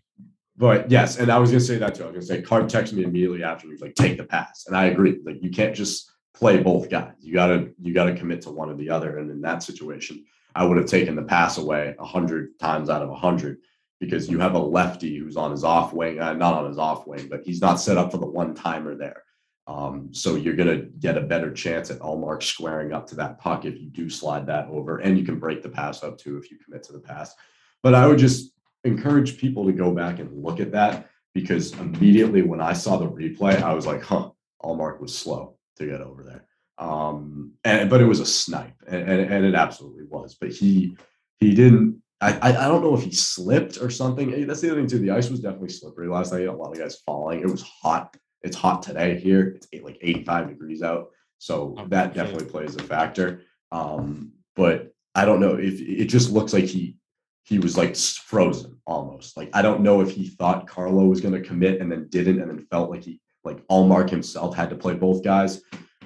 But 0.56 0.90
yes, 0.90 1.18
and 1.18 1.30
I 1.30 1.38
was 1.38 1.50
gonna 1.50 1.60
say 1.60 1.78
that 1.78 1.94
too. 1.94 2.02
I 2.04 2.06
was 2.06 2.14
gonna 2.28 2.40
say 2.40 2.42
Card 2.42 2.64
texted 2.64 2.94
me 2.94 3.04
immediately 3.04 3.44
after 3.44 3.66
he 3.66 3.72
was 3.72 3.82
like, 3.82 3.94
take 3.94 4.16
the 4.16 4.24
pass. 4.24 4.64
And 4.66 4.76
I 4.76 4.86
agree. 4.86 5.18
Like 5.24 5.42
you 5.42 5.50
can't 5.50 5.74
just 5.76 6.10
play 6.34 6.60
both 6.62 6.90
guys. 6.90 7.12
You 7.20 7.34
gotta 7.34 7.68
you 7.80 7.94
gotta 7.94 8.14
commit 8.14 8.42
to 8.42 8.50
one 8.50 8.68
or 8.68 8.74
the 8.74 8.90
other. 8.90 9.18
And 9.18 9.30
in 9.30 9.40
that 9.42 9.62
situation, 9.62 10.24
I 10.54 10.64
would 10.64 10.76
have 10.76 10.86
taken 10.86 11.14
the 11.14 11.22
pass 11.22 11.58
away 11.58 11.94
a 11.98 12.04
hundred 12.04 12.58
times 12.58 12.90
out 12.90 13.02
of 13.02 13.10
a 13.10 13.14
hundred 13.14 13.58
because 14.00 14.28
you 14.28 14.38
have 14.38 14.54
a 14.54 14.58
lefty 14.58 15.18
who's 15.18 15.36
on 15.36 15.50
his 15.50 15.62
off 15.62 15.92
wing, 15.92 16.20
uh, 16.20 16.32
not 16.32 16.54
on 16.54 16.66
his 16.66 16.78
off 16.78 17.06
wing, 17.06 17.28
but 17.28 17.42
he's 17.44 17.60
not 17.60 17.80
set 17.80 17.98
up 17.98 18.10
for 18.10 18.18
the 18.18 18.26
one 18.26 18.54
timer 18.54 18.94
there. 18.94 19.22
Um, 19.66 20.08
so 20.12 20.34
you're 20.34 20.56
gonna 20.56 20.78
get 20.78 21.18
a 21.18 21.22
better 21.22 21.52
chance 21.52 21.90
at 21.90 22.00
Ullmark 22.00 22.42
squaring 22.42 22.92
up 22.92 23.06
to 23.08 23.14
that 23.16 23.38
puck 23.38 23.64
if 23.64 23.78
you 23.78 23.88
do 23.88 24.08
slide 24.08 24.46
that 24.46 24.68
over, 24.68 24.98
and 24.98 25.18
you 25.18 25.24
can 25.24 25.38
break 25.38 25.62
the 25.62 25.68
pass 25.68 26.02
up 26.02 26.18
too 26.18 26.38
if 26.38 26.50
you 26.50 26.58
commit 26.58 26.82
to 26.84 26.92
the 26.92 26.98
pass. 26.98 27.34
But 27.82 27.94
I 27.94 28.06
would 28.06 28.18
just 28.18 28.52
encourage 28.84 29.38
people 29.38 29.64
to 29.66 29.72
go 29.72 29.92
back 29.92 30.18
and 30.18 30.42
look 30.42 30.60
at 30.60 30.72
that 30.72 31.08
because 31.34 31.72
immediately 31.78 32.42
when 32.42 32.60
I 32.60 32.72
saw 32.72 32.96
the 32.96 33.08
replay, 33.08 33.62
I 33.62 33.74
was 33.74 33.86
like, 33.86 34.02
huh, 34.02 34.30
Ullmark 34.64 35.00
was 35.00 35.16
slow 35.16 35.56
to 35.76 35.86
get 35.86 36.00
over 36.00 36.24
there. 36.24 36.46
Um, 36.80 37.52
and 37.62 37.90
but 37.90 38.00
it 38.00 38.06
was 38.06 38.20
a 38.20 38.26
snipe, 38.26 38.74
and, 38.88 39.06
and, 39.06 39.44
it 39.44 39.54
absolutely 39.54 40.04
was. 40.04 40.34
But 40.34 40.50
he 40.50 40.96
he 41.38 41.54
didn't. 41.54 42.02
I, 42.22 42.38
I 42.42 42.68
don't 42.68 42.82
know 42.82 42.94
if 42.94 43.02
he 43.02 43.12
slipped 43.12 43.80
or 43.80 43.88
something. 43.88 44.30
Hey, 44.30 44.44
That's 44.44 44.60
the 44.60 44.70
other 44.70 44.80
thing 44.80 44.88
too. 44.88 44.98
The 44.98 45.10
ice 45.10 45.30
was 45.30 45.40
definitely 45.40 45.70
slippery 45.70 46.08
last 46.08 46.32
night. 46.32 46.46
A 46.46 46.52
lot 46.52 46.72
of 46.72 46.78
guys 46.78 47.00
falling. 47.06 47.40
It 47.40 47.46
was 47.46 47.62
hot. 47.62 48.14
It's 48.42 48.56
hot 48.56 48.82
today 48.82 49.18
here. 49.18 49.54
It's 49.56 49.68
eight, 49.72 49.84
like 49.84 49.98
85 50.02 50.48
degrees 50.48 50.82
out. 50.82 51.10
So 51.38 51.74
Oh, 51.78 51.86
that 51.88 52.12
definitely 52.12 52.46
plays 52.46 52.76
a 52.76 52.82
factor. 52.82 53.42
Um, 53.72 54.32
but 54.54 54.92
I 55.14 55.24
don't 55.24 55.40
know 55.40 55.54
if 55.54 55.80
it 55.80 56.06
just 56.06 56.30
looks 56.30 56.52
like 56.52 56.64
he 56.64 56.96
he 57.44 57.58
was 57.58 57.76
like 57.76 57.96
frozen 57.96 58.78
almost. 58.86 59.36
Like 59.36 59.50
I 59.54 59.62
don't 59.62 59.80
know 59.80 60.00
if 60.02 60.10
he 60.10 60.28
thought 60.28 60.66
Carlo 60.68 61.06
was 61.06 61.20
going 61.20 61.34
to 61.34 61.46
commit 61.46 61.80
and 61.80 61.90
then 61.90 62.08
didn't, 62.10 62.40
and 62.40 62.50
then 62.50 62.66
felt 62.70 62.90
like 62.90 63.04
he 63.04 63.20
like 63.44 63.66
Ullmark 63.68 64.10
himself 64.10 64.54
had 64.54 64.70
to 64.70 64.76
play 64.76 64.94
both 64.94 65.24
guys, 65.24 65.62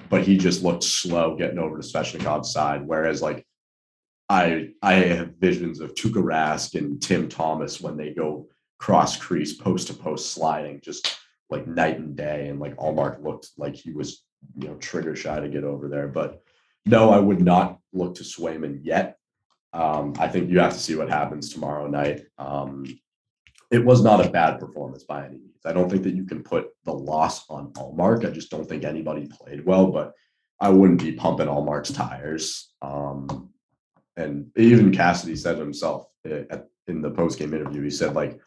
but 0.09 0.23
he 0.23 0.37
just 0.37 0.63
looked 0.63 0.83
slow 0.83 1.35
getting 1.35 1.59
over 1.59 1.79
to 1.79 1.87
Svechnikov's 1.87 2.51
side. 2.51 2.85
Whereas 2.85 3.21
like 3.21 3.45
I 4.29 4.69
I 4.81 4.93
have 4.93 5.35
visions 5.37 5.79
of 5.79 5.93
Tuukka 5.93 6.23
Rask 6.23 6.75
and 6.75 7.01
Tim 7.01 7.29
Thomas 7.29 7.81
when 7.81 7.97
they 7.97 8.13
go 8.13 8.47
cross 8.79 9.17
crease 9.17 9.53
post 9.53 9.87
to 9.87 9.93
post 9.93 10.31
sliding, 10.31 10.81
just 10.81 11.17
like 11.49 11.67
night 11.67 11.99
and 11.99 12.15
day. 12.15 12.47
And 12.49 12.59
like 12.59 12.75
Ullmark 12.77 13.23
looked 13.23 13.49
like 13.57 13.75
he 13.75 13.91
was 13.91 14.23
you 14.57 14.67
know 14.67 14.75
trigger 14.75 15.15
shy 15.15 15.39
to 15.39 15.49
get 15.49 15.63
over 15.63 15.87
there, 15.87 16.07
but. 16.07 16.41
No, 16.87 17.09
I 17.09 17.17
would 17.17 17.41
not 17.41 17.79
look 17.93 18.13
to 18.15 18.23
Swayman 18.23 18.81
yet. 18.83 19.17
Um, 19.73 20.13
I 20.19 20.27
think 20.27 20.49
you 20.49 20.59
have 20.59 20.73
to 20.73 20.79
see 20.79 20.95
what 20.95 21.09
happens 21.09 21.49
tomorrow 21.49 21.87
night. 21.87 22.25
Um, 22.37 22.85
it 23.71 23.83
was 23.83 24.03
not 24.03 24.25
a 24.25 24.29
bad 24.29 24.59
performance 24.59 25.03
by 25.03 25.25
any 25.25 25.37
means. 25.37 25.54
I 25.65 25.73
don't 25.73 25.89
think 25.89 26.03
that 26.03 26.15
you 26.15 26.25
can 26.25 26.43
put 26.43 26.69
the 26.83 26.93
loss 26.93 27.49
on 27.49 27.73
Ullmark. 27.73 28.25
I 28.25 28.31
just 28.31 28.51
don't 28.51 28.67
think 28.67 28.83
anybody 28.83 29.27
played 29.27 29.65
well, 29.65 29.87
but 29.87 30.13
I 30.59 30.69
wouldn't 30.69 31.01
be 31.01 31.13
pumping 31.13 31.47
Ullmark's 31.47 31.91
tires. 31.91 32.71
Um, 32.81 33.49
and 34.15 34.51
even 34.55 34.93
Cassidy 34.93 35.35
said 35.35 35.57
himself 35.57 36.07
uh, 36.25 36.43
at, 36.49 36.67
in 36.87 37.01
the 37.01 37.11
post 37.11 37.39
game 37.39 37.53
interview, 37.53 37.81
he 37.81 37.89
said, 37.89 38.13
like, 38.13 38.39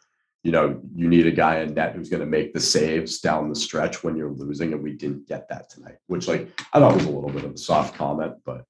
you 0.43 0.51
know, 0.51 0.81
you 0.95 1.07
need 1.07 1.27
a 1.27 1.31
guy 1.31 1.59
in 1.59 1.73
net 1.73 1.93
who's 1.93 2.09
going 2.09 2.21
to 2.21 2.25
make 2.25 2.53
the 2.53 2.59
saves 2.59 3.19
down 3.19 3.49
the 3.49 3.55
stretch 3.55 4.03
when 4.03 4.15
you're 4.15 4.31
losing. 4.31 4.73
And 4.73 4.81
we 4.81 4.93
didn't 4.93 5.27
get 5.27 5.49
that 5.49 5.69
tonight, 5.69 5.97
which, 6.07 6.27
like, 6.27 6.49
I 6.73 6.79
thought 6.79 6.95
was 6.95 7.05
a 7.05 7.11
little 7.11 7.29
bit 7.29 7.43
of 7.43 7.53
a 7.53 7.57
soft 7.57 7.95
comment, 7.95 8.35
but 8.45 8.63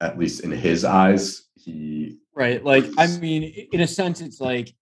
at 0.00 0.18
least 0.18 0.40
in 0.40 0.50
his 0.50 0.84
eyes, 0.84 1.46
he 1.56 2.18
Right. 2.38 2.64
Like, 2.64 2.84
I 2.96 3.08
mean, 3.18 3.66
in 3.72 3.80
a 3.80 3.86
sense, 3.88 4.20
it's 4.20 4.40
like 4.40 4.72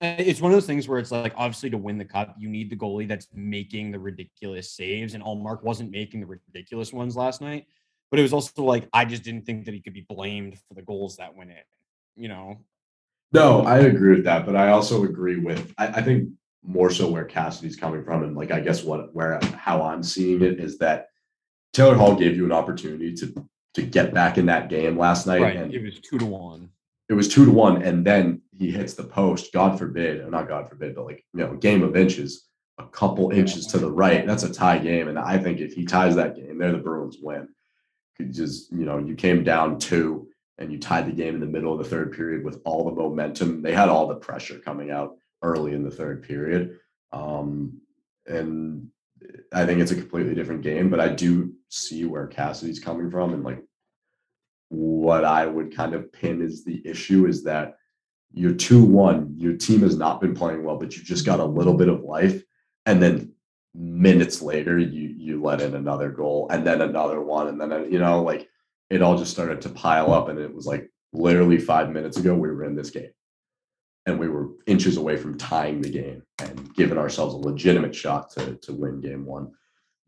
it's 0.00 0.40
one 0.40 0.50
of 0.50 0.56
those 0.56 0.66
things 0.66 0.88
where 0.88 0.98
it's 0.98 1.10
like 1.10 1.34
obviously 1.36 1.70
to 1.70 1.78
win 1.78 1.98
the 1.98 2.04
cup, 2.04 2.34
you 2.38 2.48
need 2.48 2.70
the 2.70 2.76
goalie 2.76 3.06
that's 3.06 3.28
making 3.34 3.90
the 3.90 3.98
ridiculous 3.98 4.72
saves, 4.72 5.14
and 5.14 5.22
Ullmark 5.22 5.62
wasn't 5.62 5.90
making 5.90 6.20
the 6.20 6.26
ridiculous 6.26 6.92
ones 6.92 7.16
last 7.16 7.40
night. 7.40 7.66
But 8.10 8.18
it 8.18 8.22
was 8.22 8.32
also 8.32 8.64
like 8.64 8.88
I 8.92 9.04
just 9.04 9.22
didn't 9.22 9.46
think 9.46 9.66
that 9.66 9.74
he 9.74 9.80
could 9.80 9.92
be 9.92 10.06
blamed 10.08 10.58
for 10.66 10.74
the 10.74 10.82
goals 10.82 11.16
that 11.16 11.34
went 11.36 11.50
in. 11.50 11.56
You 12.16 12.28
know, 12.28 12.58
No, 13.32 13.62
I 13.62 13.78
agree 13.78 14.16
with 14.16 14.24
that, 14.24 14.46
but 14.46 14.56
I 14.56 14.70
also 14.70 15.04
agree 15.04 15.36
with 15.36 15.72
I, 15.78 15.88
I 15.88 16.02
think 16.02 16.30
more 16.62 16.90
so 16.90 17.08
where 17.08 17.24
Cassidy's 17.24 17.76
coming 17.76 18.02
from, 18.04 18.22
and 18.22 18.36
like 18.36 18.50
I 18.50 18.60
guess 18.60 18.82
what 18.82 19.14
where 19.14 19.38
how 19.56 19.82
I'm 19.82 20.02
seeing 20.02 20.42
it 20.42 20.58
is 20.60 20.78
that 20.78 21.08
Taylor 21.72 21.94
Hall 21.94 22.14
gave 22.16 22.36
you 22.36 22.44
an 22.46 22.52
opportunity 22.52 23.14
to 23.16 23.46
to 23.74 23.82
get 23.82 24.12
back 24.12 24.38
in 24.38 24.46
that 24.46 24.68
game 24.68 24.98
last 24.98 25.26
night, 25.26 25.42
right? 25.42 25.56
and 25.56 25.72
It 25.72 25.82
was 25.82 26.00
two 26.00 26.18
to 26.18 26.26
one. 26.26 26.70
it 27.08 27.14
was 27.14 27.28
two 27.28 27.44
to 27.44 27.50
one, 27.52 27.82
and 27.82 28.04
then 28.04 28.40
he 28.60 28.70
hits 28.70 28.92
the 28.92 29.02
post. 29.02 29.54
God 29.54 29.78
forbid, 29.78 30.20
or 30.20 30.30
not 30.30 30.46
God 30.46 30.68
forbid, 30.68 30.94
but 30.94 31.06
like 31.06 31.24
you 31.32 31.40
know, 31.40 31.54
game 31.54 31.82
of 31.82 31.96
inches, 31.96 32.46
a 32.78 32.86
couple 32.86 33.30
inches 33.30 33.66
to 33.68 33.78
the 33.78 33.90
right. 33.90 34.26
That's 34.26 34.42
a 34.42 34.52
tie 34.52 34.78
game, 34.78 35.08
and 35.08 35.18
I 35.18 35.38
think 35.38 35.60
if 35.60 35.72
he 35.72 35.86
ties 35.86 36.14
that 36.16 36.36
game, 36.36 36.58
there 36.58 36.70
the 36.70 36.78
Bruins 36.78 37.16
win. 37.20 37.48
Could 38.18 38.34
just 38.34 38.70
you 38.70 38.84
know, 38.84 38.98
you 38.98 39.14
came 39.14 39.42
down 39.42 39.78
two, 39.78 40.28
and 40.58 40.70
you 40.70 40.78
tied 40.78 41.06
the 41.06 41.12
game 41.12 41.34
in 41.34 41.40
the 41.40 41.46
middle 41.46 41.72
of 41.72 41.78
the 41.78 41.88
third 41.88 42.12
period 42.12 42.44
with 42.44 42.60
all 42.66 42.84
the 42.84 42.94
momentum. 42.94 43.62
They 43.62 43.72
had 43.72 43.88
all 43.88 44.06
the 44.06 44.16
pressure 44.16 44.58
coming 44.58 44.90
out 44.90 45.16
early 45.42 45.72
in 45.72 45.82
the 45.82 45.90
third 45.90 46.22
period, 46.22 46.78
um, 47.12 47.80
and 48.26 48.88
I 49.54 49.64
think 49.64 49.80
it's 49.80 49.92
a 49.92 49.96
completely 49.96 50.34
different 50.34 50.60
game. 50.60 50.90
But 50.90 51.00
I 51.00 51.08
do 51.08 51.54
see 51.70 52.04
where 52.04 52.26
Cassidy's 52.26 52.78
coming 52.78 53.10
from, 53.10 53.32
and 53.32 53.42
like 53.42 53.64
what 54.68 55.24
I 55.24 55.46
would 55.46 55.74
kind 55.74 55.94
of 55.94 56.12
pin 56.12 56.42
is 56.42 56.62
the 56.62 56.86
issue 56.86 57.26
is 57.26 57.42
that 57.44 57.76
you're 58.32 58.54
2 58.54 58.84
1, 58.84 59.34
your 59.38 59.56
team 59.56 59.80
has 59.80 59.96
not 59.96 60.20
been 60.20 60.34
playing 60.34 60.64
well, 60.64 60.76
but 60.76 60.96
you 60.96 61.02
just 61.02 61.26
got 61.26 61.40
a 61.40 61.44
little 61.44 61.74
bit 61.74 61.88
of 61.88 62.02
life. 62.02 62.42
And 62.86 63.02
then 63.02 63.32
minutes 63.74 64.42
later, 64.42 64.78
you 64.78 65.08
you 65.16 65.42
let 65.42 65.60
in 65.60 65.74
another 65.74 66.10
goal 66.10 66.48
and 66.50 66.66
then 66.66 66.80
another 66.82 67.20
one. 67.20 67.48
And 67.48 67.60
then, 67.60 67.90
you 67.92 67.98
know, 67.98 68.22
like 68.22 68.48
it 68.88 69.02
all 69.02 69.16
just 69.16 69.30
started 69.32 69.60
to 69.62 69.68
pile 69.68 70.12
up. 70.12 70.28
And 70.28 70.38
it 70.38 70.52
was 70.54 70.66
like 70.66 70.90
literally 71.12 71.58
five 71.58 71.90
minutes 71.90 72.16
ago, 72.16 72.34
we 72.34 72.48
were 72.48 72.64
in 72.64 72.74
this 72.74 72.90
game 72.90 73.10
and 74.06 74.18
we 74.18 74.28
were 74.28 74.48
inches 74.66 74.96
away 74.96 75.16
from 75.16 75.36
tying 75.38 75.80
the 75.80 75.90
game 75.90 76.22
and 76.40 76.74
giving 76.74 76.98
ourselves 76.98 77.34
a 77.34 77.38
legitimate 77.38 77.94
shot 77.94 78.30
to, 78.32 78.56
to 78.56 78.72
win 78.72 79.00
game 79.00 79.24
one. 79.24 79.52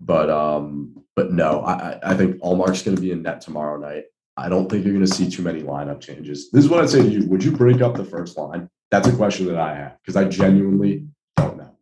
But 0.00 0.30
um, 0.30 1.04
but 1.14 1.32
no, 1.32 1.60
I- 1.62 2.00
I 2.02 2.14
think 2.14 2.40
Ullmark's 2.40 2.82
going 2.82 2.96
to 2.96 3.02
be 3.02 3.12
in 3.12 3.22
net 3.22 3.40
tomorrow 3.40 3.78
night. 3.78 4.04
I 4.36 4.48
don't 4.48 4.70
think 4.70 4.84
you're 4.84 4.94
going 4.94 5.04
to 5.04 5.12
see 5.12 5.28
too 5.28 5.42
many 5.42 5.62
lineup 5.62 6.00
changes. 6.00 6.50
This 6.50 6.64
is 6.64 6.70
what 6.70 6.80
I'd 6.82 6.88
say 6.90 7.02
to 7.02 7.08
you. 7.08 7.26
Would 7.28 7.44
you 7.44 7.52
break 7.52 7.80
up 7.82 7.94
the 7.96 8.04
first 8.04 8.36
line? 8.38 8.68
That's 8.90 9.08
a 9.08 9.14
question 9.16 9.46
that 9.46 9.58
I 9.58 9.74
have 9.74 9.98
because 10.02 10.16
I 10.16 10.24
genuinely 10.24 11.06
don't 11.36 11.56
know. 11.58 11.76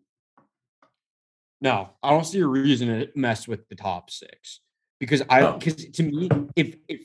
No, 1.60 1.90
I 2.02 2.10
don't 2.10 2.24
see 2.24 2.40
a 2.40 2.46
reason 2.46 2.88
to 2.88 3.08
mess 3.14 3.46
with 3.46 3.68
the 3.68 3.74
top 3.76 4.10
six. 4.10 4.60
because 4.98 5.22
I 5.30 5.42
Oh. 5.42 5.56
because 5.58 5.76
to 5.86 6.02
me, 6.02 6.28
if 6.56 6.76
if 6.88 7.00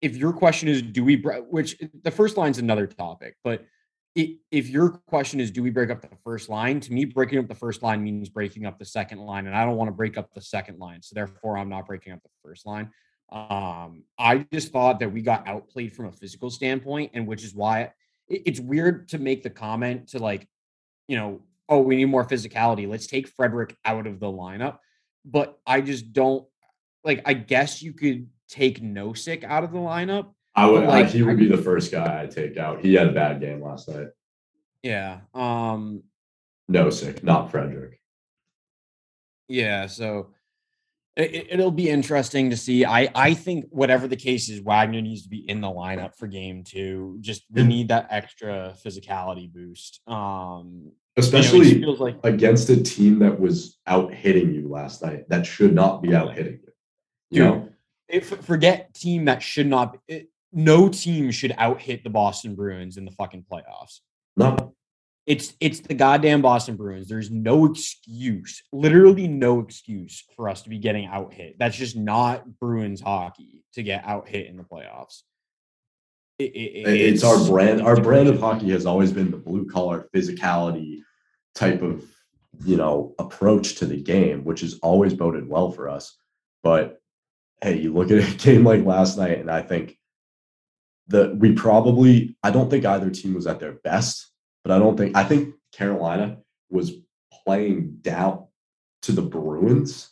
if 0.00 0.16
your 0.16 0.32
question 0.32 0.68
is 0.68 0.80
do 0.82 1.02
we 1.04 1.16
which 1.16 1.76
the 2.02 2.10
first 2.10 2.36
line's 2.36 2.58
another 2.58 2.86
topic, 2.86 3.36
but 3.42 3.64
if 4.14 4.68
your 4.68 4.90
question 5.08 5.40
is 5.40 5.50
do 5.50 5.60
we 5.62 5.70
break 5.70 5.90
up 5.90 6.00
the 6.02 6.16
first 6.22 6.48
line, 6.48 6.78
to 6.80 6.92
me 6.92 7.04
breaking 7.04 7.38
up 7.40 7.48
the 7.48 7.54
first 7.54 7.82
line 7.82 8.02
means 8.04 8.28
breaking 8.28 8.64
up 8.64 8.78
the 8.78 8.84
second 8.84 9.18
line, 9.18 9.46
and 9.48 9.56
I 9.56 9.64
don't 9.64 9.76
want 9.76 9.88
to 9.88 9.92
break 9.92 10.16
up 10.16 10.32
the 10.34 10.40
second 10.40 10.78
line, 10.78 11.02
so 11.02 11.14
therefore 11.14 11.58
I'm 11.58 11.68
not 11.68 11.86
breaking 11.86 12.12
up 12.12 12.22
the 12.22 12.28
first 12.44 12.64
line. 12.64 12.90
Um, 13.34 14.04
I 14.16 14.46
just 14.52 14.70
thought 14.70 15.00
that 15.00 15.12
we 15.12 15.20
got 15.20 15.46
outplayed 15.48 15.92
from 15.94 16.06
a 16.06 16.12
physical 16.12 16.50
standpoint, 16.50 17.10
and 17.14 17.26
which 17.26 17.42
is 17.42 17.52
why 17.52 17.92
it- 18.28 18.42
it's 18.46 18.60
weird 18.60 19.08
to 19.08 19.18
make 19.18 19.42
the 19.42 19.50
comment 19.50 20.08
to 20.10 20.20
like, 20.20 20.48
you 21.08 21.16
know, 21.16 21.42
oh, 21.68 21.80
we 21.80 21.96
need 21.96 22.04
more 22.04 22.24
physicality. 22.24 22.88
Let's 22.88 23.08
take 23.08 23.26
Frederic 23.26 23.76
out 23.84 24.06
of 24.06 24.20
the 24.20 24.26
lineup. 24.26 24.78
But 25.24 25.58
I 25.66 25.80
just 25.80 26.12
don't 26.12 26.46
like. 27.02 27.22
I 27.24 27.34
guess 27.34 27.82
you 27.82 27.92
could 27.92 28.28
take 28.48 28.80
Nosek 28.80 29.42
out 29.42 29.64
of 29.64 29.72
the 29.72 29.78
lineup. 29.78 30.32
I 30.54 30.70
would. 30.70 30.84
I, 30.84 30.86
like, 30.86 31.08
he 31.08 31.22
would 31.22 31.38
be 31.38 31.48
the 31.48 31.56
first 31.58 31.90
guy 31.90 32.22
I 32.22 32.26
take 32.26 32.56
out. 32.56 32.82
He 32.82 32.94
had 32.94 33.08
a 33.08 33.12
bad 33.12 33.40
game 33.40 33.60
last 33.62 33.88
night. 33.88 34.08
Yeah. 34.82 35.20
Um. 35.34 36.04
Nosek, 36.70 37.24
not 37.24 37.50
Frederic. 37.50 38.00
Yeah. 39.48 39.86
So 39.86 40.30
it, 41.16 41.46
it'll 41.50 41.70
be 41.70 41.88
interesting 41.88 42.50
to 42.50 42.56
see. 42.56 42.84
I 42.84 43.08
I 43.14 43.34
think 43.34 43.66
whatever 43.70 44.08
the 44.08 44.16
case 44.16 44.48
is, 44.48 44.60
Wagner 44.60 45.00
needs 45.00 45.22
to 45.22 45.28
be 45.28 45.48
in 45.48 45.60
the 45.60 45.68
lineup 45.68 46.16
for 46.16 46.26
game 46.26 46.64
two. 46.64 47.18
Just 47.20 47.44
we 47.50 47.62
need 47.62 47.88
that 47.88 48.08
extra 48.10 48.74
physicality 48.84 49.52
boost. 49.52 50.00
Um. 50.06 50.70
you 50.84 50.86
know, 50.86 50.92
Especially 51.16 51.80
feels 51.80 52.00
like 52.00 52.18
against 52.24 52.68
a 52.70 52.82
team 52.82 53.20
that 53.20 53.38
was 53.38 53.78
out 53.86 54.12
hitting 54.12 54.52
you 54.52 54.68
last 54.68 55.02
night. 55.02 55.28
That 55.28 55.46
should 55.46 55.72
not 55.74 56.02
be 56.02 56.14
out 56.14 56.34
hitting 56.34 56.60
you. 56.62 56.72
You 57.30 57.42
Dude, 57.42 57.46
know, 57.46 57.68
if 58.08 58.28
forget 58.44 58.92
team 58.94 59.26
that 59.26 59.42
should 59.42 59.68
not 59.68 59.96
it, 60.08 60.28
no 60.52 60.88
team 60.88 61.30
should 61.30 61.54
out 61.56 61.80
hit 61.80 62.02
the 62.02 62.10
Boston 62.10 62.56
Bruins 62.56 62.96
in 62.96 63.04
the 63.04 63.12
fucking 63.12 63.44
playoffs. 63.50 64.00
no, 64.36 64.73
It's 65.26 65.54
it's 65.58 65.80
the 65.80 65.94
goddamn 65.94 66.42
Boston 66.42 66.76
Bruins. 66.76 67.08
There's 67.08 67.30
no 67.30 67.64
excuse, 67.64 68.62
literally 68.72 69.26
no 69.26 69.60
excuse 69.60 70.22
for 70.36 70.48
us 70.50 70.62
to 70.62 70.68
be 70.68 70.78
getting 70.78 71.06
out 71.06 71.32
hit. 71.32 71.58
That's 71.58 71.76
just 71.76 71.96
not 71.96 72.58
Bruins 72.60 73.00
hockey 73.00 73.64
to 73.72 73.82
get 73.82 74.04
out 74.04 74.28
hit 74.28 74.46
in 74.48 74.56
the 74.58 74.64
playoffs. 74.64 75.22
It- 76.38 76.54
it- 76.54 77.00
it's, 77.00 77.24
our 77.24 77.42
brand. 77.48 77.80
Our 77.80 78.00
brand 78.00 78.28
of 78.28 78.38
hockey 78.38 78.70
has 78.70 78.84
always 78.86 79.12
been 79.12 79.30
the 79.30 79.36
blue 79.38 79.66
collar 79.66 80.08
physicality 80.14 81.00
type 81.54 81.80
of 81.80 82.04
you 82.64 82.76
know 82.76 83.14
approach 83.18 83.76
to 83.76 83.86
the 83.86 84.00
game, 84.02 84.44
which 84.44 84.60
has 84.60 84.78
always 84.82 85.14
boded 85.14 85.48
well 85.48 85.70
for 85.70 85.88
us. 85.88 86.16
But 86.62 87.00
hey, 87.62 87.78
you 87.78 87.94
look 87.94 88.10
at 88.10 88.18
a 88.18 88.36
game 88.44 88.64
like 88.64 88.84
last 88.84 89.16
night, 89.16 89.38
and 89.38 89.50
I 89.50 89.62
think 89.62 89.96
that 91.08 91.36
we 91.38 91.52
probably 91.52 92.36
I 92.42 92.50
don't 92.50 92.68
think 92.68 92.84
either 92.84 93.08
team 93.10 93.32
was 93.34 93.46
at 93.46 93.58
their 93.60 93.72
best, 93.72 94.30
but 94.64 94.72
I 94.72 94.78
don't 94.78 94.96
think 94.96 95.16
I 95.16 95.22
think 95.24 95.54
Carolina 95.72 96.38
was 96.70 96.92
playing 97.44 97.98
doubt 98.00 98.48
to 99.02 99.12
the 99.12 99.22
Bruins 99.22 100.10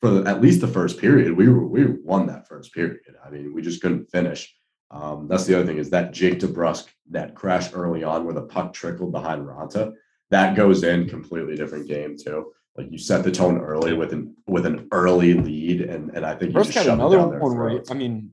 for 0.00 0.10
the, 0.10 0.30
at 0.30 0.42
least 0.42 0.60
the 0.60 0.68
first 0.68 0.98
period. 0.98 1.32
We 1.32 1.48
were 1.48 1.66
we 1.66 1.86
won 1.86 2.26
that 2.26 2.46
first 2.46 2.72
period. 2.74 3.00
I 3.24 3.30
mean, 3.30 3.54
we 3.54 3.62
just 3.62 3.80
couldn't 3.80 4.10
finish. 4.10 4.54
Um, 4.90 5.26
that's 5.26 5.46
the 5.46 5.54
other 5.54 5.66
thing 5.66 5.78
is 5.78 5.88
that 5.90 6.12
Jake 6.12 6.38
DeBrusk 6.38 6.88
that 7.10 7.34
crash 7.34 7.72
early 7.72 8.04
on 8.04 8.26
where 8.26 8.34
the 8.34 8.42
puck 8.42 8.74
trickled 8.74 9.10
behind 9.10 9.46
Raanta 9.46 9.94
That 10.30 10.54
goes 10.54 10.84
in 10.84 11.08
completely 11.08 11.56
different 11.56 11.88
game 11.88 12.16
too. 12.18 12.52
Like 12.76 12.90
you 12.90 12.98
set 12.98 13.24
the 13.24 13.30
tone 13.30 13.58
early 13.58 13.94
with 13.94 14.12
an 14.12 14.36
with 14.46 14.66
an 14.66 14.88
early 14.92 15.34
lead, 15.34 15.80
and 15.80 16.10
and 16.14 16.26
I 16.26 16.34
think 16.34 16.52
you 16.54 16.62
just 16.62 16.74
had 16.74 16.88
another 16.88 17.26
one 17.26 17.56
where. 17.56 17.82
I 17.90 17.94
mean, 17.94 18.32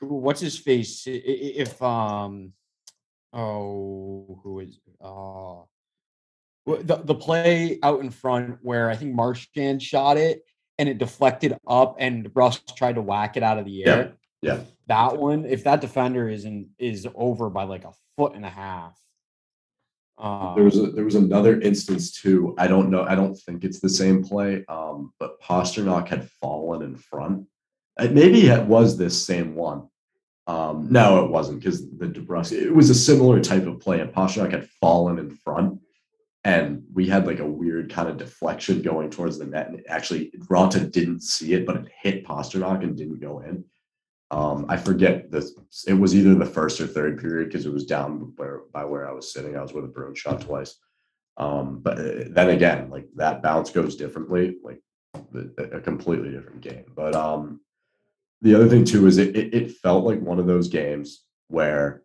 what's 0.00 0.40
his 0.40 0.58
face? 0.58 1.02
If 1.06 1.80
um, 1.82 2.52
oh, 3.32 4.40
who 4.42 4.60
is 4.60 4.78
Well, 5.00 6.82
the 6.82 6.96
the 7.04 7.14
play 7.14 7.78
out 7.82 8.00
in 8.00 8.10
front 8.10 8.58
where 8.62 8.90
I 8.90 8.96
think 8.96 9.14
Marchand 9.14 9.82
shot 9.82 10.16
it 10.16 10.42
and 10.78 10.88
it 10.88 10.98
deflected 10.98 11.56
up 11.66 11.96
and 11.98 12.30
Russ 12.34 12.60
tried 12.76 12.94
to 12.96 13.02
whack 13.02 13.36
it 13.36 13.42
out 13.42 13.58
of 13.58 13.64
the 13.64 13.86
air. 13.86 14.14
yeah. 14.42 14.60
that 14.86 15.16
one. 15.16 15.44
If 15.44 15.64
that 15.64 15.80
defender 15.80 16.28
is 16.28 16.44
in 16.44 16.70
is 16.78 17.06
over 17.14 17.50
by 17.50 17.64
like 17.64 17.84
a 17.84 17.92
foot 18.16 18.34
and 18.34 18.44
a 18.44 18.50
half. 18.50 18.98
Um, 20.18 20.54
There 20.54 20.64
was 20.64 20.78
a, 20.78 20.90
there 20.90 21.04
was 21.04 21.14
another 21.14 21.60
instance 21.60 22.12
too. 22.12 22.54
I 22.58 22.66
don't 22.68 22.90
know. 22.90 23.02
I 23.02 23.14
don't 23.14 23.34
think 23.34 23.64
it's 23.64 23.80
the 23.80 23.88
same 23.88 24.22
play. 24.22 24.64
Um, 24.68 25.12
but 25.18 25.40
Pastrnak 25.40 26.08
had 26.08 26.28
fallen 26.40 26.82
in 26.82 26.96
front. 26.96 27.46
Uh, 27.98 28.08
Maybe 28.10 28.46
it 28.46 28.66
was 28.66 28.96
this 28.96 29.24
same 29.24 29.54
one. 29.54 29.88
Um, 30.46 30.88
no, 30.90 31.24
it 31.24 31.30
wasn't 31.30 31.60
because 31.60 31.88
the 31.90 32.06
DeBrusk. 32.06 32.52
It 32.52 32.74
was 32.74 32.90
a 32.90 32.94
similar 32.94 33.40
type 33.40 33.66
of 33.66 33.80
play, 33.80 34.00
and 34.00 34.12
Pastrnak 34.12 34.50
had 34.50 34.68
fallen 34.68 35.18
in 35.18 35.30
front, 35.30 35.80
and 36.44 36.82
we 36.92 37.06
had 37.06 37.26
like 37.26 37.38
a 37.38 37.46
weird 37.46 37.92
kind 37.92 38.08
of 38.08 38.16
deflection 38.16 38.82
going 38.82 39.10
towards 39.10 39.38
the 39.38 39.46
net. 39.46 39.68
And 39.68 39.78
it 39.78 39.86
actually, 39.88 40.32
Raanta 40.48 40.90
didn't 40.90 41.22
see 41.22 41.52
it, 41.54 41.64
but 41.64 41.76
it 41.76 41.86
hit 42.00 42.26
Pastrnak 42.26 42.82
and 42.82 42.96
didn't 42.96 43.20
go 43.20 43.40
in. 43.40 43.64
Um, 44.32 44.66
I 44.68 44.78
forget 44.78 45.30
this. 45.30 45.52
It 45.86 45.92
was 45.92 46.16
either 46.16 46.34
the 46.34 46.46
first 46.46 46.80
or 46.80 46.86
third 46.86 47.20
period 47.20 47.48
because 47.48 47.66
it 47.66 47.72
was 47.72 47.84
down 47.84 48.32
where 48.36 48.62
by 48.72 48.84
where 48.84 49.08
I 49.08 49.12
was 49.12 49.32
sitting. 49.32 49.56
I 49.56 49.62
was 49.62 49.72
where 49.72 49.82
the 49.82 49.88
Bruins 49.88 50.18
shot 50.18 50.40
twice. 50.40 50.76
Um, 51.36 51.80
but 51.80 51.98
uh, 51.98 52.24
then 52.30 52.50
again, 52.50 52.90
like 52.90 53.06
that 53.16 53.42
bounce 53.42 53.70
goes 53.70 53.94
differently, 53.94 54.56
like 54.64 54.80
a 55.58 55.76
a 55.76 55.80
completely 55.80 56.30
different 56.30 56.62
game. 56.62 56.86
But 56.96 57.14
um, 57.14 57.60
the 58.42 58.54
other 58.54 58.68
thing 58.68 58.84
too 58.84 59.06
is 59.06 59.18
it, 59.18 59.34
it 59.36 59.54
it 59.54 59.70
felt 59.70 60.04
like 60.04 60.20
one 60.20 60.38
of 60.38 60.46
those 60.46 60.68
games 60.68 61.24
where 61.48 62.02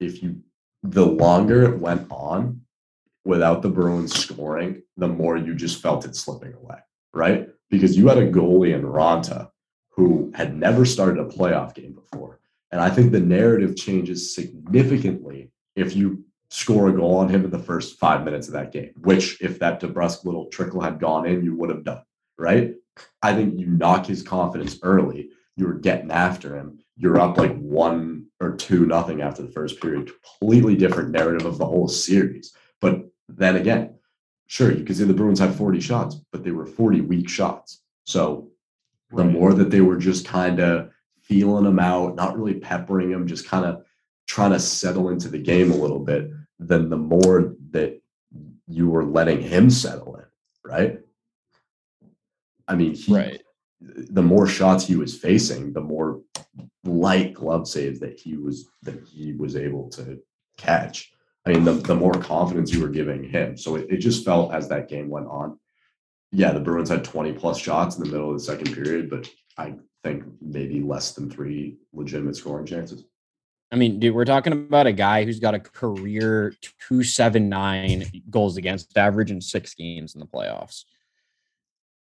if 0.00 0.22
you 0.22 0.40
the 0.82 1.04
longer 1.04 1.64
it 1.64 1.78
went 1.78 2.06
on 2.10 2.62
without 3.24 3.60
the 3.60 3.68
Bruins 3.68 4.14
scoring, 4.14 4.82
the 4.96 5.08
more 5.08 5.36
you 5.36 5.54
just 5.54 5.82
felt 5.82 6.04
it 6.04 6.14
slipping 6.14 6.54
away, 6.54 6.78
right? 7.12 7.48
Because 7.70 7.96
you 7.96 8.06
had 8.08 8.18
a 8.18 8.30
goalie 8.30 8.74
in 8.74 8.82
Raanta 8.82 9.50
who 9.90 10.30
had 10.34 10.56
never 10.56 10.84
started 10.84 11.18
a 11.18 11.28
playoff 11.28 11.74
game 11.74 11.92
before. 11.92 12.38
And 12.70 12.80
I 12.80 12.90
think 12.90 13.10
the 13.10 13.20
narrative 13.20 13.76
changes 13.76 14.34
significantly 14.34 15.50
if 15.74 15.96
you 15.96 16.24
score 16.50 16.88
a 16.88 16.92
goal 16.92 17.16
on 17.16 17.28
him 17.28 17.44
in 17.44 17.50
the 17.50 17.58
first 17.58 17.98
five 17.98 18.24
minutes 18.24 18.46
of 18.46 18.52
that 18.52 18.72
game, 18.72 18.92
which 19.00 19.40
if 19.40 19.58
that 19.58 19.80
DeBrusk 19.80 20.24
little 20.24 20.46
trickle 20.46 20.80
had 20.80 21.00
gone 21.00 21.26
in, 21.26 21.44
you 21.44 21.56
would 21.56 21.70
have 21.70 21.84
done, 21.84 22.02
right? 22.38 22.74
I 23.22 23.34
think 23.34 23.58
you 23.58 23.66
knock 23.66 24.06
his 24.06 24.22
confidence 24.22 24.78
early. 24.82 25.30
You 25.56 25.66
were 25.66 25.74
getting 25.74 26.10
after 26.10 26.54
him. 26.56 26.78
You're 26.96 27.20
up 27.20 27.38
like 27.38 27.56
one 27.56 28.26
or 28.40 28.56
two 28.56 28.86
nothing 28.86 29.22
after 29.22 29.42
the 29.42 29.50
first 29.52 29.80
period. 29.80 30.10
Completely 30.38 30.76
different 30.76 31.10
narrative 31.10 31.46
of 31.46 31.58
the 31.58 31.66
whole 31.66 31.88
series. 31.88 32.54
But 32.80 33.06
then 33.28 33.56
again, 33.56 33.94
sure, 34.46 34.72
you 34.72 34.84
could 34.84 34.96
say 34.96 35.04
the 35.04 35.14
Bruins 35.14 35.40
had 35.40 35.54
40 35.54 35.80
shots, 35.80 36.16
but 36.32 36.44
they 36.44 36.50
were 36.52 36.66
40 36.66 37.00
weak 37.02 37.28
shots. 37.28 37.82
So 38.04 38.50
the 39.10 39.24
Right. 39.24 39.32
more 39.32 39.54
that 39.54 39.70
they 39.70 39.80
were 39.80 39.96
just 39.96 40.26
kind 40.26 40.60
of 40.60 40.90
feeling 41.20 41.64
them 41.64 41.78
out, 41.78 42.16
not 42.16 42.36
really 42.36 42.54
peppering 42.60 43.10
them, 43.10 43.26
just 43.26 43.46
kind 43.48 43.64
of 43.64 43.84
trying 44.26 44.52
to 44.52 44.60
settle 44.60 45.08
into 45.08 45.28
the 45.28 45.38
game 45.38 45.70
a 45.70 45.76
little 45.76 46.00
bit, 46.00 46.30
then 46.58 46.88
the 46.88 46.96
more 46.96 47.54
that 47.70 48.00
you 48.66 48.88
were 48.88 49.04
letting 49.04 49.40
him 49.40 49.70
settle 49.70 50.16
in, 50.16 50.24
right? 50.64 51.00
I 52.68 52.74
mean, 52.74 52.94
he, 52.94 53.14
Right. 53.14 53.42
The 53.80 54.22
more 54.22 54.46
shots 54.46 54.86
he 54.86 54.96
was 54.96 55.18
facing, 55.18 55.72
the 55.72 55.80
more 55.80 56.22
light 56.84 57.34
glove 57.34 57.68
saves 57.68 58.00
that 58.00 58.18
he 58.18 58.36
was 58.36 58.68
that 58.82 59.02
he 59.06 59.32
was 59.32 59.56
able 59.56 59.88
to 59.90 60.18
catch. 60.56 61.12
I 61.44 61.52
mean, 61.52 61.64
the, 61.64 61.72
the 61.72 61.94
more 61.94 62.12
confidence 62.12 62.72
you 62.72 62.80
were 62.80 62.88
giving 62.88 63.22
him. 63.22 63.56
So 63.56 63.76
it, 63.76 63.86
it 63.88 63.98
just 63.98 64.24
felt 64.24 64.52
as 64.52 64.68
that 64.68 64.88
game 64.88 65.08
went 65.08 65.28
on. 65.28 65.58
Yeah, 66.32 66.52
the 66.52 66.60
Bruins 66.60 66.88
had 66.88 67.04
20 67.04 67.34
plus 67.34 67.58
shots 67.58 67.96
in 67.96 68.02
the 68.02 68.10
middle 68.10 68.30
of 68.30 68.36
the 68.36 68.42
second 68.42 68.74
period, 68.74 69.08
but 69.08 69.28
I 69.56 69.74
think 70.02 70.24
maybe 70.40 70.80
less 70.80 71.12
than 71.12 71.30
three 71.30 71.76
legitimate 71.92 72.36
scoring 72.36 72.66
chances. 72.66 73.04
I 73.70 73.76
mean, 73.76 74.00
dude, 74.00 74.14
we're 74.14 74.24
talking 74.24 74.52
about 74.52 74.86
a 74.86 74.92
guy 74.92 75.24
who's 75.24 75.40
got 75.40 75.54
a 75.54 75.60
career 75.60 76.52
279 76.88 78.22
goals 78.30 78.56
against 78.56 78.96
average 78.96 79.30
in 79.30 79.40
six 79.40 79.74
games 79.74 80.14
in 80.14 80.20
the 80.20 80.26
playoffs. 80.26 80.84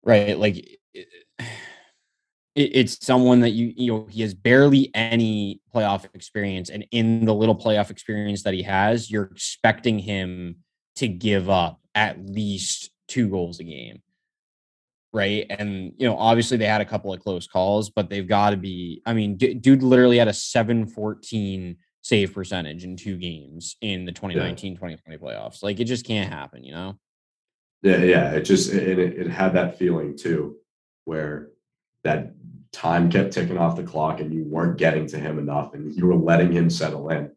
Right? 0.04 0.38
Like 0.38 0.58
it, 0.94 1.08
it's 2.56 3.06
someone 3.06 3.42
that 3.42 3.52
you 3.52 3.74
you 3.76 3.92
know, 3.92 4.08
he 4.10 4.22
has 4.22 4.34
barely 4.34 4.92
any 4.94 5.62
playoff 5.74 6.06
experience 6.14 6.70
and 6.70 6.86
in 6.92 7.26
the 7.26 7.34
little 7.34 7.56
playoff 7.56 7.90
experience 7.90 8.44
that 8.44 8.54
he 8.54 8.64
has, 8.64 9.10
you're 9.10 9.24
expecting 9.24 10.00
him 10.00 10.58
to 10.96 11.08
give 11.08 11.50
up 11.50 11.80
at 11.96 12.26
least 12.26 12.92
two 13.08 13.30
goals 13.30 13.60
a 13.60 13.64
game. 13.64 14.02
Right? 15.12 15.46
And 15.50 15.94
you 15.98 16.08
know, 16.08 16.18
obviously 16.18 16.58
they 16.58 16.66
had 16.66 16.82
a 16.82 16.86
couple 16.86 17.14
of 17.14 17.20
close 17.20 17.48
calls, 17.48 17.90
but 17.90 18.10
they've 18.10 18.28
got 18.28 18.52
to 18.52 18.58
be 18.58 19.02
I 19.06 19.14
mean, 19.14 19.38
d- 19.38 19.54
dude 19.54 19.84
literally 19.84 20.18
had 20.18 20.28
a 20.28 20.34
714 20.34 21.78
save 22.02 22.34
percentage 22.34 22.84
in 22.84 22.96
two 22.96 23.18
games 23.18 23.76
in 23.82 24.06
the 24.06 24.12
2019-2020 24.12 25.20
playoffs. 25.20 25.64
Like 25.64 25.80
it 25.80 25.86
just 25.86 26.06
can't 26.06 26.32
happen, 26.32 26.64
you 26.64 26.74
know? 26.74 26.98
Yeah, 27.82 27.98
yeah. 27.98 28.32
It 28.32 28.42
just 28.42 28.74
it, 28.74 29.00
it 29.00 29.28
had 29.28 29.54
that 29.54 29.78
feeling 29.78 30.18
too, 30.18 30.58
where 31.10 31.49
that 32.03 32.34
time 32.72 33.10
kept 33.10 33.34
ticking 33.34 33.57
off 33.57 33.76
the 33.76 33.84
clock 33.84 34.20
and 34.20 34.32
you 34.32 34.43
weren't 34.45 34.78
getting 34.78 35.07
to 35.07 35.18
him 35.18 35.39
enough 35.39 35.74
and 35.74 35.91
you 35.95 36.05
were 36.05 36.16
letting 36.16 36.51
him 36.51 36.70
settle 36.70 37.10
in. 37.10 37.32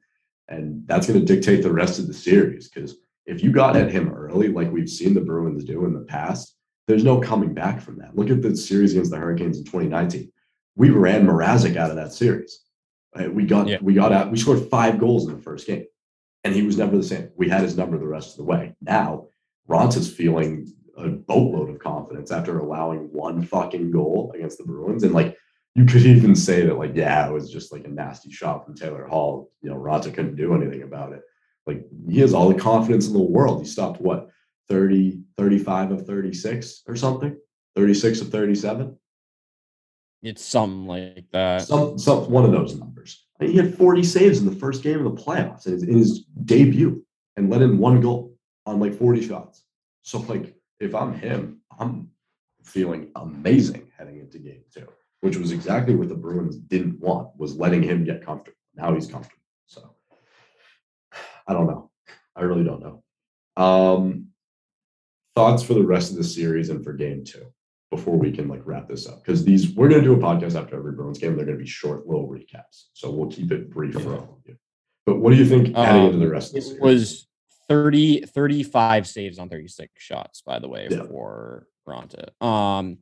And 0.49 0.87
that's 0.87 1.07
going 1.07 1.19
to 1.19 1.25
dictate 1.25 1.63
the 1.63 1.73
rest 1.73 1.99
of 1.99 2.07
the 2.07 2.13
series 2.13 2.69
because 2.69 2.97
if 3.25 3.43
you 3.43 3.51
got 3.51 3.75
at 3.77 3.91
him 3.91 4.13
early, 4.13 4.49
like 4.49 4.71
we've 4.71 4.91
seen 4.91 5.15
the 5.15 5.23
Bruins 5.23 5.65
do 5.65 5.87
in 5.87 5.95
the 5.95 6.01
past, 6.01 6.55
there's 6.87 7.03
no 7.03 7.19
coming 7.19 7.55
back 7.55 7.81
from 7.81 7.97
that. 7.99 8.15
Look 8.15 8.29
at 8.29 8.43
the 8.43 8.55
series 8.55 8.93
against 8.93 9.11
the 9.11 9.17
Hurricanes 9.17 9.57
in 9.57 9.65
2019. 9.65 10.31
We 10.77 10.91
ran 10.91 11.27
Mrazek 11.27 11.77
out 11.77 11.91
of 11.91 11.97
that 11.97 12.13
series. 12.13 12.61
Uh, 13.19 13.31
we 13.31 13.47
got 13.47 13.69
Yeah. 13.69 13.79
we 13.81 13.95
got 13.95 14.13
out. 14.13 14.31
We 14.31 14.37
scored 14.37 14.69
five 14.71 14.99
goals 14.99 15.27
in 15.27 15.35
the 15.35 15.43
first 15.43 15.67
game, 15.67 15.85
and 16.45 16.55
he 16.55 16.63
was 16.63 16.77
never 16.77 16.97
the 16.97 17.03
same. 17.03 17.31
We 17.37 17.49
had 17.49 17.63
his 17.63 17.77
number 17.77 17.97
the 17.97 18.07
rest 18.07 18.33
of 18.33 18.37
the 18.39 18.45
way. 18.45 18.75
Now 18.83 19.29
Raanta's 19.69 20.09
is 20.09 20.13
feeling 20.15 20.73
a 20.97 21.09
boatload 21.09 21.71
of 21.71 21.79
confidence 21.79 22.31
after 22.31 22.59
allowing 22.59 23.11
one 23.13 23.43
fucking 23.43 23.91
goal 23.91 24.33
against 24.35 24.59
the 24.59 24.65
Bruins, 24.65 25.03
and 25.03 25.15
like 25.15 25.37
you 25.75 25.85
could 25.85 26.03
even 26.03 26.35
say 26.35 26.67
that 26.67 26.79
like 26.79 26.95
yeah, 26.95 27.29
it 27.29 27.33
was 27.33 27.51
just 27.51 27.73
like 27.73 27.85
a 27.85 27.89
nasty 27.89 28.31
shot 28.31 28.65
from 28.65 28.75
Taylor 28.75 29.07
Hall. 29.07 29.51
You 29.63 29.71
know, 29.71 29.77
Raanta 29.77 30.13
couldn't 30.13 30.37
do 30.37 30.55
anything 30.55 30.83
about 30.83 31.13
it. 31.13 31.23
Like 31.67 31.85
he 32.09 32.21
has 32.21 32.35
all 32.35 32.49
the 32.49 32.61
confidence 32.61 33.07
in 33.07 33.13
the 33.13 33.21
world. 33.21 33.61
He 33.61 33.69
stopped 33.69 34.01
what 34.01 34.29
30, 34.69 35.21
35 35.37 35.93
of 35.93 36.07
36 36.07 36.83
or 36.87 36.97
something, 36.97 37.37
36 37.77 38.21
of 38.23 38.31
37. 38.31 38.97
It's 40.23 40.45
something 40.45 40.87
like 40.87 41.27
that. 41.33 41.63
some, 41.63 41.99
some 41.99 42.31
one 42.31 42.45
of 42.45 42.53
those 42.53 42.77
numbers. 42.77 43.27
I 43.41 43.45
mean, 43.45 43.53
he 43.53 43.59
had 43.59 43.77
40 43.77 44.05
saves 44.05 44.39
in 44.39 44.47
the 44.47 44.55
first 44.55 44.83
game 44.83 45.05
of 45.05 45.17
the 45.17 45.23
playoffs 45.23 45.67
in 45.67 45.73
his, 45.73 45.83
in 45.83 45.99
his 45.99 46.25
debut 46.45 47.05
and 47.37 47.51
let 47.51 47.63
in 47.63 47.79
one 47.79 48.01
goal 48.01 48.37
on 48.67 48.79
like 48.79 48.95
40 48.95 49.27
shots. 49.27 49.65
So, 50.03 50.19
like, 50.21 50.55
if 50.83 50.95
I'm 50.95 51.15
him, 51.15 51.61
I'm 51.79 52.11
feeling 52.65 53.11
amazing 53.17 53.91
heading 53.97 54.19
into 54.19 54.39
game 54.39 54.65
two, 54.75 54.87
which 55.21 55.37
was 55.37 55.53
exactly 55.53 55.95
what 55.95 56.09
the 56.09 56.15
Bruins 56.15 56.57
didn't 56.57 57.01
want, 57.01 57.29
was 57.37 57.57
letting 57.57 57.83
him 57.83 58.05
get 58.05 58.25
comfortable. 58.25 58.59
Now 58.75 58.93
he's 58.95 59.07
comfortable. 59.07 59.43
So 59.67 59.95
I 61.47 61.53
don't 61.53 61.67
know. 61.67 61.91
I 62.35 62.43
really 62.43 62.65
don't 62.65 62.83
know. 62.83 63.63
Um 63.63 64.29
thoughts 65.35 65.63
for 65.63 65.75
the 65.75 65.85
rest 65.85 66.11
of 66.11 66.17
the 66.17 66.25
series 66.25 66.69
and 66.69 66.85
for 66.85 66.93
game 66.93 67.25
two 67.25 67.47
before 67.91 68.17
we 68.17 68.33
can 68.33 68.49
like 68.49 68.61
wrap 68.65 68.89
this 68.89 69.07
up 69.07 69.23
because 69.23 69.45
these 69.45 69.75
we're 69.75 69.89
going 69.89 70.03
to 70.03 70.07
do 70.07 70.15
a 70.15 70.19
podcast 70.19 70.61
after 70.61 70.77
every 70.77 70.93
Bruins 70.93 71.19
game. 71.19 71.37
They're 71.37 71.47
going 71.47 71.59
to 71.59 71.65
be 71.65 71.69
short 71.69 72.07
little 72.07 72.29
recaps, 72.29 72.87
so 72.93 73.11
we'll 73.11 73.31
keep 73.31 73.53
it 73.53 73.71
brief 73.71 73.95
for 73.95 74.17
all 74.17 74.39
of 74.39 74.47
you. 74.47 74.57
But 75.07 75.21
what 75.21 75.31
do 75.31 75.37
you 75.37 75.47
think 75.47 75.77
heading 75.77 76.07
into 76.07 76.19
the 76.19 76.29
rest 76.29 76.51
of 76.51 76.55
the 76.57 76.61
series? 76.63 76.81
was 76.81 77.29
30, 77.69 78.23
35 78.27 79.07
saves 79.07 79.39
on 79.39 79.49
36 79.49 79.91
shots, 79.97 80.43
by 80.43 80.59
the 80.59 80.69
way, 80.69 80.89
Yeah. 80.91 81.05
for 81.05 81.67
Raanta. 81.87 82.31
Um, 82.45 82.99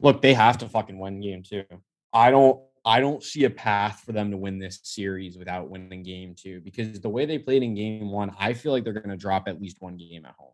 look, 0.00 0.22
they 0.22 0.34
have 0.34 0.58
to 0.58 0.68
fucking 0.68 0.98
win 0.98 1.20
game 1.20 1.42
two. 1.42 1.64
I 2.12 2.30
don't 2.30 2.60
I 2.86 3.00
don't 3.00 3.22
see 3.22 3.44
a 3.44 3.50
path 3.50 4.02
for 4.04 4.12
them 4.12 4.30
to 4.30 4.36
win 4.36 4.58
this 4.58 4.78
series 4.82 5.38
without 5.38 5.70
winning 5.70 6.02
game 6.02 6.34
two 6.36 6.60
because 6.60 7.00
the 7.00 7.08
way 7.08 7.24
they 7.24 7.38
played 7.38 7.62
in 7.62 7.74
game 7.74 8.10
one, 8.10 8.30
I 8.38 8.52
feel 8.52 8.72
like 8.72 8.84
they're 8.84 8.92
gonna 8.92 9.16
drop 9.16 9.48
at 9.48 9.60
least 9.60 9.80
one 9.80 9.96
game 9.96 10.26
at 10.26 10.34
home. 10.38 10.52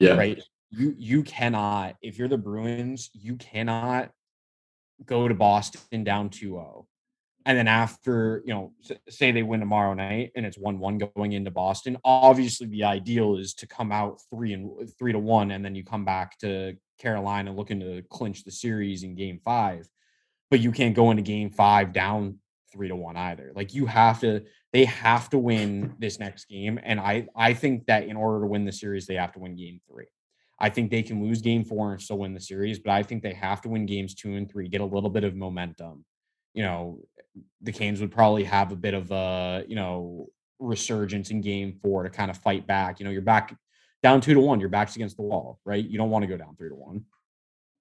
yeah, 0.00 0.14
right? 0.16 0.42
You 0.70 0.94
you 0.98 1.22
cannot 1.22 1.96
if 2.02 2.18
you're 2.18 2.28
the 2.28 2.38
Bruins, 2.38 3.10
you 3.14 3.36
cannot 3.36 4.10
go 5.04 5.28
to 5.28 5.34
Boston 5.34 6.04
down 6.04 6.28
2-0. 6.28 6.84
And 7.48 7.56
then 7.56 7.66
after, 7.66 8.42
you 8.44 8.52
know, 8.52 8.72
say 9.08 9.32
they 9.32 9.42
win 9.42 9.60
tomorrow 9.60 9.94
night 9.94 10.32
and 10.36 10.44
it's 10.44 10.58
1-1 10.58 11.10
going 11.14 11.32
into 11.32 11.50
Boston, 11.50 11.96
obviously 12.04 12.66
the 12.66 12.84
ideal 12.84 13.38
is 13.38 13.54
to 13.54 13.66
come 13.66 13.90
out 13.90 14.20
3 14.28 14.52
and 14.52 14.70
3 14.98 15.12
to 15.12 15.18
1 15.18 15.50
and 15.50 15.64
then 15.64 15.74
you 15.74 15.82
come 15.82 16.04
back 16.04 16.38
to 16.40 16.76
Carolina 16.98 17.50
looking 17.50 17.80
to 17.80 18.02
clinch 18.10 18.44
the 18.44 18.50
series 18.50 19.02
in 19.02 19.14
game 19.14 19.40
5. 19.46 19.88
But 20.50 20.60
you 20.60 20.70
can't 20.72 20.94
go 20.94 21.10
into 21.10 21.22
game 21.22 21.48
5 21.48 21.94
down 21.94 22.38
3 22.70 22.88
to 22.88 22.96
1 22.96 23.16
either. 23.16 23.50
Like 23.56 23.72
you 23.72 23.86
have 23.86 24.20
to 24.20 24.44
they 24.74 24.84
have 24.84 25.30
to 25.30 25.38
win 25.38 25.94
this 25.98 26.18
next 26.18 26.50
game 26.50 26.78
and 26.82 27.00
I 27.00 27.28
I 27.34 27.54
think 27.54 27.86
that 27.86 28.04
in 28.04 28.16
order 28.16 28.42
to 28.42 28.46
win 28.46 28.66
the 28.66 28.72
series 28.72 29.06
they 29.06 29.14
have 29.14 29.32
to 29.32 29.38
win 29.38 29.56
game 29.56 29.80
3. 29.90 30.04
I 30.58 30.68
think 30.68 30.90
they 30.90 31.02
can 31.02 31.22
lose 31.22 31.40
game 31.40 31.64
4 31.64 31.92
and 31.92 32.02
still 32.02 32.18
win 32.18 32.34
the 32.34 32.40
series, 32.40 32.78
but 32.78 32.90
I 32.90 33.02
think 33.02 33.22
they 33.22 33.32
have 33.32 33.62
to 33.62 33.70
win 33.70 33.86
games 33.86 34.14
2 34.14 34.34
and 34.34 34.50
3, 34.50 34.68
get 34.68 34.82
a 34.82 34.84
little 34.84 35.08
bit 35.08 35.24
of 35.24 35.34
momentum. 35.34 36.04
You 36.52 36.64
know, 36.64 37.00
the 37.62 37.72
Canes 37.72 38.00
would 38.00 38.12
probably 38.12 38.44
have 38.44 38.72
a 38.72 38.76
bit 38.76 38.94
of 38.94 39.10
a, 39.10 39.64
you 39.68 39.76
know, 39.76 40.28
resurgence 40.58 41.30
in 41.30 41.40
game 41.40 41.78
4 41.82 42.04
to 42.04 42.10
kind 42.10 42.30
of 42.30 42.38
fight 42.38 42.66
back. 42.66 42.98
You 42.98 43.04
know, 43.04 43.10
you're 43.10 43.22
back 43.22 43.56
down 44.02 44.20
2 44.20 44.34
to 44.34 44.40
1, 44.40 44.60
your 44.60 44.68
back's 44.68 44.96
against 44.96 45.16
the 45.16 45.22
wall, 45.22 45.60
right? 45.64 45.84
You 45.84 45.98
don't 45.98 46.10
want 46.10 46.22
to 46.22 46.26
go 46.26 46.36
down 46.36 46.56
3 46.56 46.68
to 46.68 46.74
1. 46.74 47.04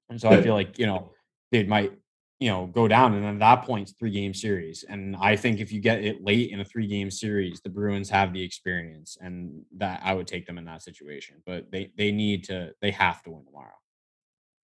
And 0.09 0.21
so 0.21 0.29
I 0.29 0.41
feel 0.41 0.53
like, 0.53 0.79
you 0.79 0.85
know, 0.85 1.11
they 1.51 1.63
might 1.63 1.91
you 2.39 2.49
know, 2.49 2.67
go 2.67 2.87
down. 2.87 3.13
And 3.13 3.23
then 3.23 3.35
at 3.35 3.39
that 3.39 3.65
point, 3.65 3.89
it's 3.89 3.97
three 3.97 4.11
game 4.11 4.33
series. 4.33 4.83
And 4.87 5.15
I 5.19 5.35
think 5.35 5.59
if 5.59 5.71
you 5.71 5.81
get 5.81 6.03
it 6.03 6.23
late 6.23 6.51
in 6.51 6.59
a 6.59 6.65
three 6.65 6.87
game 6.87 7.09
series, 7.09 7.61
the 7.61 7.69
Bruins 7.69 8.09
have 8.09 8.31
the 8.31 8.43
experience 8.43 9.17
and 9.19 9.63
that 9.77 10.01
I 10.03 10.13
would 10.13 10.27
take 10.27 10.45
them 10.45 10.57
in 10.57 10.65
that 10.65 10.83
situation. 10.83 11.37
But 11.45 11.71
they 11.71 11.91
they 11.97 12.11
need 12.11 12.43
to 12.45 12.73
they 12.81 12.91
have 12.91 13.23
to 13.23 13.31
win 13.31 13.45
tomorrow. 13.45 13.73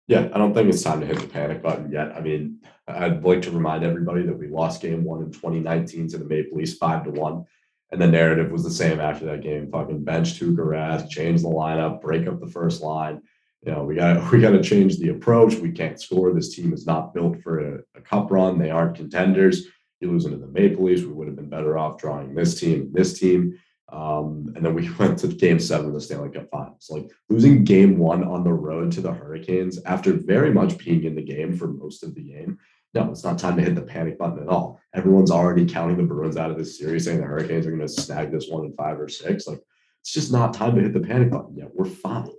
Yeah, 0.07 0.29
I 0.33 0.37
don't 0.37 0.53
think 0.53 0.69
it's 0.69 0.83
time 0.83 0.99
to 0.99 1.05
hit 1.05 1.19
the 1.19 1.27
panic 1.27 1.63
button 1.63 1.91
yet. 1.91 2.15
I 2.15 2.21
mean, 2.21 2.59
I'd 2.87 3.23
like 3.23 3.41
to 3.43 3.51
remind 3.51 3.83
everybody 3.83 4.23
that 4.23 4.37
we 4.37 4.47
lost 4.47 4.81
game 4.81 5.03
one 5.03 5.23
in 5.23 5.31
2019 5.31 6.09
to 6.09 6.17
the 6.19 6.25
Maple 6.25 6.57
Leafs 6.57 6.77
five 6.77 7.03
to 7.05 7.11
one. 7.11 7.45
And 7.91 8.01
the 8.01 8.07
narrative 8.07 8.51
was 8.51 8.63
the 8.63 8.71
same 8.71 8.99
after 8.99 9.25
that 9.25 9.41
game. 9.41 9.71
Fucking 9.71 10.03
bench 10.03 10.39
Tuukka 10.39 10.57
Rask, 10.57 11.09
change 11.09 11.41
the 11.41 11.47
lineup, 11.47 12.01
break 12.01 12.27
up 12.27 12.39
the 12.39 12.47
first 12.47 12.81
line. 12.81 13.21
You 13.65 13.71
know, 13.71 13.83
we 13.83 13.95
got 13.95 14.31
we 14.31 14.39
got 14.39 14.51
to 14.51 14.61
change 14.61 14.97
the 14.97 15.09
approach. 15.09 15.55
We 15.55 15.71
can't 15.71 15.99
score. 15.99 16.33
This 16.33 16.55
team 16.55 16.73
is 16.73 16.85
not 16.85 17.13
built 17.13 17.41
for 17.41 17.59
a, 17.59 17.79
a 17.95 18.01
cup 18.01 18.31
run. 18.31 18.59
They 18.59 18.69
aren't 18.69 18.97
contenders. 18.97 19.65
You 20.01 20.11
losing 20.11 20.31
to 20.31 20.37
the 20.37 20.47
Maple 20.47 20.83
Leafs, 20.83 21.03
we 21.03 21.13
would 21.13 21.27
have 21.27 21.37
been 21.37 21.49
better 21.49 21.77
off 21.77 21.97
drawing 21.97 22.35
this 22.35 22.59
team, 22.59 22.91
this 22.93 23.17
team. 23.17 23.57
Um, 23.89 24.51
and 24.55 24.65
then 24.65 24.73
we 24.73 24.91
went 24.99 25.19
to 25.19 25.27
game 25.27 25.59
seven 25.59 25.87
of 25.87 25.93
the 25.93 26.01
Stanley 26.01 26.29
Cup 26.29 26.49
Finals. 26.49 26.87
Like 26.89 27.09
losing 27.29 27.63
game 27.63 27.97
one 27.97 28.23
on 28.23 28.43
the 28.43 28.53
road 28.53 28.91
to 28.93 29.01
the 29.01 29.13
Hurricanes 29.13 29.81
after 29.85 30.13
very 30.13 30.53
much 30.53 30.77
being 30.77 31.03
in 31.03 31.15
the 31.15 31.21
game 31.21 31.55
for 31.55 31.67
most 31.67 32.03
of 32.03 32.15
the 32.15 32.23
game. 32.23 32.59
No, 32.93 33.11
it's 33.11 33.25
not 33.25 33.37
time 33.37 33.57
to 33.57 33.61
hit 33.61 33.75
the 33.75 33.81
panic 33.81 34.17
button 34.17 34.41
at 34.41 34.47
all. 34.47 34.79
Everyone's 34.93 35.29
already 35.29 35.65
counting 35.65 35.97
the 35.97 36.03
Bruins 36.03 36.37
out 36.37 36.49
of 36.49 36.57
this 36.57 36.79
series, 36.79 37.03
saying 37.03 37.19
the 37.19 37.25
Hurricanes 37.25 37.67
are 37.67 37.71
going 37.71 37.81
to 37.81 37.89
snag 37.89 38.31
this 38.31 38.47
one 38.47 38.63
in 38.63 38.73
five 38.73 38.99
or 38.99 39.09
six. 39.09 39.47
Like 39.47 39.59
it's 39.99 40.13
just 40.13 40.31
not 40.31 40.53
time 40.53 40.75
to 40.75 40.81
hit 40.81 40.93
the 40.93 41.01
panic 41.01 41.29
button 41.29 41.57
yet. 41.57 41.71
We're 41.73 41.85
fine. 41.85 42.29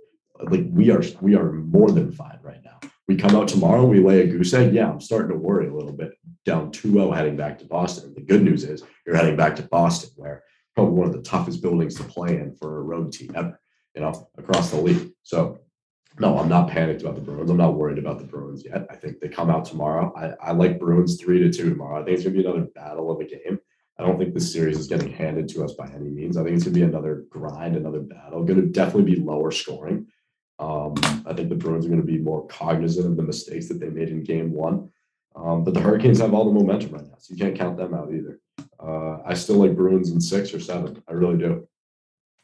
Like 0.41 0.65
we 0.69 0.89
are, 0.89 1.03
we 1.21 1.35
are 1.35 1.51
more 1.51 1.91
than 1.91 2.11
fine 2.11 2.39
right 2.41 2.63
now. 2.63 2.79
We 3.07 3.15
come 3.15 3.35
out 3.35 3.47
tomorrow, 3.47 3.85
we 3.85 3.99
lay 3.99 4.21
a 4.21 4.27
goose 4.27 4.53
egg. 4.53 4.73
Yeah, 4.73 4.89
I'm 4.89 4.99
starting 4.99 5.31
to 5.31 5.37
worry 5.37 5.67
a 5.67 5.73
little 5.73 5.93
bit. 5.93 6.13
Down 6.43 6.71
2-0 6.71 7.15
heading 7.15 7.37
back 7.37 7.59
to 7.59 7.65
Boston. 7.65 8.13
The 8.15 8.21
good 8.21 8.41
news 8.41 8.63
is 8.63 8.83
you're 9.05 9.15
heading 9.15 9.37
back 9.37 9.55
to 9.57 9.63
Boston, 9.63 10.09
where 10.15 10.43
probably 10.77 10.93
one 10.93 11.07
of 11.07 11.13
the 11.13 11.23
toughest 11.23 11.59
buildings 11.63 11.95
to 11.95 12.03
play 12.03 12.37
in 12.37 12.55
for 12.55 12.77
a 12.77 12.83
road 12.83 13.11
team 13.11 13.31
ever, 13.35 13.59
you 13.95 14.01
know, 14.01 14.29
across 14.37 14.69
the 14.69 14.79
league. 14.79 15.09
So, 15.23 15.57
no, 16.19 16.37
I'm 16.37 16.47
not 16.47 16.69
panicked 16.69 17.01
about 17.01 17.15
the 17.15 17.21
Bruins. 17.21 17.49
I'm 17.49 17.57
not 17.57 17.73
worried 17.73 17.97
about 17.97 18.19
the 18.19 18.25
Bruins 18.25 18.63
yet. 18.63 18.85
I 18.87 18.95
think 18.95 19.19
they 19.19 19.27
come 19.27 19.49
out 19.49 19.65
tomorrow. 19.65 20.13
I, 20.15 20.49
I 20.49 20.51
like 20.51 20.79
Bruins 20.79 21.19
three 21.19 21.39
to 21.39 21.51
two 21.51 21.71
tomorrow. 21.71 21.99
I 21.99 22.05
think 22.05 22.13
it's 22.13 22.23
gonna 22.23 22.35
be 22.35 22.45
another 22.45 22.67
battle 22.75 23.09
of 23.09 23.19
a 23.19 23.25
game. 23.25 23.57
I 23.97 24.03
don't 24.03 24.19
think 24.19 24.35
this 24.35 24.53
series 24.53 24.77
is 24.77 24.85
getting 24.85 25.11
handed 25.11 25.49
to 25.49 25.65
us 25.65 25.73
by 25.73 25.87
any 25.87 26.09
means. 26.09 26.37
I 26.37 26.43
think 26.43 26.55
it's 26.55 26.65
gonna 26.65 26.75
be 26.75 26.83
another 26.83 27.25
grind, 27.31 27.75
another 27.75 28.01
battle. 28.01 28.43
Going 28.43 28.61
to 28.61 28.67
definitely 28.67 29.15
be 29.15 29.19
lower 29.19 29.49
scoring. 29.49 30.05
Um, 30.59 30.93
I 31.25 31.33
think 31.33 31.49
the 31.49 31.55
Bruins 31.55 31.87
are 31.87 31.89
going 31.89 32.01
to 32.01 32.07
be 32.07 32.19
more 32.19 32.45
cognizant 32.47 33.07
of 33.07 33.17
the 33.17 33.23
mistakes 33.23 33.67
that 33.67 33.79
they 33.79 33.89
made 33.89 34.09
in 34.09 34.23
game 34.23 34.51
one. 34.51 34.91
Um, 35.35 35.63
but 35.63 35.73
the 35.73 35.81
Hurricanes 35.81 36.19
have 36.19 36.35
all 36.35 36.45
the 36.45 36.59
momentum 36.59 36.91
right 36.91 37.05
now, 37.05 37.15
so 37.17 37.33
you 37.33 37.39
can't 37.39 37.57
count 37.57 37.77
them 37.77 37.93
out 37.93 38.11
either. 38.13 38.39
Uh, 38.81 39.17
I 39.25 39.33
still 39.33 39.55
like 39.57 39.75
Bruins 39.75 40.11
in 40.11 40.21
six 40.21 40.53
or 40.53 40.59
seven. 40.59 41.01
I 41.07 41.13
really 41.13 41.37
do. 41.37 41.67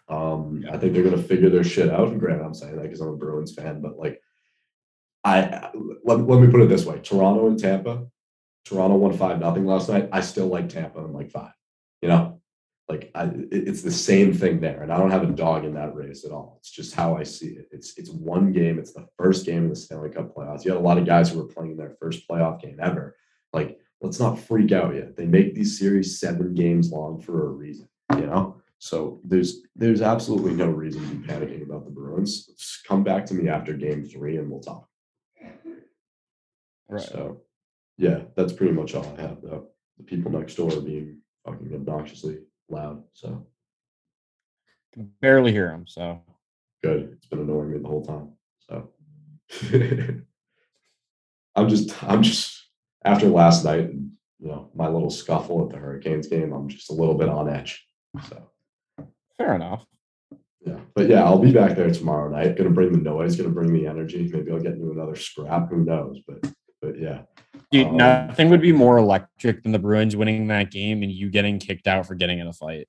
Um, 0.09 0.65
I 0.71 0.77
think 0.77 0.93
they're 0.93 1.03
going 1.03 1.15
to 1.15 1.23
figure 1.23 1.49
their 1.49 1.63
shit 1.63 1.89
out. 1.89 2.09
And 2.09 2.19
granted, 2.19 2.43
I'm 2.43 2.53
saying 2.53 2.75
that 2.75 2.83
because 2.83 2.99
I'm 3.01 3.07
a 3.09 3.15
Bruins 3.15 3.53
fan, 3.53 3.81
but 3.81 3.97
like, 3.97 4.21
I 5.23 5.69
let, 6.03 6.19
let 6.27 6.41
me 6.41 6.47
put 6.51 6.61
it 6.61 6.69
this 6.69 6.85
way: 6.85 6.99
Toronto 6.99 7.47
and 7.47 7.57
Tampa. 7.57 8.05
Toronto 8.65 8.95
won 8.97 9.17
five 9.17 9.39
nothing 9.39 9.65
last 9.65 9.89
night. 9.89 10.09
I 10.11 10.21
still 10.21 10.47
like 10.47 10.69
Tampa 10.69 10.99
in 10.99 11.13
like 11.13 11.31
five. 11.31 11.53
You 12.01 12.09
know, 12.09 12.41
like 12.89 13.09
I, 13.15 13.25
it- 13.25 13.47
it's 13.51 13.81
the 13.81 13.91
same 13.91 14.33
thing 14.33 14.59
there, 14.59 14.81
and 14.83 14.91
I 14.91 14.97
don't 14.97 15.11
have 15.11 15.23
a 15.23 15.27
dog 15.31 15.63
in 15.63 15.73
that 15.75 15.95
race 15.95 16.25
at 16.25 16.31
all. 16.31 16.57
It's 16.59 16.69
just 16.71 16.93
how 16.93 17.15
I 17.15 17.23
see 17.23 17.47
it. 17.51 17.69
It's 17.71 17.97
it's 17.97 18.09
one 18.09 18.51
game. 18.51 18.79
It's 18.79 18.91
the 18.93 19.07
first 19.17 19.45
game 19.45 19.63
in 19.63 19.69
the 19.69 19.75
Stanley 19.77 20.09
Cup 20.09 20.35
playoffs. 20.35 20.65
You 20.65 20.71
had 20.71 20.79
a 20.81 20.83
lot 20.83 20.97
of 20.97 21.05
guys 21.05 21.29
who 21.29 21.39
were 21.39 21.47
playing 21.47 21.77
their 21.77 21.95
first 22.01 22.27
playoff 22.27 22.61
game 22.61 22.79
ever. 22.81 23.15
Like, 23.53 23.79
let's 24.03 24.19
not 24.19 24.37
freak 24.37 24.71
out 24.71 24.93
yet. 24.93 25.15
They 25.15 25.25
make 25.25 25.55
these 25.55 25.79
series 25.79 26.19
seven 26.19 26.53
games 26.53 26.91
long 26.91 27.19
for 27.19 27.47
a 27.47 27.49
reason. 27.49 27.87
You 28.15 28.27
know, 28.27 28.61
so 28.77 29.21
there's 29.23 29.61
there's 29.75 30.01
absolutely 30.01 30.53
no 30.53 30.67
reason 30.67 31.01
to 31.01 31.15
be 31.15 31.27
panicking 31.27 31.63
about 31.63 31.85
the 31.85 31.91
Bruins. 31.91 32.45
Just 32.45 32.85
come 32.85 33.03
back 33.03 33.25
to 33.27 33.33
me 33.33 33.49
after 33.49 33.73
game 33.73 34.05
three, 34.05 34.37
and 34.37 34.51
we'll 34.51 34.59
talk. 34.59 34.87
Right. 36.89 37.01
So, 37.01 37.41
yeah, 37.97 38.23
that's 38.35 38.53
pretty 38.53 38.73
much 38.73 38.93
all 38.93 39.15
I 39.17 39.21
have 39.21 39.41
though. 39.41 39.69
The 39.97 40.03
people 40.03 40.31
next 40.31 40.55
door 40.55 40.71
are 40.71 40.81
being 40.81 41.19
fucking 41.45 41.73
obnoxiously 41.73 42.39
loud. 42.69 43.03
So 43.13 43.47
Can 44.93 45.09
barely 45.21 45.53
hear 45.53 45.69
them. 45.69 45.87
So 45.87 46.21
good. 46.83 47.13
It's 47.13 47.27
been 47.27 47.39
annoying 47.39 47.71
me 47.71 47.79
the 47.79 47.87
whole 47.87 48.05
time. 48.05 48.33
So 48.59 48.89
I'm 51.55 51.69
just 51.69 52.03
I'm 52.03 52.21
just 52.21 52.62
after 53.05 53.27
last 53.27 53.63
night 53.65 53.85
and 53.85 54.11
you 54.39 54.47
know 54.47 54.69
my 54.75 54.87
little 54.87 55.09
scuffle 55.09 55.63
at 55.65 55.69
the 55.71 55.77
Hurricanes 55.77 56.27
game. 56.27 56.51
I'm 56.51 56.67
just 56.67 56.89
a 56.89 56.93
little 56.93 57.15
bit 57.15 57.29
on 57.29 57.49
edge. 57.49 57.85
So 58.29 58.49
Fair 59.37 59.55
enough. 59.55 59.85
yeah, 60.65 60.79
but 60.95 61.07
yeah, 61.09 61.23
I'll 61.23 61.39
be 61.39 61.51
back 61.51 61.75
there 61.75 61.89
tomorrow 61.91 62.29
night. 62.29 62.55
Gonna 62.57 62.69
bring 62.69 62.91
the 62.91 62.97
noise. 62.99 63.35
Gonna 63.35 63.49
bring 63.49 63.73
the 63.73 63.87
energy. 63.87 64.29
Maybe 64.31 64.51
I'll 64.51 64.59
get 64.59 64.73
into 64.73 64.91
another 64.91 65.15
scrap. 65.15 65.69
Who 65.69 65.83
knows? 65.83 66.19
But 66.27 66.51
but 66.81 66.99
yeah, 66.99 67.21
Dude, 67.71 67.87
Um, 67.87 67.97
nothing 67.97 68.49
would 68.49 68.61
be 68.61 68.71
more 68.71 68.97
electric 68.97 69.63
than 69.63 69.71
the 69.71 69.79
Bruins 69.79 70.15
winning 70.15 70.47
that 70.47 70.69
game 70.69 71.01
and 71.01 71.11
you 71.11 71.29
getting 71.29 71.57
kicked 71.57 71.87
out 71.87 72.05
for 72.05 72.13
getting 72.13 72.39
in 72.39 72.47
a 72.47 72.53
fight. 72.53 72.87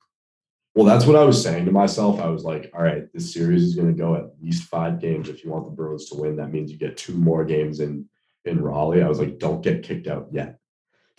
Well, 0.74 0.84
that's 0.84 1.06
what 1.06 1.16
I 1.16 1.22
was 1.22 1.40
saying 1.40 1.66
to 1.66 1.70
myself. 1.72 2.20
I 2.20 2.26
was 2.28 2.42
like, 2.42 2.70
all 2.74 2.82
right, 2.82 3.04
this 3.14 3.32
series 3.32 3.62
is 3.62 3.76
going 3.76 3.86
to 3.86 3.94
go 3.94 4.16
at 4.16 4.24
least 4.42 4.64
five 4.64 5.00
games. 5.00 5.28
If 5.28 5.44
you 5.44 5.50
want 5.50 5.64
the 5.66 5.70
Bruins 5.70 6.10
to 6.10 6.16
win, 6.16 6.36
that 6.36 6.52
means 6.52 6.70
you 6.72 6.76
get 6.76 6.96
two 6.96 7.14
more 7.14 7.44
games 7.44 7.78
in 7.80 8.06
in 8.44 8.60
Raleigh. 8.60 9.02
I 9.02 9.08
was 9.08 9.18
like, 9.18 9.38
don't 9.38 9.62
get 9.62 9.82
kicked 9.82 10.06
out 10.06 10.28
yet. 10.30 10.58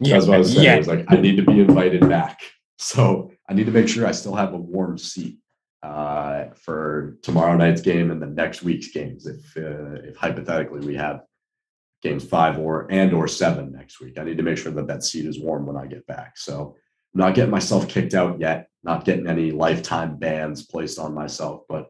That's 0.00 0.26
what 0.26 0.36
I 0.36 0.38
was 0.38 0.54
saying. 0.54 0.68
I 0.68 0.78
was 0.78 0.86
like, 0.86 1.04
I 1.08 1.16
need 1.16 1.36
to 1.36 1.42
be 1.42 1.60
invited 1.60 2.08
back. 2.08 2.40
So 2.78 3.32
I 3.48 3.54
need 3.54 3.66
to 3.66 3.72
make 3.72 3.88
sure 3.88 4.06
I 4.06 4.12
still 4.12 4.34
have 4.34 4.54
a 4.54 4.58
warm 4.58 4.98
seat 4.98 5.38
uh, 5.82 6.46
for 6.54 7.16
tomorrow 7.22 7.56
night's 7.56 7.80
game 7.80 8.10
and 8.10 8.22
the 8.22 8.26
next 8.26 8.62
week's 8.62 8.88
games. 8.88 9.26
If 9.26 9.56
uh, 9.56 10.00
if 10.04 10.16
hypothetically 10.16 10.86
we 10.86 10.94
have 10.94 11.22
games 12.02 12.24
five 12.24 12.58
or 12.58 12.86
and 12.90 13.12
or 13.12 13.26
seven 13.26 13.72
next 13.72 14.00
week, 14.00 14.18
I 14.18 14.24
need 14.24 14.36
to 14.36 14.42
make 14.44 14.58
sure 14.58 14.72
that 14.72 14.86
that 14.86 15.02
seat 15.02 15.26
is 15.26 15.40
warm 15.40 15.66
when 15.66 15.76
I 15.76 15.86
get 15.86 16.06
back. 16.06 16.36
So 16.36 16.76
I'm 17.14 17.20
not 17.20 17.34
getting 17.34 17.50
myself 17.50 17.88
kicked 17.88 18.14
out 18.14 18.38
yet. 18.38 18.68
Not 18.84 19.04
getting 19.04 19.26
any 19.26 19.50
lifetime 19.50 20.16
bans 20.16 20.66
placed 20.66 20.98
on 20.98 21.14
myself, 21.14 21.62
but 21.68 21.88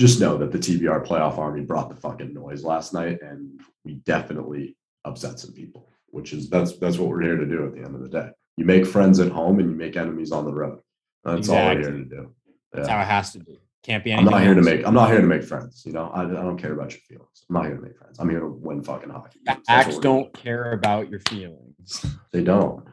just 0.00 0.18
know 0.18 0.38
that 0.38 0.50
the 0.50 0.58
TBR 0.58 1.06
playoff 1.06 1.36
army 1.36 1.60
brought 1.60 1.90
the 1.90 1.94
fucking 1.94 2.32
noise 2.32 2.64
last 2.64 2.94
night, 2.94 3.18
and 3.20 3.60
we 3.84 3.96
definitely 4.06 4.74
upset 5.04 5.38
some 5.38 5.52
people. 5.52 5.88
Which 6.06 6.32
is 6.32 6.48
that's 6.48 6.76
that's 6.78 6.96
what 6.98 7.08
we're 7.10 7.22
here 7.22 7.36
to 7.36 7.46
do 7.46 7.66
at 7.66 7.72
the 7.72 7.82
end 7.82 7.94
of 7.94 8.00
the 8.00 8.08
day. 8.08 8.30
You 8.56 8.64
make 8.64 8.84
friends 8.86 9.20
at 9.20 9.30
home 9.30 9.60
and 9.60 9.70
you 9.70 9.76
make 9.76 9.96
enemies 9.96 10.32
on 10.32 10.44
the 10.44 10.52
road. 10.52 10.80
That's 11.22 11.48
all 11.48 11.56
we're 11.56 11.78
here 11.78 11.90
to 11.92 12.04
do. 12.04 12.34
That's 12.72 12.88
how 12.88 13.00
it 13.00 13.04
has 13.04 13.32
to 13.32 13.38
be. 13.38 13.60
Can't 13.82 14.02
be 14.02 14.12
I'm 14.12 14.24
not 14.24 14.42
here 14.42 14.54
to 14.54 14.62
make 14.62 14.86
I'm 14.86 14.94
not 14.94 15.10
here 15.10 15.20
to 15.20 15.26
make 15.26 15.44
friends. 15.44 15.84
You 15.86 15.92
know, 15.92 16.08
I, 16.08 16.22
I 16.22 16.26
don't 16.26 16.58
care 16.58 16.72
about 16.72 16.90
your 16.90 17.00
feelings. 17.00 17.44
I'm 17.48 17.54
not 17.54 17.66
here 17.66 17.76
to 17.76 17.82
make 17.82 17.96
friends. 17.96 18.18
I'm 18.18 18.28
here 18.28 18.40
to 18.40 18.48
win 18.48 18.82
fucking 18.82 19.10
hockey. 19.10 19.38
Facts 19.66 19.98
don't 19.98 20.32
care 20.34 20.72
about 20.72 21.10
your 21.10 21.20
feelings. 21.20 22.00
doing. 22.00 22.14
They 22.32 22.42
don't. 22.42 22.84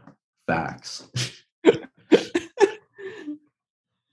Facts. 0.45 1.07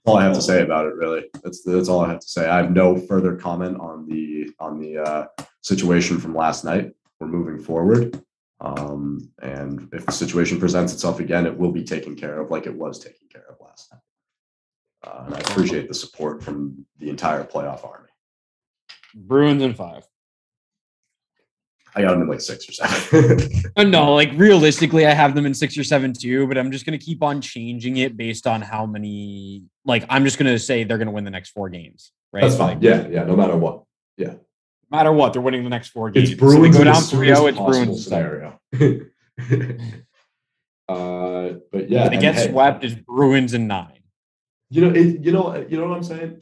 all 0.05 0.17
I 0.17 0.23
have 0.23 0.35
to 0.35 0.41
say 0.41 0.61
about 0.61 0.85
it, 0.87 0.95
really. 0.95 1.25
That's 1.43 1.63
that's 1.63 1.89
all 1.89 2.01
I 2.01 2.09
have 2.09 2.19
to 2.19 2.27
say. 2.27 2.47
I 2.47 2.57
have 2.57 2.71
no 2.71 2.97
further 2.97 3.35
comment 3.35 3.79
on 3.79 4.07
the 4.07 4.51
on 4.59 4.79
the 4.79 4.97
uh, 4.99 5.27
situation 5.61 6.19
from 6.19 6.35
last 6.35 6.63
night. 6.63 6.93
We're 7.19 7.27
moving 7.27 7.59
forward, 7.59 8.21
um, 8.61 9.31
and 9.41 9.89
if 9.93 10.05
the 10.05 10.11
situation 10.11 10.59
presents 10.59 10.93
itself 10.93 11.19
again, 11.19 11.45
it 11.45 11.57
will 11.57 11.71
be 11.71 11.83
taken 11.83 12.15
care 12.15 12.39
of 12.39 12.51
like 12.51 12.65
it 12.65 12.75
was 12.75 12.99
taken 12.99 13.27
care 13.31 13.45
of 13.49 13.55
last 13.61 13.91
night. 13.91 14.01
Uh, 15.05 15.23
and 15.25 15.35
I 15.35 15.39
appreciate 15.39 15.87
the 15.87 15.93
support 15.93 16.43
from 16.43 16.85
the 16.99 17.09
entire 17.09 17.43
playoff 17.43 17.85
army. 17.85 18.09
Bruins 19.13 19.63
in 19.63 19.73
five. 19.73 20.05
I 21.97 22.01
got 22.01 22.11
them 22.11 22.23
in 22.23 22.27
like 22.27 22.41
six 22.41 22.67
or 22.67 22.73
seven. 22.73 23.39
Uh, 23.77 23.83
No, 23.83 24.13
like 24.13 24.31
realistically, 24.35 25.05
I 25.05 25.13
have 25.13 25.33
them 25.35 25.45
in 25.45 25.53
six 25.53 25.77
or 25.77 25.83
seven 25.83 26.11
too, 26.13 26.45
but 26.47 26.57
I'm 26.57 26.71
just 26.71 26.85
gonna 26.85 26.97
keep 26.97 27.23
on 27.23 27.39
changing 27.41 27.97
it 27.97 28.17
based 28.17 28.47
on 28.47 28.61
how 28.61 28.85
many. 28.85 29.63
Like, 29.85 30.05
I'm 30.09 30.23
just 30.25 30.37
gonna 30.37 30.59
say 30.59 30.83
they're 30.83 30.97
gonna 30.97 31.11
win 31.11 31.23
the 31.23 31.31
next 31.31 31.51
four 31.51 31.69
games, 31.69 32.11
right? 32.33 32.41
That's 32.41 32.57
fine. 32.57 32.75
Like, 32.75 32.83
Yeah, 32.83 33.07
yeah. 33.07 33.23
No 33.23 33.35
matter 33.35 33.55
what, 33.55 33.83
Yeah. 34.17 34.27
no 34.33 34.37
matter 34.97 35.11
what, 35.13 35.31
they're 35.33 35.41
winning 35.41 35.63
the 35.63 35.69
next 35.69 35.89
four 35.89 36.09
games. 36.11 36.31
it's 36.31 36.39
So 36.39 36.45
Bruins 36.45 36.77
go 36.77 36.83
down 36.83 37.01
3 37.01 37.27
0, 37.33 37.47
it's 37.47 37.57
Bruins. 37.57 38.03
scenario. 38.03 38.59
uh, 40.89 41.53
but 41.71 41.89
yeah, 41.89 42.05
If 42.05 42.11
they 42.11 42.17
get 42.17 42.35
hey, 42.35 42.49
swept, 42.51 42.83
it's 42.83 42.95
Bruins 42.95 43.53
in 43.53 43.67
nine. 43.67 43.99
You 44.69 44.81
know, 44.81 44.89
it, 44.93 45.19
you 45.23 45.31
know, 45.31 45.55
you 45.69 45.77
know 45.77 45.87
what 45.87 45.95
I'm 45.97 46.03
saying. 46.03 46.41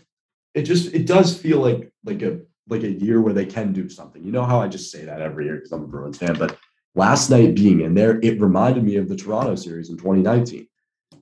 It 0.53 0.63
just 0.63 0.93
it 0.93 1.05
does 1.05 1.37
feel 1.37 1.59
like 1.59 1.91
like 2.05 2.21
a 2.21 2.41
like 2.67 2.83
a 2.83 2.91
year 2.91 3.21
where 3.21 3.33
they 3.33 3.45
can 3.45 3.73
do 3.73 3.89
something. 3.89 4.23
You 4.23 4.31
know 4.31 4.43
how 4.45 4.59
I 4.61 4.67
just 4.67 4.91
say 4.91 5.03
that 5.05 5.21
every 5.21 5.45
year 5.45 5.55
because 5.55 5.71
I'm 5.71 5.83
a 5.83 5.87
Bruins 5.87 6.17
fan, 6.17 6.35
but 6.37 6.57
last 6.95 7.29
night 7.29 7.55
being 7.55 7.81
in 7.81 7.93
there, 7.93 8.19
it 8.21 8.39
reminded 8.39 8.83
me 8.83 8.95
of 8.97 9.09
the 9.09 9.15
Toronto 9.15 9.55
series 9.55 9.89
in 9.89 9.97
2019. 9.97 10.67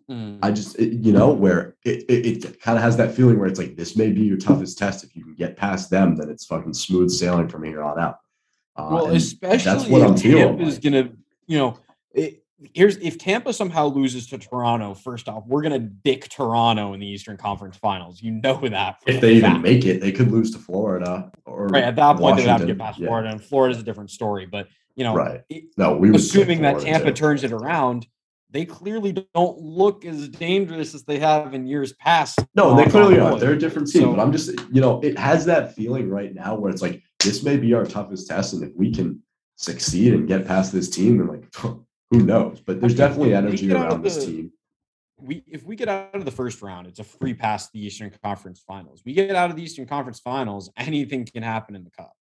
Mm. 0.09 0.39
I 0.41 0.51
just, 0.51 0.77
it- 0.77 0.93
you 0.93 1.11
know, 1.13 1.31
where 1.31 1.75
it, 1.83 2.03
it, 2.09 2.45
it 2.45 2.61
kind 2.61 2.77
of 2.77 2.83
has 2.83 2.97
that 2.97 3.13
feeling 3.15 3.39
where 3.39 3.47
it's 3.47 3.59
like, 3.59 3.75
this 3.75 3.95
may 3.95 4.11
be 4.11 4.21
your 4.21 4.37
toughest 4.37 4.77
test. 4.77 5.03
If 5.03 5.15
you 5.15 5.23
can 5.23 5.35
get 5.35 5.57
past 5.57 5.89
them, 5.89 6.15
then 6.15 6.29
it's 6.29 6.45
fucking 6.45 6.73
smooth 6.73 7.09
sailing 7.09 7.47
from 7.47 7.63
here 7.63 7.81
on 7.83 7.99
out. 7.99 8.17
Uh, 8.75 8.89
Well, 8.91 9.07
especially 9.07 9.89
what 9.91 10.01
if 10.01 10.07
I'm 10.09 10.17
feeling 10.17 10.57
Tampa's 10.57 10.73
like. 10.75 10.83
gonna, 10.83 11.09
you 11.47 11.57
know, 11.57 11.77
it, 12.13 12.40
here's 12.73 12.97
if 12.97 13.17
Tampa 13.17 13.53
somehow 13.53 13.87
loses 13.87 14.27
to 14.27 14.37
Toronto. 14.37 14.93
First 14.93 15.27
off, 15.27 15.43
we're 15.47 15.61
gonna 15.61 15.79
dick 15.79 16.29
Toronto 16.29 16.93
in 16.93 16.99
the 16.99 17.07
Eastern 17.07 17.37
Conference 17.37 17.77
Finals. 17.77 18.21
You 18.21 18.31
know 18.31 18.59
that. 18.69 18.97
if 19.07 19.21
they 19.21 19.33
even 19.35 19.61
make 19.61 19.85
it, 19.85 20.01
they 20.01 20.11
could 20.11 20.31
lose 20.31 20.51
to 20.51 20.59
Florida 20.59 21.31
or 21.45 21.67
right 21.67 21.83
at 21.83 21.95
that 21.95 22.17
point, 22.17 22.37
they 22.37 22.43
would 22.43 22.49
have 22.49 22.61
to 22.61 22.67
get 22.67 22.77
past 22.77 22.99
Yeah. 22.99 23.07
Florida, 23.07 23.29
and 23.29 23.43
Florida's 23.43 23.79
a 23.79 23.83
different 23.83 24.11
story. 24.11 24.45
But 24.45 24.67
you 24.95 25.03
know, 25.03 25.15
Right. 25.15 25.41
No, 25.77 25.95
we 25.97 26.13
assuming 26.13 26.61
that 26.63 26.79
Tampa 26.81 27.07
too. 27.07 27.13
turns 27.13 27.43
it 27.43 27.51
around, 27.53 28.05
they 28.49 28.65
clearly 28.65 29.25
don't 29.33 29.57
look 29.57 30.03
as 30.05 30.27
dangerous 30.27 30.93
as 30.93 31.03
they 31.03 31.17
have 31.19 31.53
in 31.53 31.65
years 31.65 31.93
past. 31.93 32.39
No, 32.55 32.75
they 32.75 32.85
clearly 32.85 33.17
are. 33.17 33.39
They're 33.39 33.53
a 33.53 33.57
different 33.59 33.89
team, 33.89 34.01
So- 34.01 34.11
but 34.15 34.19
I'm 34.21 34.33
just, 34.33 34.49
you 34.71 34.81
know, 34.81 34.99
it 35.01 35.17
has 35.17 35.45
that 35.45 35.73
feeling 35.75 36.09
right 36.09 36.35
now 36.35 36.55
where 36.55 36.69
it's 36.69 36.81
like 36.81 37.01
this 37.23 37.41
may 37.43 37.55
be 37.55 37.73
our 37.73 37.85
toughest 37.85 38.27
test, 38.27 38.53
and 38.53 38.63
if 38.63 38.71
we 38.75 38.91
can 38.93 39.21
succeed 39.55 40.13
and 40.13 40.27
get 40.27 40.45
past 40.45 40.73
this 40.73 40.89
team, 40.89 41.17
then 41.19 41.27
like 41.27 41.45
who 42.11 42.19
knows? 42.19 42.59
But 42.59 42.79
there's 42.79 42.93
definitely 42.93 43.33
energy 43.33 43.71
around 43.71 44.03
this 44.03 44.25
team. 44.25 44.51
we 45.17 45.43
if 45.47 45.63
we 45.63 45.75
get 45.75 45.87
out 45.87 46.13
of 46.13 46.25
the 46.25 46.31
first 46.31 46.61
round, 46.61 46.85
it's 46.85 46.99
a 46.99 47.03
free 47.03 47.33
pass 47.33 47.67
to 47.67 47.73
the 47.73 47.83
Eastern 47.85 48.11
Conference 48.23 48.61
Finals. 48.67 49.01
We 49.05 49.13
get 49.13 49.33
out 49.35 49.49
of 49.49 49.55
the 49.55 49.63
Eastern 49.63 49.87
Conference 49.87 50.19
Finals, 50.19 50.69
anything 50.77 51.25
can 51.25 51.41
happen 51.41 51.75
in 51.75 51.83
the 51.83 51.91
cup. 51.91 52.13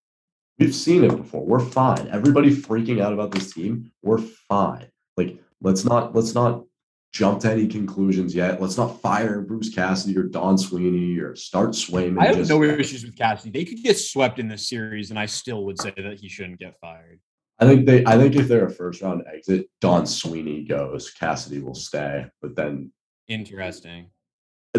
We've 0.57 0.73
seen 0.73 1.03
it 1.03 1.15
before. 1.15 1.45
We're 1.45 1.59
fine. 1.59 2.07
Everybody 2.09 2.55
freaking 2.55 3.01
out 3.01 3.13
about 3.13 3.31
this 3.31 3.53
team. 3.53 3.91
We're 4.01 4.19
fine. 4.19 4.87
Like 5.17 5.37
let's 5.61 5.83
not 5.83 6.15
let's 6.15 6.33
not 6.33 6.63
jump 7.11 7.41
to 7.41 7.51
any 7.51 7.67
conclusions 7.67 8.33
yet. 8.33 8.61
Let's 8.61 8.77
not 8.77 9.01
fire 9.01 9.41
Bruce 9.41 9.73
Cassidy 9.73 10.17
or 10.17 10.23
Don 10.23 10.57
Sweeney 10.57 11.19
or 11.19 11.35
start 11.35 11.71
Swayman. 11.71 12.17
I 12.17 12.27
have 12.27 12.37
just- 12.37 12.49
no 12.49 12.63
issues 12.63 13.03
with 13.03 13.17
Cassidy. 13.17 13.51
They 13.51 13.65
could 13.65 13.83
get 13.83 13.97
swept 13.97 14.39
in 14.39 14.47
this 14.47 14.69
series, 14.69 15.09
and 15.09 15.19
I 15.19 15.25
still 15.25 15.65
would 15.65 15.81
say 15.81 15.93
that 15.97 16.19
he 16.19 16.29
shouldn't 16.29 16.59
get 16.59 16.77
fired. 16.79 17.19
I 17.61 17.65
think 17.67 17.85
they. 17.85 18.03
I 18.05 18.17
think 18.17 18.35
if 18.35 18.47
they're 18.47 18.65
a 18.65 18.71
first 18.71 19.01
round 19.03 19.23
exit, 19.31 19.69
Don 19.81 20.07
Sweeney 20.07 20.63
goes. 20.63 21.11
Cassidy 21.11 21.59
will 21.59 21.75
stay, 21.75 22.25
but 22.41 22.55
then 22.55 22.91
Interesting. 23.27 24.09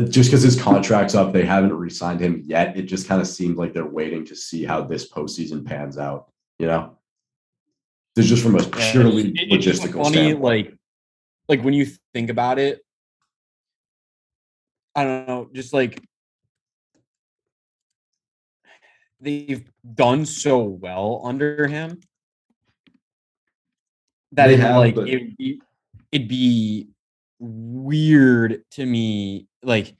just 0.09 0.31
because 0.31 0.43
his 0.43 0.61
contract's 0.61 1.15
up, 1.15 1.33
they 1.33 1.45
haven't 1.45 1.73
re-signed 1.73 2.19
him 2.21 2.43
yet. 2.45 2.77
It 2.77 2.83
just 2.83 3.07
kind 3.07 3.21
of 3.21 3.29
seems 3.29 3.57
like 3.57 3.73
they're 3.73 3.87
waiting 3.87 4.25
to 4.27 4.35
see 4.35 4.65
how 4.65 4.83
this 4.83 5.09
postseason 5.09 5.65
pans 5.65 5.97
out. 5.97 6.33
You 6.59 6.67
know, 6.67 6.99
there's 8.17 8.29
just 8.29 8.43
from 8.43 8.57
a 8.57 8.63
Yeah, 8.63 8.91
purely 8.93 9.29
it- 9.31 9.61
just 9.61 9.83
logistical 9.83 10.03
funny, 10.03 10.15
standpoint. 10.17 10.43
like 10.43 10.75
like 11.49 11.63
when 11.63 11.75
you 11.75 11.87
think 12.13 12.31
about 12.31 12.59
it. 12.59 12.81
I 14.97 15.05
don't 15.05 15.29
know, 15.29 15.49
just 15.55 15.73
like 15.73 16.03
they've 19.21 19.71
done 19.95 20.27
so 20.27 20.59
well 20.65 21.23
under 21.25 21.67
him 21.69 22.01
that 24.33 24.51
it, 24.51 24.61
have, 24.61 24.77
like 24.77 24.95
but- 24.95 25.09
it'd 25.09 25.37
be, 25.37 25.61
it'd 26.11 26.29
be 26.29 26.89
weird 27.39 28.63
to 28.71 28.87
me 28.87 29.47
like 29.63 29.97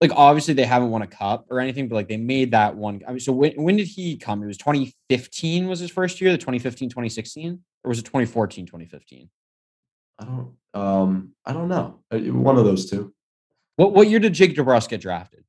like 0.00 0.10
obviously 0.16 0.54
they 0.54 0.64
haven't 0.64 0.90
won 0.90 1.02
a 1.02 1.06
cup 1.06 1.46
or 1.50 1.60
anything 1.60 1.86
but 1.88 1.94
like 1.94 2.08
they 2.08 2.16
made 2.16 2.50
that 2.50 2.74
one 2.74 3.00
i 3.06 3.10
mean 3.10 3.20
so 3.20 3.30
when, 3.32 3.52
when 3.62 3.76
did 3.76 3.86
he 3.86 4.16
come 4.16 4.42
it 4.42 4.46
was 4.46 4.56
2015 4.58 5.68
was 5.68 5.78
his 5.78 5.90
first 5.90 6.20
year 6.20 6.32
the 6.32 6.38
2015 6.38 6.88
2016 6.88 7.60
or 7.84 7.88
was 7.88 7.98
it 7.98 8.02
2014 8.02 8.66
2015 8.66 9.28
I 10.18 10.24
don't. 10.24 10.52
Um, 10.74 11.32
I 11.46 11.54
don't 11.54 11.68
know. 11.68 12.00
Uh, 12.10 12.18
One 12.18 12.58
of 12.58 12.66
those 12.66 12.90
two. 12.90 13.14
what 13.76 13.92
what 13.92 14.08
year 14.08 14.18
did 14.18 14.32
jake 14.34 14.54
DeBrusk 14.56 14.88
get 14.88 15.00
drafted 15.00 15.44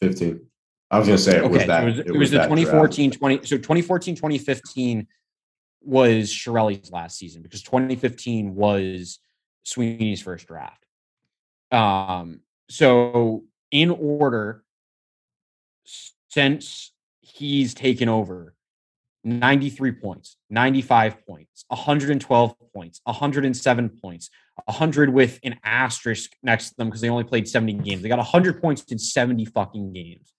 Fifteen. 0.00 0.46
I 0.90 0.98
was 0.98 1.08
gonna 1.08 1.18
say 1.18 1.36
it 1.38 1.50
was 1.50 1.66
that. 1.66 1.82
it 1.82 1.86
was, 1.86 1.98
it 1.98 2.10
was 2.10 2.18
was 2.18 2.30
the 2.30 2.38
that 2.38 2.48
draft. 2.48 2.60
2014 2.66 3.10
20 3.10 3.36
so 3.46 3.56
2014 3.56 4.14
2015 4.16 5.06
was 5.82 6.30
Chiarelli's 6.30 6.90
last 6.90 7.18
season 7.18 7.42
because 7.42 7.62
2015 7.62 8.54
was 8.54 9.18
Sweeney's 9.64 10.22
first 10.22 10.46
draft. 10.46 10.84
Um, 11.70 12.40
so 12.68 13.44
in 13.70 13.90
order, 13.90 14.64
since 16.28 16.92
he's 17.20 17.74
taken 17.74 18.08
over, 18.08 18.54
93 19.22 19.92
points, 19.92 20.36
95 20.48 21.26
points, 21.26 21.64
112 21.68 22.54
points, 22.74 23.00
107 23.04 23.88
points, 24.02 24.30
100 24.64 25.10
with 25.10 25.38
an 25.44 25.56
asterisk 25.62 26.32
next 26.42 26.70
to 26.70 26.76
them 26.76 26.88
because 26.88 27.00
they 27.00 27.10
only 27.10 27.24
played 27.24 27.46
70 27.46 27.74
games. 27.74 28.02
They 28.02 28.08
got 28.08 28.18
100 28.18 28.62
points 28.62 28.82
in 28.84 28.98
70 28.98 29.44
fucking 29.46 29.92
games, 29.92 30.32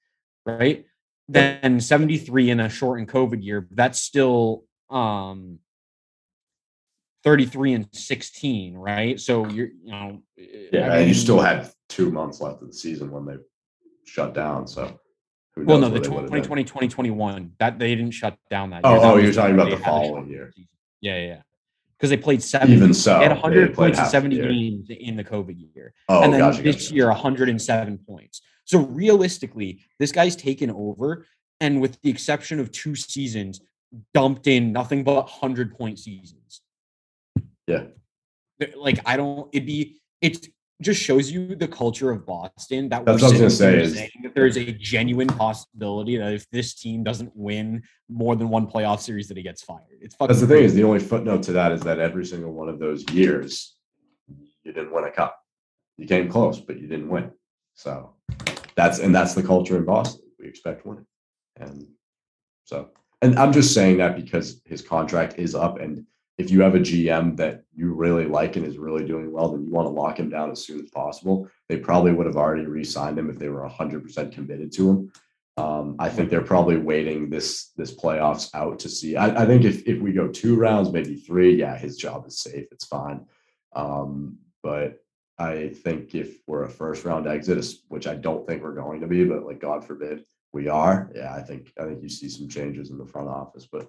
right? 0.45 0.85
Then 1.27 1.79
73 1.79 2.49
in 2.49 2.59
a 2.59 2.69
shortened 2.69 3.09
COVID 3.09 3.43
year. 3.43 3.67
That's 3.71 4.01
still 4.01 4.63
um 4.91 5.59
33 7.23 7.73
and 7.73 7.87
16, 7.91 8.75
right? 8.75 9.19
So 9.19 9.47
you're, 9.47 9.67
you 9.67 9.91
know, 9.91 10.23
Yeah, 10.37 10.91
I 10.91 10.97
and 10.97 11.07
you 11.07 11.13
still 11.13 11.39
had 11.39 11.69
two 11.87 12.09
months 12.11 12.41
left 12.41 12.61
of 12.61 12.67
the 12.67 12.73
season 12.73 13.11
when 13.11 13.25
they 13.25 13.35
shut 14.05 14.33
down. 14.33 14.67
So, 14.67 14.99
well, 15.55 15.77
no, 15.77 15.87
the 15.87 15.93
where 15.93 16.01
they 16.01 16.09
would've 16.09 16.31
been. 16.31 16.41
2020 16.41 16.63
2021 16.63 17.51
that 17.59 17.77
they 17.77 17.95
didn't 17.95 18.11
shut 18.11 18.37
down 18.49 18.71
that 18.71 18.81
Oh, 18.83 18.91
year. 18.93 18.99
That 19.01 19.13
oh, 19.13 19.17
you're 19.17 19.33
talking 19.33 19.53
about 19.53 19.69
the 19.69 19.77
following 19.77 20.29
year. 20.29 20.51
season. 20.55 20.69
Yeah, 21.01 21.17
yeah. 21.19 21.41
Because 21.97 22.09
they 22.09 22.17
played 22.17 22.41
seven. 22.41 22.71
Even 22.71 22.93
so, 22.95 23.19
they 23.19 23.25
had 23.25 23.37
they 23.37 23.41
100 23.41 23.75
played 23.75 23.93
points 23.93 23.99
in 23.99 24.05
70 24.07 24.37
games 24.37 24.89
in 24.89 25.15
the 25.15 25.23
COVID 25.23 25.55
year. 25.75 25.93
Oh, 26.09 26.23
and 26.23 26.33
then 26.33 26.39
gotcha, 26.39 26.63
this 26.63 26.85
gotcha, 26.87 26.95
year, 26.95 27.05
gotcha. 27.05 27.21
107 27.21 27.99
points. 27.99 28.41
So 28.65 28.79
realistically, 28.79 29.85
this 29.99 30.11
guy's 30.11 30.35
taken 30.35 30.71
over, 30.71 31.27
and 31.59 31.79
with 31.79 32.01
the 32.01 32.09
exception 32.09 32.59
of 32.59 32.71
two 32.71 32.95
seasons, 32.95 33.61
dumped 34.13 34.47
in 34.47 34.71
nothing 34.71 35.03
but 35.03 35.15
100 35.25 35.77
point 35.77 35.99
seasons. 35.99 36.61
Yeah. 37.67 37.83
Like 38.75 38.99
I 39.05 39.17
don't. 39.17 39.49
It'd 39.53 39.65
be. 39.65 40.01
It 40.21 40.47
just 40.81 41.01
shows 41.01 41.31
you 41.31 41.55
the 41.55 41.67
culture 41.67 42.11
of 42.11 42.25
Boston. 42.25 42.89
That 42.89 43.05
That's 43.05 43.21
we're 43.21 43.29
what 43.29 43.39
I 43.41 43.43
was 43.43 43.57
sitting 43.57 43.73
gonna 43.73 43.81
here 43.81 43.89
say 43.89 43.91
is- 43.91 43.95
saying 43.95 44.21
that 44.23 44.35
there 44.35 44.45
is 44.47 44.57
a 44.57 44.71
genuine 44.71 45.27
possibility 45.27 46.17
that 46.17 46.33
if 46.33 46.49
this 46.51 46.73
team 46.73 47.03
doesn't 47.03 47.31
win 47.35 47.83
more 48.09 48.35
than 48.35 48.49
one 48.49 48.67
playoff 48.67 48.99
series, 48.99 49.27
that 49.29 49.37
he 49.37 49.43
gets 49.43 49.63
fired. 49.63 49.81
It's 49.99 50.15
fucking. 50.15 50.27
That's 50.33 50.41
the 50.41 50.47
thing 50.47 50.63
is 50.63 50.73
the 50.73 50.83
only 50.83 50.99
footnote 50.99 51.43
to 51.43 51.53
that 51.53 51.71
is 51.71 51.81
that 51.81 51.99
every 51.99 52.25
single 52.25 52.51
one 52.51 52.69
of 52.69 52.79
those 52.79 53.03
years, 53.11 53.75
you 54.63 54.73
didn't 54.73 54.91
win 54.93 55.05
a 55.05 55.11
cup. 55.11 55.39
You 55.97 56.07
came 56.07 56.29
close, 56.29 56.59
but 56.59 56.79
you 56.79 56.87
didn't 56.87 57.09
win. 57.09 57.31
So 57.75 58.15
that's 58.75 58.99
and 58.99 59.13
that's 59.13 59.33
the 59.33 59.43
culture 59.43 59.77
in 59.77 59.85
Boston. 59.85 60.21
We 60.39 60.47
expect 60.47 60.85
winning, 60.85 61.05
and 61.57 61.87
so 62.65 62.89
and 63.21 63.37
I'm 63.37 63.53
just 63.53 63.73
saying 63.73 63.97
that 63.97 64.15
because 64.15 64.61
his 64.65 64.81
contract 64.81 65.37
is 65.37 65.55
up, 65.55 65.79
and 65.79 66.05
if 66.37 66.49
you 66.49 66.61
have 66.61 66.75
a 66.75 66.79
GM 66.79 67.37
that 67.37 67.63
you 67.73 67.93
really 67.93 68.25
like 68.25 68.55
and 68.55 68.65
is 68.65 68.77
really 68.77 69.05
doing 69.05 69.31
well, 69.31 69.51
then 69.51 69.63
you 69.63 69.71
want 69.71 69.87
to 69.87 69.91
lock 69.91 70.19
him 70.19 70.29
down 70.29 70.51
as 70.51 70.65
soon 70.65 70.81
as 70.81 70.89
possible. 70.89 71.47
They 71.69 71.77
probably 71.77 72.13
would 72.13 72.25
have 72.25 72.37
already 72.37 72.65
re-signed 72.65 73.19
him 73.19 73.29
if 73.29 73.37
they 73.37 73.49
were 73.49 73.67
100% 73.69 74.31
committed 74.31 74.71
to 74.73 74.89
him. 74.89 75.11
Um, 75.57 75.95
I 75.99 76.09
think 76.09 76.29
they're 76.29 76.41
probably 76.41 76.77
waiting 76.77 77.29
this 77.29 77.71
this 77.75 77.93
playoffs 77.93 78.49
out 78.55 78.79
to 78.79 78.89
see. 78.89 79.17
I, 79.17 79.43
I 79.43 79.45
think 79.45 79.65
if 79.65 79.85
if 79.85 80.01
we 80.01 80.13
go 80.13 80.27
two 80.27 80.55
rounds, 80.55 80.91
maybe 80.91 81.15
three, 81.17 81.55
yeah, 81.55 81.77
his 81.77 81.97
job 81.97 82.25
is 82.25 82.39
safe. 82.39 82.67
It's 82.71 82.85
fine. 82.85 83.25
Um, 83.73 84.39
but 84.63 85.03
I 85.37 85.69
think 85.83 86.15
if 86.15 86.37
we're 86.47 86.63
a 86.63 86.69
first 86.69 87.03
round 87.03 87.27
exit, 87.27 87.65
which 87.89 88.07
I 88.07 88.15
don't 88.15 88.47
think 88.47 88.63
we're 88.63 88.73
going 88.73 89.01
to 89.01 89.07
be, 89.07 89.25
but 89.25 89.45
like 89.45 89.59
God 89.59 89.85
forbid 89.85 90.23
we 90.53 90.67
are, 90.67 91.09
yeah, 91.15 91.33
I 91.33 91.41
think 91.41 91.71
I 91.79 91.85
think 91.85 92.01
you 92.01 92.09
see 92.09 92.29
some 92.29 92.49
changes 92.49 92.89
in 92.89 92.97
the 92.97 93.05
front 93.05 93.29
office. 93.29 93.67
But 93.71 93.87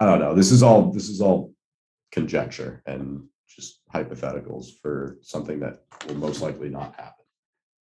I 0.00 0.06
don't 0.06 0.20
know. 0.20 0.34
This 0.34 0.52
is 0.52 0.62
all 0.62 0.92
this 0.92 1.08
is 1.08 1.20
all 1.20 1.54
conjecture 2.12 2.82
and 2.86 3.24
just 3.48 3.80
hypotheticals 3.94 4.78
for 4.82 5.18
something 5.22 5.60
that 5.60 5.84
will 6.06 6.16
most 6.16 6.42
likely 6.42 6.68
not 6.68 6.94
happen. 6.96 7.24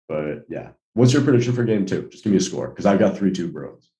But 0.09 0.45
yeah, 0.49 0.71
what's 0.95 1.12
your 1.12 1.23
prediction 1.23 1.53
for 1.53 1.64
game 1.64 1.87
two? 1.87 2.09
Just 2.11 2.25
give 2.25 2.33
me 2.33 2.39
a 2.39 2.41
score 2.41 2.68
because 2.68 2.87
I've 2.87 2.99
got 2.99 3.16
three 3.16 3.33
two 3.33 3.51
Bruins. 3.51 3.91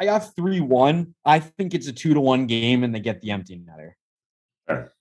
I 0.00 0.06
got 0.06 0.34
three 0.34 0.60
one. 0.60 1.14
I 1.24 1.38
think 1.38 1.74
it's 1.74 1.86
a 1.86 1.92
two 1.92 2.14
to 2.14 2.20
one 2.20 2.46
game, 2.46 2.82
and 2.82 2.94
they 2.94 3.00
get 3.00 3.20
the 3.20 3.30
empty 3.30 3.56
netter. 3.56 3.92
Fair. 4.66 4.92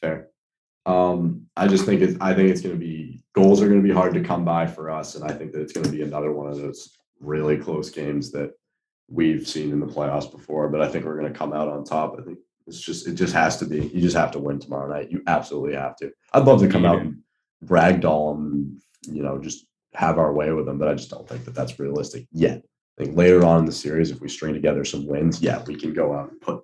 Fair. 0.00 0.28
Um, 0.86 1.46
I 1.56 1.66
just 1.66 1.84
think 1.84 2.02
it's 2.02 2.16
I 2.20 2.34
think 2.34 2.50
it's 2.50 2.60
gonna 2.60 2.74
be 2.74 3.22
goals 3.34 3.62
are 3.62 3.68
gonna 3.68 3.80
be 3.80 3.92
hard 3.92 4.14
to 4.14 4.20
come 4.22 4.44
by 4.44 4.66
for 4.66 4.90
us, 4.90 5.14
and 5.14 5.24
I 5.24 5.34
think 5.34 5.52
that 5.52 5.62
it's 5.62 5.72
gonna 5.72 5.88
be 5.88 6.02
another 6.02 6.32
one 6.32 6.50
of 6.50 6.58
those 6.58 6.96
really 7.20 7.56
close 7.56 7.90
games 7.90 8.30
that 8.32 8.52
we've 9.08 9.46
seen 9.46 9.72
in 9.72 9.80
the 9.80 9.86
playoffs 9.86 10.30
before. 10.30 10.68
But 10.68 10.82
I 10.82 10.88
think 10.88 11.04
we're 11.04 11.16
gonna 11.16 11.30
come 11.30 11.52
out 11.52 11.68
on 11.68 11.84
top. 11.84 12.16
I 12.18 12.22
think 12.22 12.38
it's 12.66 12.80
just 12.80 13.06
it 13.08 13.14
just 13.14 13.34
has 13.34 13.56
to 13.58 13.66
be. 13.66 13.86
You 13.86 14.00
just 14.00 14.16
have 14.16 14.30
to 14.32 14.38
win 14.38 14.58
tomorrow 14.58 14.92
night. 14.92 15.10
You 15.10 15.22
absolutely 15.26 15.74
have 15.74 15.96
to. 15.96 16.12
I'd 16.32 16.44
love 16.44 16.60
to 16.60 16.68
come 16.68 16.84
out 16.84 17.00
and 17.00 17.18
ragdoll 17.64 18.34
them, 18.34 18.80
you 19.06 19.22
know, 19.22 19.38
just 19.38 19.66
have 19.94 20.18
our 20.18 20.32
way 20.32 20.52
with 20.52 20.66
them, 20.66 20.78
but 20.78 20.88
I 20.88 20.94
just 20.94 21.10
don't 21.10 21.28
think 21.28 21.44
that 21.44 21.54
that's 21.54 21.78
realistic 21.78 22.26
yet. 22.32 22.62
I 22.98 23.04
think 23.04 23.16
later 23.16 23.44
on 23.44 23.60
in 23.60 23.64
the 23.64 23.72
series, 23.72 24.10
if 24.10 24.20
we 24.20 24.28
string 24.28 24.54
together 24.54 24.84
some 24.84 25.06
wins, 25.06 25.40
yeah, 25.40 25.62
we 25.66 25.76
can 25.76 25.92
go 25.92 26.14
out 26.14 26.30
and 26.30 26.40
put 26.40 26.62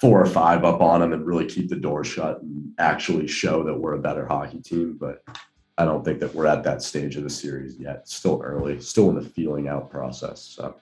four 0.00 0.20
or 0.20 0.26
five 0.26 0.64
up 0.64 0.80
on 0.80 1.00
them 1.00 1.12
and 1.12 1.26
really 1.26 1.46
keep 1.46 1.68
the 1.68 1.76
door 1.76 2.04
shut 2.04 2.42
and 2.42 2.72
actually 2.78 3.26
show 3.26 3.62
that 3.62 3.74
we're 3.74 3.94
a 3.94 3.98
better 3.98 4.26
hockey 4.26 4.60
team. 4.60 4.96
But 4.98 5.22
I 5.78 5.84
don't 5.84 6.04
think 6.04 6.20
that 6.20 6.34
we're 6.34 6.46
at 6.46 6.64
that 6.64 6.82
stage 6.82 7.16
of 7.16 7.22
the 7.22 7.30
series 7.30 7.78
yet. 7.78 8.00
It's 8.02 8.14
still 8.14 8.40
early, 8.44 8.80
still 8.80 9.10
in 9.10 9.16
the 9.16 9.28
feeling 9.28 9.68
out 9.68 9.90
process. 9.90 10.40
So 10.40 10.76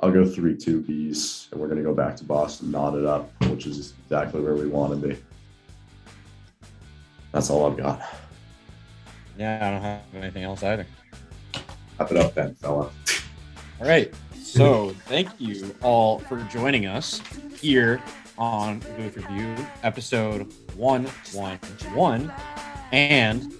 I'll 0.00 0.10
go 0.10 0.24
three 0.24 0.56
two 0.56 0.80
B's, 0.80 1.48
and 1.52 1.60
we're 1.60 1.68
gonna 1.68 1.82
go 1.82 1.94
back 1.94 2.16
to 2.16 2.24
Boston, 2.24 2.70
knot 2.70 2.96
it 2.96 3.04
up, 3.04 3.30
which 3.44 3.66
is 3.66 3.94
exactly 4.04 4.40
where 4.40 4.54
we 4.54 4.66
want 4.66 5.00
to 5.00 5.08
be. 5.08 5.18
That's 7.32 7.50
all 7.50 7.70
I've 7.70 7.76
got. 7.76 8.02
Yeah, 9.38 9.58
I 9.66 9.70
don't 9.70 9.82
have 9.82 10.02
anything 10.14 10.42
else 10.42 10.62
either. 10.62 10.86
Wrap 11.98 12.10
it 12.10 12.16
up 12.16 12.34
then, 12.34 12.54
fella. 12.54 12.90
All 13.80 13.86
right. 13.86 14.12
So 14.42 14.90
thank 15.06 15.28
you 15.38 15.74
all 15.80 16.18
for 16.18 16.42
joining 16.44 16.86
us 16.86 17.20
here 17.60 18.02
on 18.40 18.80
Booth 18.96 19.16
Review, 19.16 19.54
episode 19.82 20.52
111. 20.74 22.32
And 22.90 23.52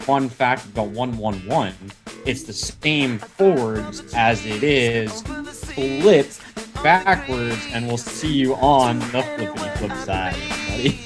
fun 0.00 0.28
fact 0.28 0.66
about 0.66 0.88
111, 0.88 1.92
it's 2.26 2.42
the 2.42 2.52
same 2.52 3.18
forwards 3.18 4.12
as 4.14 4.44
it 4.44 4.62
is 4.62 5.22
flipped 5.22 6.40
backwards, 6.82 7.66
and 7.72 7.86
we'll 7.86 7.96
see 7.96 8.32
you 8.32 8.54
on 8.56 8.98
the 8.98 9.22
flippity 9.22 9.68
flip 9.78 9.92
side, 10.04 10.36
buddy. 10.68 11.00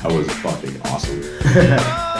That 0.00 0.12
was 0.12 0.30
fucking 0.38 0.80
awesome. 0.82 2.08